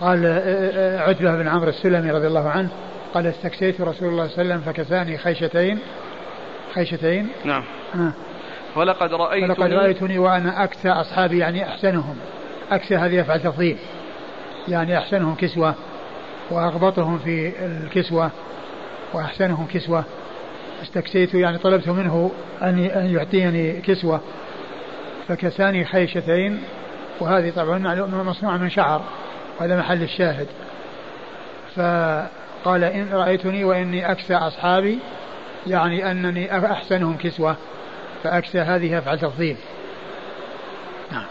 [0.00, 0.40] قال آه،
[0.74, 2.70] آه، عتبة بن عمرو السلمي رضي الله عنه
[3.14, 5.78] قال استكسيت رسول الله صلى الله عليه وسلم فكساني خيشتين.
[6.74, 7.64] خيشتين؟ نعم.
[7.94, 8.12] آه.
[8.74, 9.54] فلقد رأيتني.
[9.54, 12.16] فلقد رأيتني وأنا أكسى أصحابي يعني أحسنهم.
[12.70, 13.78] أكسى هذه يفعل تفضيل.
[14.68, 15.74] يعني أحسنهم كسوة.
[16.50, 18.30] وأغبطهم في الكسوة
[19.12, 20.04] وأحسنهم كسوة.
[20.82, 22.30] استكسيت يعني طلبت منه
[22.62, 24.20] أن يعطيني كسوة.
[25.28, 26.62] فكساني خيشتين
[27.20, 27.78] وهذه طبعا
[28.22, 29.02] مصنوعة من شعر
[29.60, 30.46] وهذا محل الشاهد.
[31.76, 34.98] فقال إن رأيتني وإني أكسى أصحابي
[35.66, 37.56] يعني أنني أحسنهم كسوة
[38.22, 39.56] فأكسى هذه أفعل تفضيل
[41.12, 41.26] نعم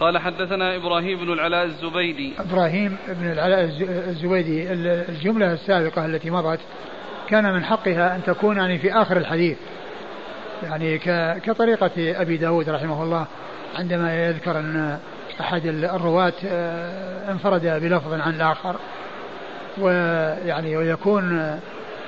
[0.00, 2.32] قال حدثنا إبراهيم بن العلاء الزبيدي.
[2.38, 3.64] إبراهيم بن العلاء
[4.08, 4.72] الزبيدي
[5.08, 6.60] الجملة السابقة التي مضت
[7.28, 9.56] كان من حقها أن تكون يعني في آخر الحديث.
[10.62, 10.98] يعني
[11.38, 13.26] كطريقة أبي داود رحمه الله
[13.78, 14.98] عندما يذكر أن
[15.40, 18.76] أحد الرواة آه، انفرد بلفظ عن الآخر
[19.78, 21.38] ويعني ويكون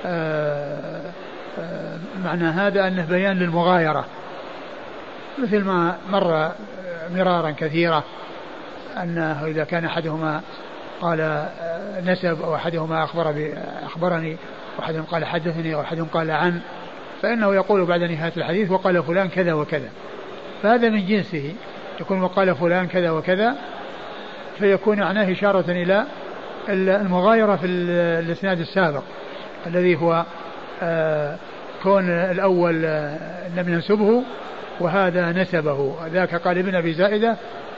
[0.05, 1.11] آه،
[1.59, 4.05] آه، معنى هذا أنه بيان للمغايرة.
[5.37, 6.51] مثل ما مر
[7.15, 8.03] مرارا كثيرة
[9.03, 10.41] أنه إذا كان أحدهما
[11.01, 11.49] قال
[12.05, 13.53] نسب أو أحدهما أخبر
[13.85, 14.37] أخبرني
[14.77, 16.59] وأحدهم قال حدثني أو أحدهم قال عن
[17.21, 19.89] فإنه يقول بعد نهاية الحديث وقال فلان كذا وكذا.
[20.63, 21.53] فهذا من جنسه.
[22.01, 23.55] يكون وقال فلان كذا وكذا
[24.59, 26.05] فيكون معناه إشارة إلى
[26.69, 27.65] المغايرة في
[28.19, 29.03] الإسناد السابق
[29.67, 30.25] الذي هو
[30.81, 31.35] آه،
[31.83, 34.23] كون الأول آه، لم ينسبه
[34.79, 35.95] وهذا نسبه.
[36.07, 37.35] ذاك قال ابن أبي زائدة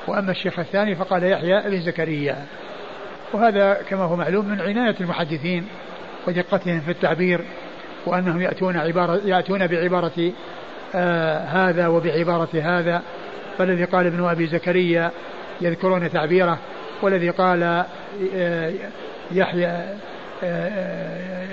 [0.07, 2.45] وأما الشيخ الثاني فقال يحيى بن زكريا.
[3.33, 5.67] وهذا كما هو معلوم من عناية المحدثين
[6.27, 7.41] ودقتهم في التعبير
[8.05, 10.31] وأنهم يأتون عبارة يأتون بعبارة
[10.95, 13.01] آه هذا وبعبارة هذا.
[13.57, 15.11] فالذي قال ابن أبي زكريا
[15.61, 16.57] يذكرون تعبيره
[17.01, 17.85] والذي قال
[18.35, 18.73] آه
[19.31, 19.83] يحيى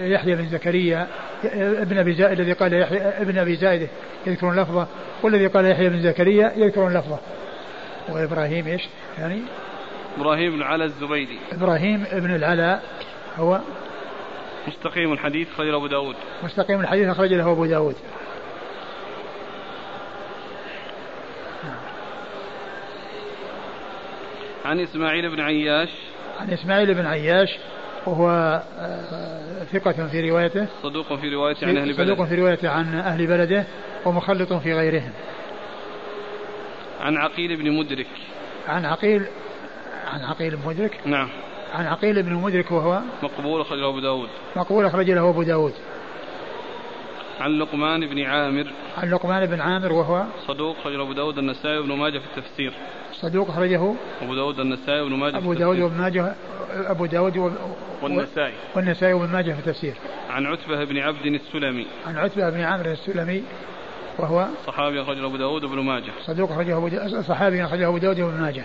[0.01, 1.07] يحيى بن زكريا
[1.55, 3.89] ابن أبي زائد الذي قال يحيى ابن أبي زائد
[4.27, 4.87] يذكرون لفظه
[5.23, 7.19] والذي قال يحيى بن زكريا يذكرون لفظه.
[8.09, 8.83] وإبراهيم إيش؟
[9.19, 9.43] يعني
[10.19, 11.39] إبراهيم بن العلاء الزبيدي.
[11.53, 12.83] إبراهيم بن العلاء
[13.37, 13.61] هو
[14.69, 16.17] مستقيم الحديث خرج أبو داود.
[16.43, 17.97] مستقيم الحديث اخرج له أبو داود.
[24.65, 25.89] عن إسماعيل بن عياش.
[26.41, 27.59] عن إسماعيل بن عياش
[28.09, 30.67] وهو آه، ثقة في روايته.
[30.83, 32.15] صدوق في روايته عن أهل بلده.
[32.15, 33.65] صدوق في روايته عن أهل بلده
[34.05, 35.13] ومخلط في غيرهم.
[37.01, 38.07] عن عقيل بن مدرك.
[38.69, 39.27] عن عقيل
[40.13, 41.29] عن عقيل بن مدرك؟ نعم.
[41.75, 44.29] عن عقيل بن مدرك وهو؟ مقبول أخرج له أبو داود.
[44.57, 45.73] مقبول أخرج له أبو داود.
[47.41, 48.67] عن لقمان بن عامر.
[48.99, 52.73] عن لقمان بن عامر وهو؟ صدوق أخرجه أبو داود النسائي وابن ماجه في التفسير.
[53.13, 56.35] صدوق أخرجه أبو داود النسائي وابن ماجه أبو داود وابن ماجه
[56.71, 57.53] أبو داود.
[58.03, 58.53] والنسائي.
[58.77, 59.95] والنسائي وابن ماجه في التفسير.
[60.31, 61.87] عن عتبة بن عبد السلمي.
[62.07, 63.43] عن عتبة بن عامر السلمي
[64.19, 66.13] وهو صحابي أخرجه أبو داود وابن ماجه.
[66.27, 66.89] صدوق أخرجه أبو
[67.23, 68.65] صحابي أخرجه أبو داود وابن ماجه.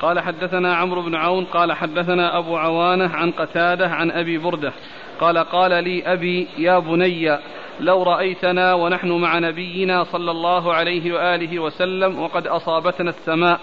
[0.00, 4.72] قال حدثنا عمرو بن عون قال حدثنا أبو عوانة عن قتادة عن أبي بردة.
[5.20, 7.38] قال قال لي أبي يا بني
[7.80, 13.60] لو رأيتنا ونحن مع نبينا صلى الله عليه وآله وسلم وقد أصابتنا السماء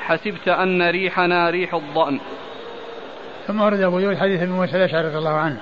[0.00, 2.20] حسبت أن ريحنا ريح الضأن.
[3.46, 5.60] ثم ورد أبو داود حديث ابن موسى الأشعري رضي الله عنه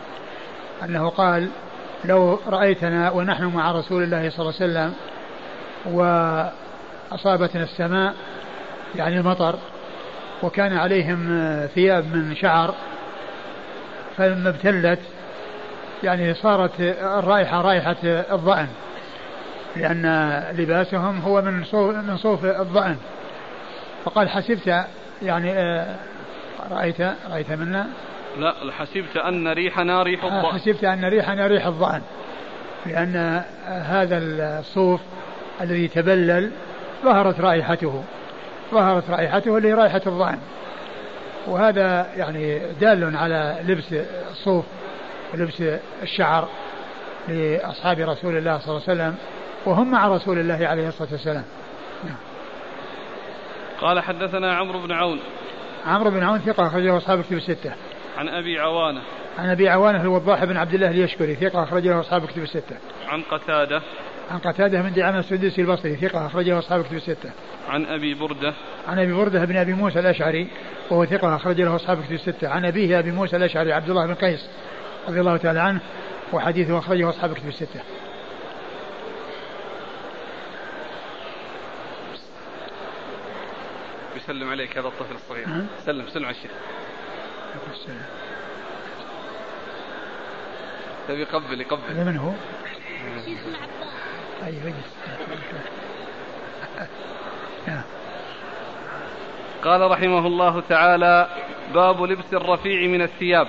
[0.85, 1.49] أنه قال
[2.05, 4.95] لو رأيتنا ونحن مع رسول الله صلى الله عليه وسلم
[5.93, 8.15] وأصابتنا السماء
[8.97, 9.59] يعني المطر
[10.43, 11.19] وكان عليهم
[11.75, 12.75] ثياب من شعر
[14.17, 15.01] فلما ابتلت
[16.03, 18.69] يعني صارت الرائحة رائحة الظأن
[19.77, 22.97] لأن لباسهم هو من صوف من صوف الظأن
[24.05, 24.85] فقال حسبت
[25.23, 25.97] يعني آه،
[26.71, 26.97] رأيت
[27.31, 27.87] رأيت منا
[28.39, 32.03] لا حسبت أن ريحنا ريح آه، الظأن حسبت أن ريحنا ريح الظأن
[32.87, 34.19] لأن هذا
[34.59, 35.01] الصوف
[35.61, 36.51] الذي تبلل
[37.05, 38.03] ظهرت رائحته
[38.73, 40.39] ظهرت رائحته اللي رائحة الظأن
[41.47, 43.95] وهذا يعني دال على لبس
[44.31, 44.65] الصوف
[45.35, 45.63] ولبس
[46.03, 46.49] الشعر
[47.29, 49.15] لأصحاب رسول الله صلى الله عليه وسلم
[49.67, 51.45] وهم مع رسول الله عليه الصلاة والسلام.
[53.81, 55.19] قال حدثنا عمرو بن عون
[55.87, 57.73] عمرو بن عون ثقة أخرجه أصحاب كتب الستة
[58.19, 59.01] عن أبي عوانة
[59.39, 62.77] عن أبي عوانة الوضاح بن عبد الله اليشكري ثقة أخرجه أصحاب كتب الستة
[63.09, 63.83] عن قتادة
[64.31, 67.31] عن قتادة من دعامة السدوسي البصري ثقة أخرجه أصحاب كتب الستة.
[67.69, 68.55] عن أبي بردة.
[68.89, 70.49] عن أبي بردة بن أبي موسى الأشعري
[70.91, 72.49] وهو ثقة أخرج له أصحاب كتب الستة.
[72.49, 74.49] عن أبيه أبي موسى الأشعري عبد الله بن قيس
[75.09, 75.81] رضي الله تعالى عنه
[76.33, 77.81] وحديثه أخرجه أصحاب كتب الستة.
[84.17, 85.47] يسلم عليك هذا الطفل الصغير.
[85.47, 86.51] أه؟ سلم سلم على الشيخ.
[91.09, 92.05] تبي يقبل يقبل.
[92.05, 92.31] من هو؟
[94.47, 94.97] أي مجلس
[99.65, 101.29] قال رحمه الله تعالى
[101.75, 103.49] باب لبس الرفيع من الثياب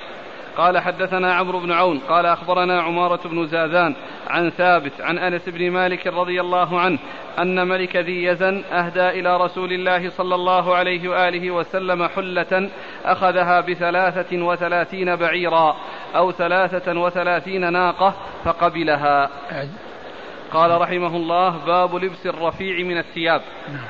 [0.59, 3.95] قال حدثنا عمرو بن عون قال أخبرنا عمارة بن زادان
[4.27, 6.99] عن ثابت عن أنس بن مالك رضي الله عنه
[7.39, 12.69] أن ملك ذي يزن أهدى إلى رسول الله صلى الله عليه وآله وسلم حلة
[13.05, 15.75] أخذها بثلاثة وثلاثين بعيرا
[16.15, 18.13] أو ثلاثة وثلاثين ناقة
[18.43, 19.29] فقبلها
[20.51, 23.41] قال رحمه الله باب لبس الرفيع من الثياب.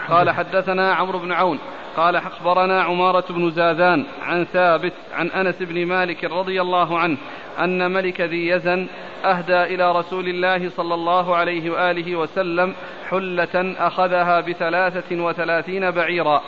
[0.10, 1.60] قال حدثنا عمرو بن عون
[1.98, 7.18] قال أخبرنا عمارة بن زادان عن ثابت عن أنس بن مالك رضي الله عنه
[7.60, 8.88] أن ملك ذي يزن
[9.26, 12.74] أهدى إلى رسول الله صلى الله عليه وآله وسلم
[13.10, 16.42] حلة أخذها بثلاثة وثلاثين بعيرا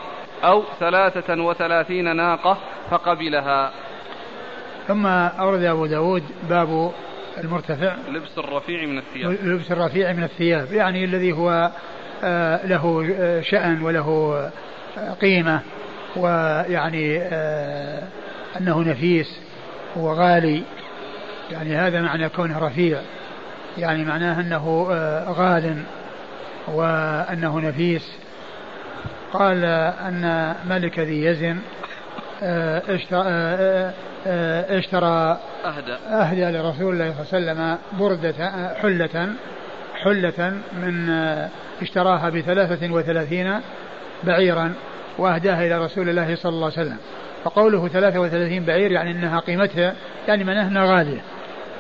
[0.44, 2.58] أو ثلاثة وثلاثين ناقة
[2.92, 3.72] فقبلها.
[4.88, 6.92] ثم أورد أبو داود باب
[7.38, 7.96] المرتفع.
[8.10, 9.32] لبس الرفيع من الثياب.
[9.44, 11.72] لبس الرفيع من الثياب يعني الذي هو
[12.24, 14.52] آه، له آه، شأن وله
[15.22, 15.60] قيمة
[16.16, 17.22] ويعني
[18.60, 19.40] أنه نفيس
[19.96, 20.64] وغالي.
[21.52, 23.00] يعني هذا معنى كونه رفيع.
[23.78, 24.88] يعني معناه أنه
[25.30, 25.84] غال
[26.68, 28.12] وأنه نفيس.
[29.34, 31.58] قال أن ملك ذي يزن
[32.44, 33.94] آه، اشترى, آه،
[34.28, 38.52] آه، اشترى أهدى أهدى لرسول الله صلى الله عليه وسلم بردة
[38.82, 39.34] حلة
[40.04, 41.10] حلة من
[41.82, 43.60] اشتراها بثلاثة وثلاثين
[44.24, 44.74] بعيرا
[45.18, 46.98] وأهداها إلى رسول الله صلى الله عليه وسلم.
[47.44, 49.96] فقوله ثلاثة وثلاثين بعير يعني أنها قيمتها
[50.28, 51.22] يعني معناها أنها غالية.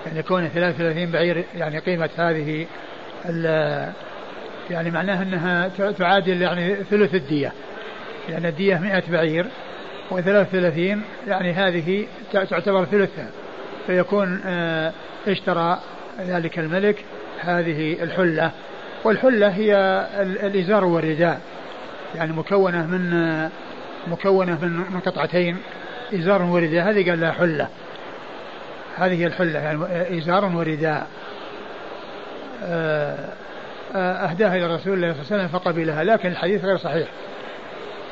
[0.05, 2.67] يعني كون ثلاثة وثلاثين بعير يعني قيمة هذه
[4.69, 7.53] يعني معناها أنها تعادل يعني ثلث الدية.
[8.27, 9.45] لأن يعني الدية مئة بعير
[10.11, 13.29] وثلاث ثلاثين يعني هذه تعتبر ثلثها.
[13.87, 14.93] فيكون آه،
[15.27, 15.79] اشترى
[16.19, 17.05] ذلك الملك
[17.39, 18.51] هذه الحلة.
[19.03, 19.75] والحلة هي
[20.21, 21.41] الإزار والرداء.
[22.15, 23.49] يعني مكونة من آه،
[24.07, 25.57] مكونة من قطعتين
[26.13, 27.67] إزار ورداء هذه قال لها حلة.
[28.97, 31.07] هذه هي الحلة يعني آه، إزار ورداء
[33.95, 37.07] أهداها إلى رسول الله صلى الله عليه وسلم فقبلها لكن الحديث غير صحيح.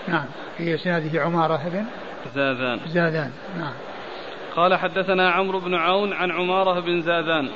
[0.08, 0.26] نعم
[0.58, 1.86] في إسناده عمارة بن
[2.36, 2.80] زاذان.
[2.88, 3.74] زاذان نعم.
[4.56, 7.50] قال حدثنا عمرو بن عون عن عمارة بن زاذان.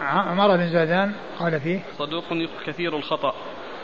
[0.00, 2.24] عمارة بن زاذان قال فيه صدوق
[2.66, 3.34] كثير الخطأ.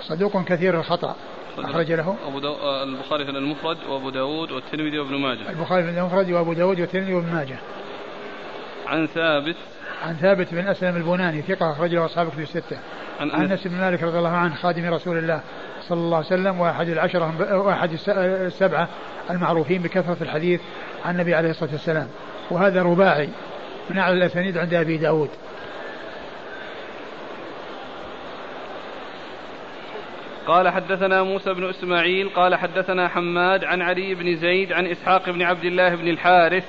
[0.00, 1.16] صدوق كثير الخطأ.
[1.58, 2.16] أخرج له.
[2.26, 2.56] أبو دو...
[2.82, 5.50] البخاري في المفرد وأبو داود والترمذي وابن ماجه.
[5.50, 7.56] البخاري في المفرد وأبو داود والترمذي وابن ماجه.
[8.86, 9.56] عن ثابت.
[10.02, 12.78] عن ثابت بن أسلم البناني ثقة أخرج له أصحاب كتب الستة.
[13.20, 15.40] عن أنس بن مالك رضي الله عنه خادم رسول الله
[15.88, 18.88] صلى الله عليه وسلم واحد العشرة واحد السبعة
[19.30, 20.60] المعروفين بكثرة الحديث
[21.04, 22.08] عن النبي عليه الصلاة والسلام.
[22.50, 23.28] وهذا رباعي
[23.90, 25.30] من أعلى الأسانيد عند أبي داود.
[30.46, 35.42] قال حدثنا موسى بن إسماعيل قال حدثنا حماد عن علي بن زيد عن إسحاق بن
[35.42, 36.64] عبد الله بن الحارث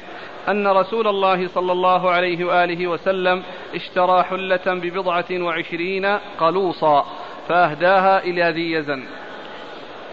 [0.49, 3.43] أن رسول الله صلى الله عليه وآله وسلم
[3.75, 6.05] اشترى حلة ببضعة وعشرين
[6.39, 7.05] قلوصا
[7.47, 9.03] فأهداها إلى ذي يزن.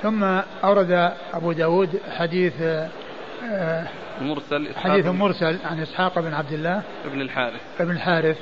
[0.03, 0.25] ثم
[0.65, 3.89] أورد أبو داود حديث آه،
[4.21, 7.61] مرسل حديث مرسل عن إسحاق بن عبد الله بن الحارث.
[7.81, 8.39] ابن الحارث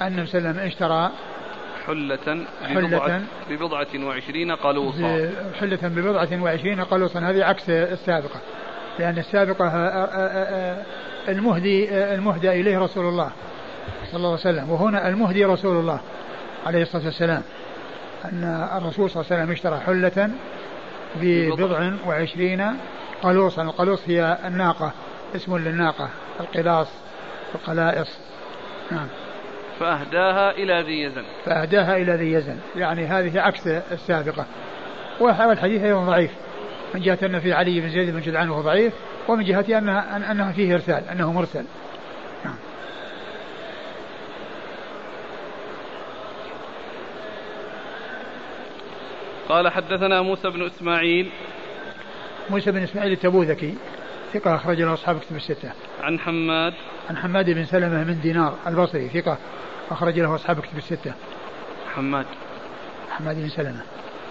[0.00, 1.10] ان النبي صلى الله عليه وسلم اشترى
[1.88, 5.30] حلة ببضعة, ببضعة وعشرين قلوصا.
[5.60, 7.20] حلة ببضعة وعشرين قلوصا.
[7.20, 8.40] هذه عكس السابقة
[8.98, 10.84] لأن السابقة آه، آه،
[11.28, 13.30] المهدي المهدى إليه رسول الله
[14.10, 14.70] صلى الله عليه وسلم.
[14.70, 16.00] وهنا المهدي رسول الله
[16.66, 17.42] عليه الصلاة والسلام
[18.24, 20.30] أن الرسول صلى الله عليه وسلم اشترى حلة
[21.16, 21.92] ببضع.
[22.06, 22.76] وعشرين
[23.22, 23.62] قلوصا.
[23.62, 24.92] القلوص هي الناقة
[25.36, 26.08] اسم للناقة
[26.40, 26.88] القلاص
[27.54, 28.18] القلائص.
[28.90, 29.08] نعم.
[29.80, 31.24] فأهداها إلى ذي يزن.
[31.44, 32.56] فأهداها إلى ذي يزن.
[32.76, 34.46] يعني هذه عكس السابقة.
[35.20, 36.30] والحديث أيضا ضعيف.
[36.94, 38.92] من جهة أن في علي بن زيد بن جدعان وهو ضعيف
[39.28, 41.64] ومن جهة أنها أنه فيه إرسال أنه مرسل.
[49.48, 51.30] قال حدثنا موسى بن إسماعيل.
[52.50, 53.74] موسى بن إسماعيل التبوذكي
[54.32, 55.72] ثقة أخرج له أصحاب كتب الستة.
[56.02, 56.74] عن حماد.
[57.10, 59.38] عن حماد بن سلمة من دينار البصري ثقة.
[59.90, 61.12] أخرج له أصحاب كتب الستة.
[61.94, 62.26] حماد.
[63.10, 63.82] حماد بن سلمة.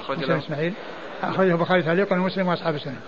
[0.02, 0.38] أخرج له.
[0.38, 0.74] إسماعيل.
[1.24, 3.00] أخرجه البخاري تعليقا ومسلم وأصحاب السنة.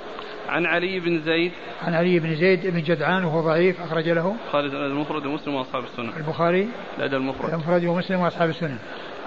[0.50, 1.52] عن علي بن زيد.
[1.84, 4.36] عن علي بن زيد بن جدعان وهو ضعيف أخرج له.
[4.52, 6.18] خالد المفرد ومسلم وأصحاب السنة.
[6.18, 6.70] البخاري.
[6.98, 7.54] الأدب المفرد.
[7.54, 8.78] المفرد ومسلم وأصحاب السنة.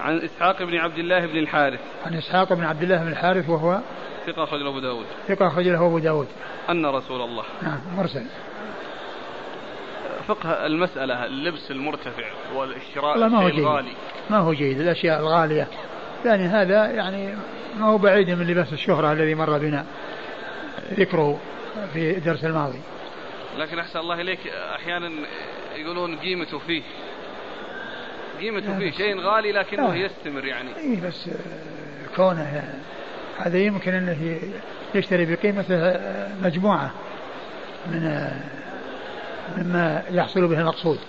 [0.01, 1.79] عن إسحاق بن عبد الله بن الحارث.
[2.05, 3.79] عن إسحاق بن عبد الله بن الحارث وهو
[4.27, 5.05] ثقة أخرج له أبو داود.
[5.27, 6.27] ثقة أخرج له أبو داود.
[6.69, 7.43] أن رسول الله.
[7.61, 8.23] نعم مرسل.
[10.27, 12.23] فقه المسألة اللبس المرتفع
[12.55, 13.59] والشراء ما هو جيد.
[13.59, 13.91] الغالي.
[14.29, 15.67] ما هو جيد الأشياء الغالية.
[16.25, 17.35] يعني هذا يعني
[17.79, 19.85] ما هو بعيد من لباس الشهرة الذي مر بنا
[20.93, 21.39] ذكره
[21.93, 22.79] في الدرس الماضي.
[23.57, 24.39] لكن أحسن الله إليك
[24.75, 25.11] أحيانا
[25.75, 26.83] يقولون قيمته فيه.
[28.39, 29.95] قيمته فيه شيء غالي لكنه لا.
[29.95, 30.69] يستمر يعني.
[30.77, 31.29] إي بس
[32.15, 32.63] كونه
[33.37, 34.39] هذا يمكن انه
[34.95, 35.99] يشتري بقيمته
[36.43, 36.91] مجموعة
[37.87, 38.31] من
[39.57, 40.99] مما يحصل به المقصود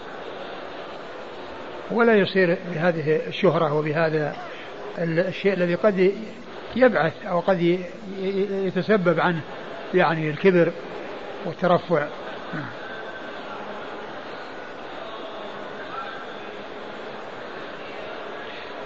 [1.91, 4.37] ولا يصير بهذه الشهرة وبهذا
[4.99, 6.13] الشيء الذي قد
[6.77, 7.81] يبعث أو قد
[8.51, 9.41] يتسبب عنه
[9.95, 10.73] يعني الكبر
[11.47, 12.07] والترفع.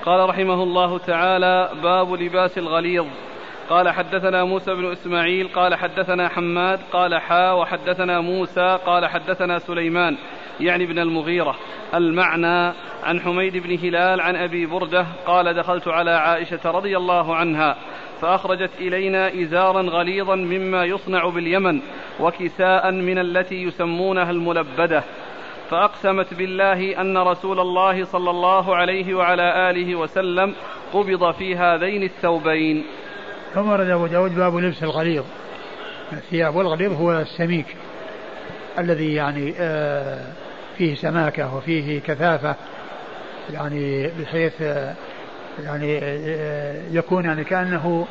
[0.05, 3.07] قال رحمه الله تعالى باب لباس الغليظ
[3.69, 10.16] قال حدثنا موسى بن إسماعيل قال حدثنا حماد قال حا وحدثنا موسى قال حدثنا سليمان
[10.61, 11.57] يعني ابن المغيرة.
[11.95, 17.77] المعنى عن حميد بن هلال عن أبي بردة قال دخلت على عائشة رضي الله عنها
[18.20, 21.81] فأخرجت إلينا إزارا غليظا مما يصنع باليمن
[22.20, 25.03] وكساء من التي يسمونها الملبدة.
[25.70, 30.55] فأقسمت بالله أن رسول الله صلى الله عليه وعلى آله وسلم
[30.93, 32.85] قبض في هذين الثوبين.
[33.55, 35.25] ثم ورد أبو داود باب لبس الغليظ.
[36.12, 37.66] الثياب والغليظ هو السميك
[38.79, 40.25] الذي يعني آه،
[40.79, 42.55] فيه سماكة وفيه كثافة
[43.51, 44.95] يعني بحيث آه،
[45.65, 48.07] يعني آه، يكون يعني كأنه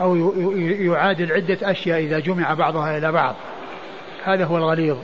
[0.00, 3.34] أو يعادل عدة أشياء إذا جمع بعضها إلى بعض.
[4.24, 4.96] هذا هو الغليظ.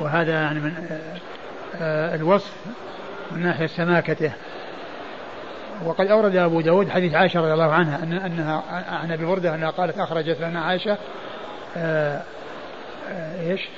[0.00, 0.74] وهذا يعني من
[2.14, 2.52] الوصف
[3.32, 4.32] من ناحية سماكته.
[5.84, 8.62] وقد أورد أبو داود حديث عائشة رضي الله عنها أن أنها
[9.02, 10.98] عن أبي بردة أنها قالت أخرجت لنا عائشة
[11.76, 12.22] آآ
[13.10, 13.68] آآ إيش؟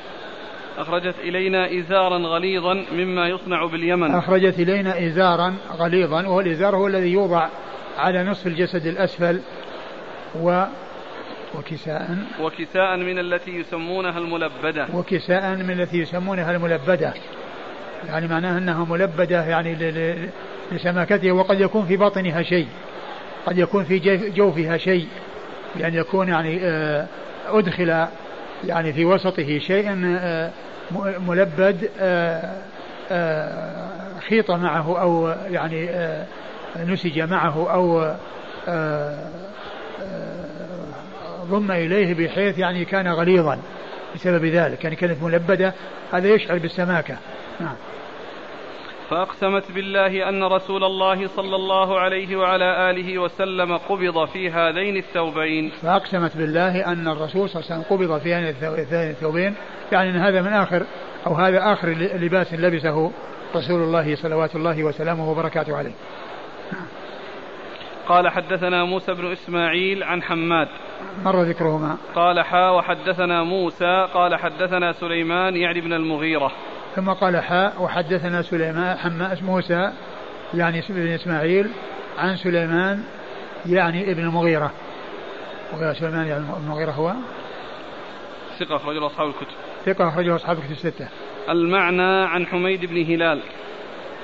[0.78, 4.14] أخرجت إلينا إزارا غليظا مما يصنع باليمن.
[4.14, 7.48] أخرجت إلينا إزارا غليظا وهو الإزار هو الذي يوضع
[7.98, 9.40] على نصف الجسد الأسفل
[10.40, 10.64] و
[11.58, 12.16] وكساء.
[12.40, 14.86] وكساء من التي يسمونها الملبدة.
[14.94, 17.14] وكساء من التي يسمونها الملبدة.
[18.08, 19.76] يعني معناها أنها ملبدة يعني
[20.72, 22.68] لسماكتها وقد يكون في باطنها شيء
[23.46, 23.98] قد يكون في
[24.36, 25.08] جوفها شيء
[25.80, 27.06] يعني يكون يعني آه،
[27.48, 28.06] أدخل
[28.64, 30.50] يعني في وسطه شيء آه،
[31.28, 32.52] ملبد آه،
[34.28, 35.88] خيط معه أو يعني
[36.86, 38.14] نسج معه أو
[41.50, 43.58] ضم إليه بحيث يعني كان غليظا
[44.14, 45.74] بسبب ذلك يعني كانت ملبدة
[46.12, 47.16] هذا يشعر بالسماكة.
[47.60, 47.74] نعم.
[49.10, 55.70] فأقسمت بالله أن رسول الله صلى الله عليه وعلى آله وسلم قبض في هذين الثوبين.
[55.70, 59.54] فأقسمت بالله أن الرسول صلى الله عليه وسلم قبض في هذين الثوبين.
[59.92, 60.82] يعني أن هذا من آخر
[61.26, 63.10] أو هذا آخر لباس لبسه
[63.56, 65.92] رسول الله صلوات الله وسلامه وبركاته عليه.
[68.08, 70.68] قال حدثنا موسى بن إسماعيل عن حماد.
[71.24, 71.96] مر ذكرهما.
[72.14, 76.52] قال حا وحدثنا موسى قال حدثنا سليمان يعني بن المغيرة.
[76.96, 79.92] ثم قال حاء وحدثنا سليمان حما موسى
[80.54, 81.70] يعني بن إسماعيل
[82.18, 83.04] عن سليمان
[83.66, 84.72] يعني ابن المغيرة
[85.74, 87.12] وسليمان يعني المغيرة هو.
[88.58, 89.54] ثقة أخرجه أصحاب الكتب.
[89.86, 91.08] ثقة أخرجه أصحاب الكتب الستة.
[91.48, 93.40] المعنى عن حميد بن هلال.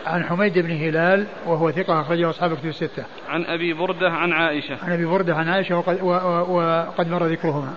[0.06, 3.04] عن حميد بن هلال وهو ثقة أخرجه أصحاب الكتب الستة.
[3.28, 4.78] عن أبي بردة عن عائشة.
[4.82, 6.02] عن أبي بردة عن عائشة وقد,
[6.50, 7.74] وقد مر ذكرهما.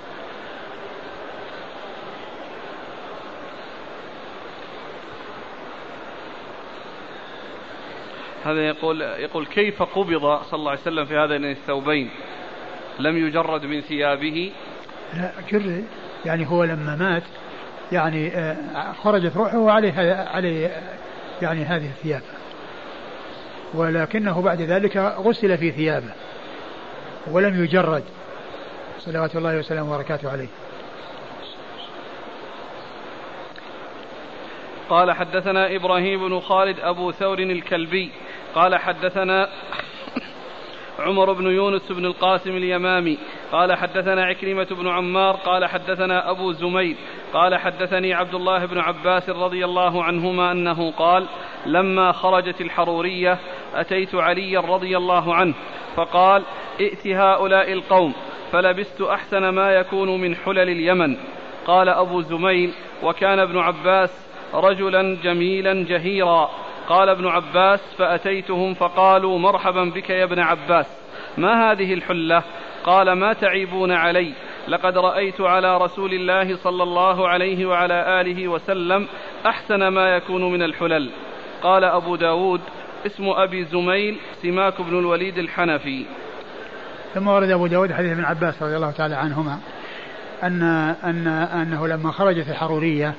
[8.43, 12.09] هذا يقول يقول كيف قبض صلى الله عليه وسلم في هذين الثوبين؟
[12.99, 14.51] لم يجرد من ثيابه؟
[15.13, 15.81] لا جر
[16.25, 17.23] يعني هو لما مات
[17.91, 20.81] يعني آه، خرجت روحه وعليه عليه
[21.41, 22.21] يعني هذه الثياب.
[23.73, 26.13] ولكنه بعد ذلك غسل في ثيابه
[27.27, 28.03] ولم يجرد.
[28.99, 30.47] صلوات الله وسلامه وبركاته عليه.
[34.89, 38.11] قال حدثنا إبراهيم بن خالد أبو ثور الكلبي.
[38.55, 39.49] قال حدثنا
[40.99, 43.17] عمر بن يونس بن القاسم اليمامي
[43.51, 46.95] قال حدثنا عكرمة بن عمار قال حدثنا أبو زميل
[47.33, 51.25] قال حدثني عبد الله بن عباس رضي الله عنهما أنه قال
[51.65, 53.39] لما خرجت الحرورية
[53.75, 55.53] أتيت عليا رضي الله عنه
[55.95, 56.43] فقال
[56.79, 58.13] ائت هؤلاء القوم
[58.51, 61.17] فلبست أحسن ما يكون من حلل اليمن
[61.65, 62.73] قال أبو زميل
[63.03, 66.49] وكان ابن عباس رجلا جميلا جهيرا
[66.89, 70.85] قال ابن عباس فأتيتهم فقالوا مرحبا بك يا ابن عباس.
[71.37, 72.43] ما هذه الحلة؟
[72.83, 74.33] قال ما تعيبون علي.
[74.67, 79.07] لقد رأيت على رسول الله صلى الله عليه وعلى آله وسلم
[79.45, 81.09] أحسن ما يكون من الحلل.
[81.63, 82.61] قال أبو داود
[83.05, 86.05] اسم أبي زميل سماك بن الوليد الحنفي.
[87.13, 89.59] ثم ورد أبو داود حديث ابن عباس رضي الله تعالى عنهما
[90.43, 90.63] أن
[91.03, 93.13] أن أنه لما خرجت الحرورية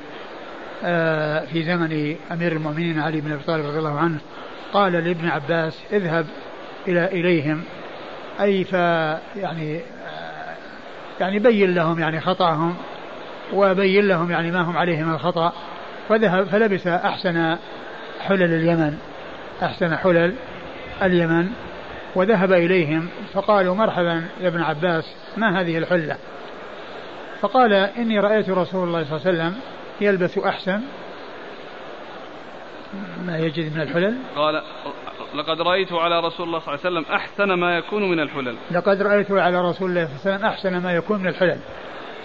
[1.52, 4.18] في زمن أمير المؤمنين علي بن أبي طالب رضي الله عنه
[4.72, 6.26] قال لابن عباس اذهب
[6.88, 7.62] إلى إليهم.
[8.40, 8.72] أي ف
[9.36, 10.54] يعني آه،
[11.20, 12.74] يعني بين لهم يعني خطأهم
[13.52, 15.52] وبين لهم يعني ما هم عليه من الخطأ
[16.08, 17.56] فذهب فلبس أحسن
[18.20, 18.98] حلل اليمن
[19.62, 20.34] أحسن حلل
[21.02, 21.50] اليمن
[22.14, 26.16] وذهب إليهم فقالوا مرحبا يا ابن عباس ما هذه الحلة؟
[27.40, 29.54] فقال إني رأيت رسول الله صلى الله عليه وسلم
[30.00, 30.80] يلبس أحسن
[33.26, 34.62] ما يجد من الحلل؟ قال
[35.34, 38.56] لقد رأيت على رسول الله صلى الله عليه وسلم أحسن ما يكون من الحلل.
[38.70, 41.58] لقد رأيت على رسول الله صلى الله عليه وسلم أحسن ما يكون من الحلل.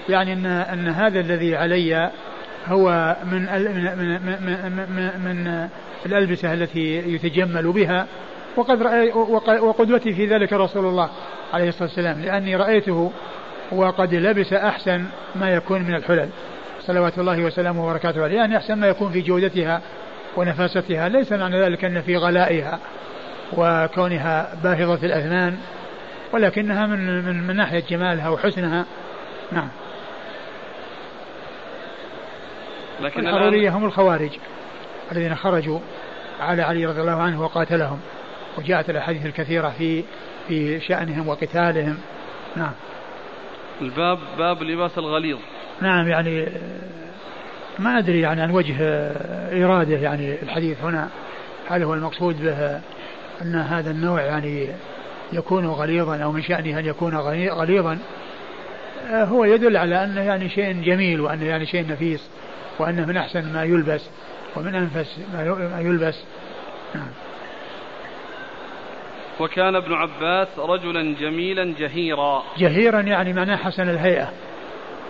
[0.10, 2.12] يعني أن أن هذا الذي علي
[2.68, 5.70] هو من من من, من, من,
[6.06, 8.08] الألبسة التي يتجمل بها
[8.56, 9.12] وقد رأي
[9.62, 11.10] وقدوتي في ذلك رسول الله
[11.54, 13.12] عليه الصلاة والسلام لأني رأيته
[13.72, 15.06] وقد لبس أحسن
[15.36, 16.30] ما يكون من الحلل.
[16.80, 19.82] صلوات الله وسلامه وبركاته عليه يعني أحسن ما يكون في جودتها
[20.38, 22.80] ونفاستها ليس معنى ذلك أن في غلائها
[23.54, 25.58] وكونها باهظة الأثمان
[26.34, 28.86] ولكنها من من, من ناحية جمالها وحسنها.
[29.52, 29.70] نعم.
[33.02, 34.32] لكن الحرورية هم الخوارج
[35.12, 35.80] الذين خرجوا
[36.40, 38.00] على علي رضي الله عنه وقاتلهم
[38.58, 40.04] وجاءت الأحاديث الكثيرة في
[40.48, 41.98] في شأنهم وقتالهم.
[42.56, 42.74] نعم.
[43.82, 45.40] الباب باب لباس الغليظ.
[45.82, 46.48] نعم يعني
[47.80, 48.76] ما أدري يعني عن وجه
[49.66, 51.10] إرادة يعني الحديث هنا
[51.70, 52.82] هل هو المقصود به
[53.42, 54.68] أن هذا النوع يعني
[55.34, 57.16] يكون غليظا أو من شأنه أن يكون
[57.50, 57.98] غليظا؟
[59.12, 62.30] هو يدل على أنه يعني شيء جميل وأنه يعني شيء نفيس
[62.80, 64.10] وأنه من أحسن ما يلبس
[64.56, 66.24] ومن أنفس ما يلبس.
[66.96, 67.08] نعم.
[69.40, 72.44] وكان ابن عباس رجلا جميلا جهيرا.
[72.58, 74.30] جهيرا يعني معناه حسن الهيئة.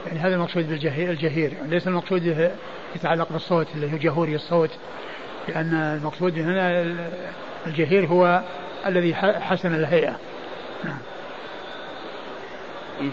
[0.08, 2.52] يعني هذا المقصود بالجهير الجهير يعني ليس المقصود
[2.96, 4.72] يتعلق بالصوت اللي هو جهوري الصوت.
[5.48, 6.86] لأن المقصود هنا
[7.68, 8.42] الجهير هو
[8.86, 10.16] الذي حسن الهيئة.
[10.84, 10.98] نعم.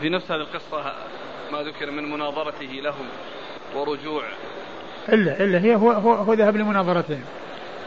[0.00, 0.92] في نفس هذه القصة
[1.52, 3.06] ما ذكر من مناظرته لهم
[3.74, 4.24] ورجوع؟
[5.08, 7.24] إلا إلا هي هو هو, هو ذهب لمناظرتهم.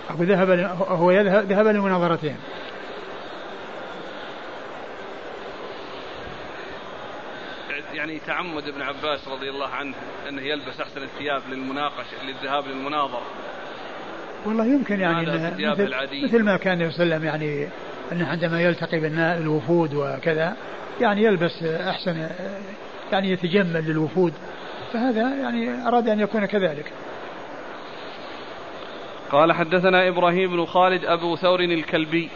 [0.09, 0.49] أو ذهب
[0.89, 2.35] هو يذهب ذهب لمناظرتهم.
[7.99, 9.93] يعني تعمد ابن عباس رضي الله عنه
[10.29, 13.21] أنه يلبس أحسن الثياب للمناقشة للذهاب للمناظرة.
[14.45, 15.91] والله يمكن يعني مثل,
[16.23, 17.67] مثل ما كان يسلم يعني
[18.11, 20.55] أنه عندما يلتقي بالوفود وكذا
[21.01, 22.29] يعني يلبس أحسن
[23.11, 24.33] يعني يتجمل للوفود.
[24.93, 26.91] فهذا يعني أراد أن يكون كذلك.
[29.31, 32.29] قال حدثنا إبراهيم بن خالد أبو ثور الكلبي.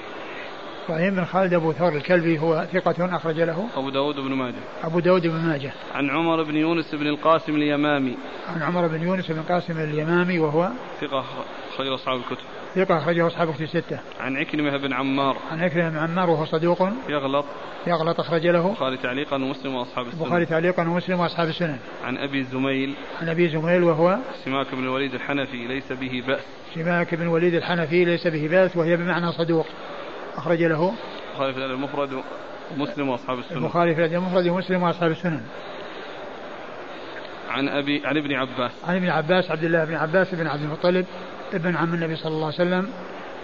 [0.89, 4.99] إبراهيم بن خالد أبو ثور الكلبي هو ثقة أخرج له أبو داود وابن ماجه أبو
[4.99, 8.17] داود وابن ماجه عن عمر بن يونس بن القاسم اليمامي
[8.55, 10.69] عن عمر بن يونس بن القاسم اليمامي وهو
[11.01, 11.25] ثقة
[11.73, 12.43] أخرج أصحاب الكتب
[12.75, 13.99] ثقة أخرجه أصحاب الكتب الستة.
[14.19, 15.37] عن عكرمة بن عمار.
[15.51, 16.89] عن عكرمة بن عمار وهو صدوق.
[17.09, 17.45] يغلط.
[17.87, 18.67] يغلط أخرج له.
[18.67, 20.21] البخاري تعليقا ومسلم وأصحاب السنن.
[20.21, 21.77] البخاري تعليقا ومسلم وأصحاب السنن.
[22.03, 22.93] عن أبي زميل.
[23.21, 24.17] عن أبي زميل وهو.
[24.45, 26.43] سماك بن الوليد الحنفي ليس به بأس.
[26.75, 29.65] سماك بن الوليد الحنفي ليس به بأس وهي بمعنى صدوق.
[30.37, 30.93] أخرج له.
[31.31, 32.09] البخاري في المفرد
[32.77, 33.57] ومسلم وأصحاب السنن.
[33.57, 35.41] البخاري في المفرد ومسلم وأصحاب السنن.
[37.49, 38.71] عن أبي عن ابن عباس.
[38.87, 41.05] عن ابن عباس عبد الله بن عباس بن عبد المطلب
[41.53, 42.89] ابن عم النبي صلى الله عليه وسلم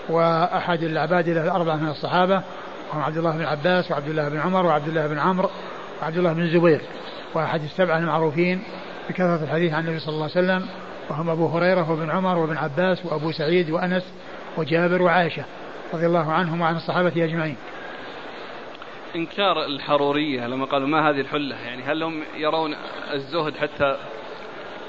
[0.09, 2.41] وأحد العباد الأربعة من الصحابة
[2.89, 5.49] وهم عبد الله بن عباس وعبد الله بن عمر وعبد الله بن عمرو
[6.01, 6.81] وعبد الله بن الزبير
[7.33, 8.63] وأحد السبعة المعروفين
[9.09, 10.69] بكثرة الحديث عن النبي صلى الله عليه وسلم
[11.09, 14.03] وهم أبو هريرة وابن عمر وابن عباس وأبو سعيد وأنس
[14.57, 15.43] وجابر وعائشة
[15.93, 17.55] رضي الله عنهم وعن الصحابة أجمعين.
[19.15, 22.75] إنكار الحرورية لما قالوا ما هذه الحلة يعني هل هم يرون
[23.13, 23.97] الزهد حتى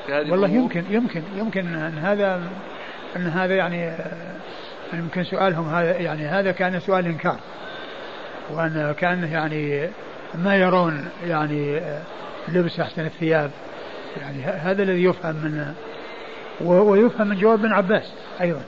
[0.07, 2.43] في هذه والله يمكن يمكن يمكن أن هذا
[3.17, 3.97] أن هذا يعني
[4.93, 7.37] يمكن سؤالهم هذا يعني هذا كان سؤال إنكار.
[8.51, 9.89] وأن كان يعني
[10.35, 11.81] ما يرون يعني
[12.49, 13.51] لبس أحسن الثياب
[14.21, 15.75] يعني هذا الذي يفهم من
[16.61, 18.63] ويفهم من جواب ابن عباس أيضا.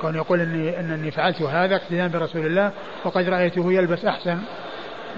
[0.00, 2.72] كون يقول اني إنني فعلت هذا اقتداء برسول الله
[3.04, 4.38] وقد رأيته يلبس أحسن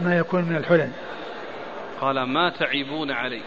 [0.02, 0.90] ما يكون من الحلل.
[2.00, 3.40] قال ما تعيبون علي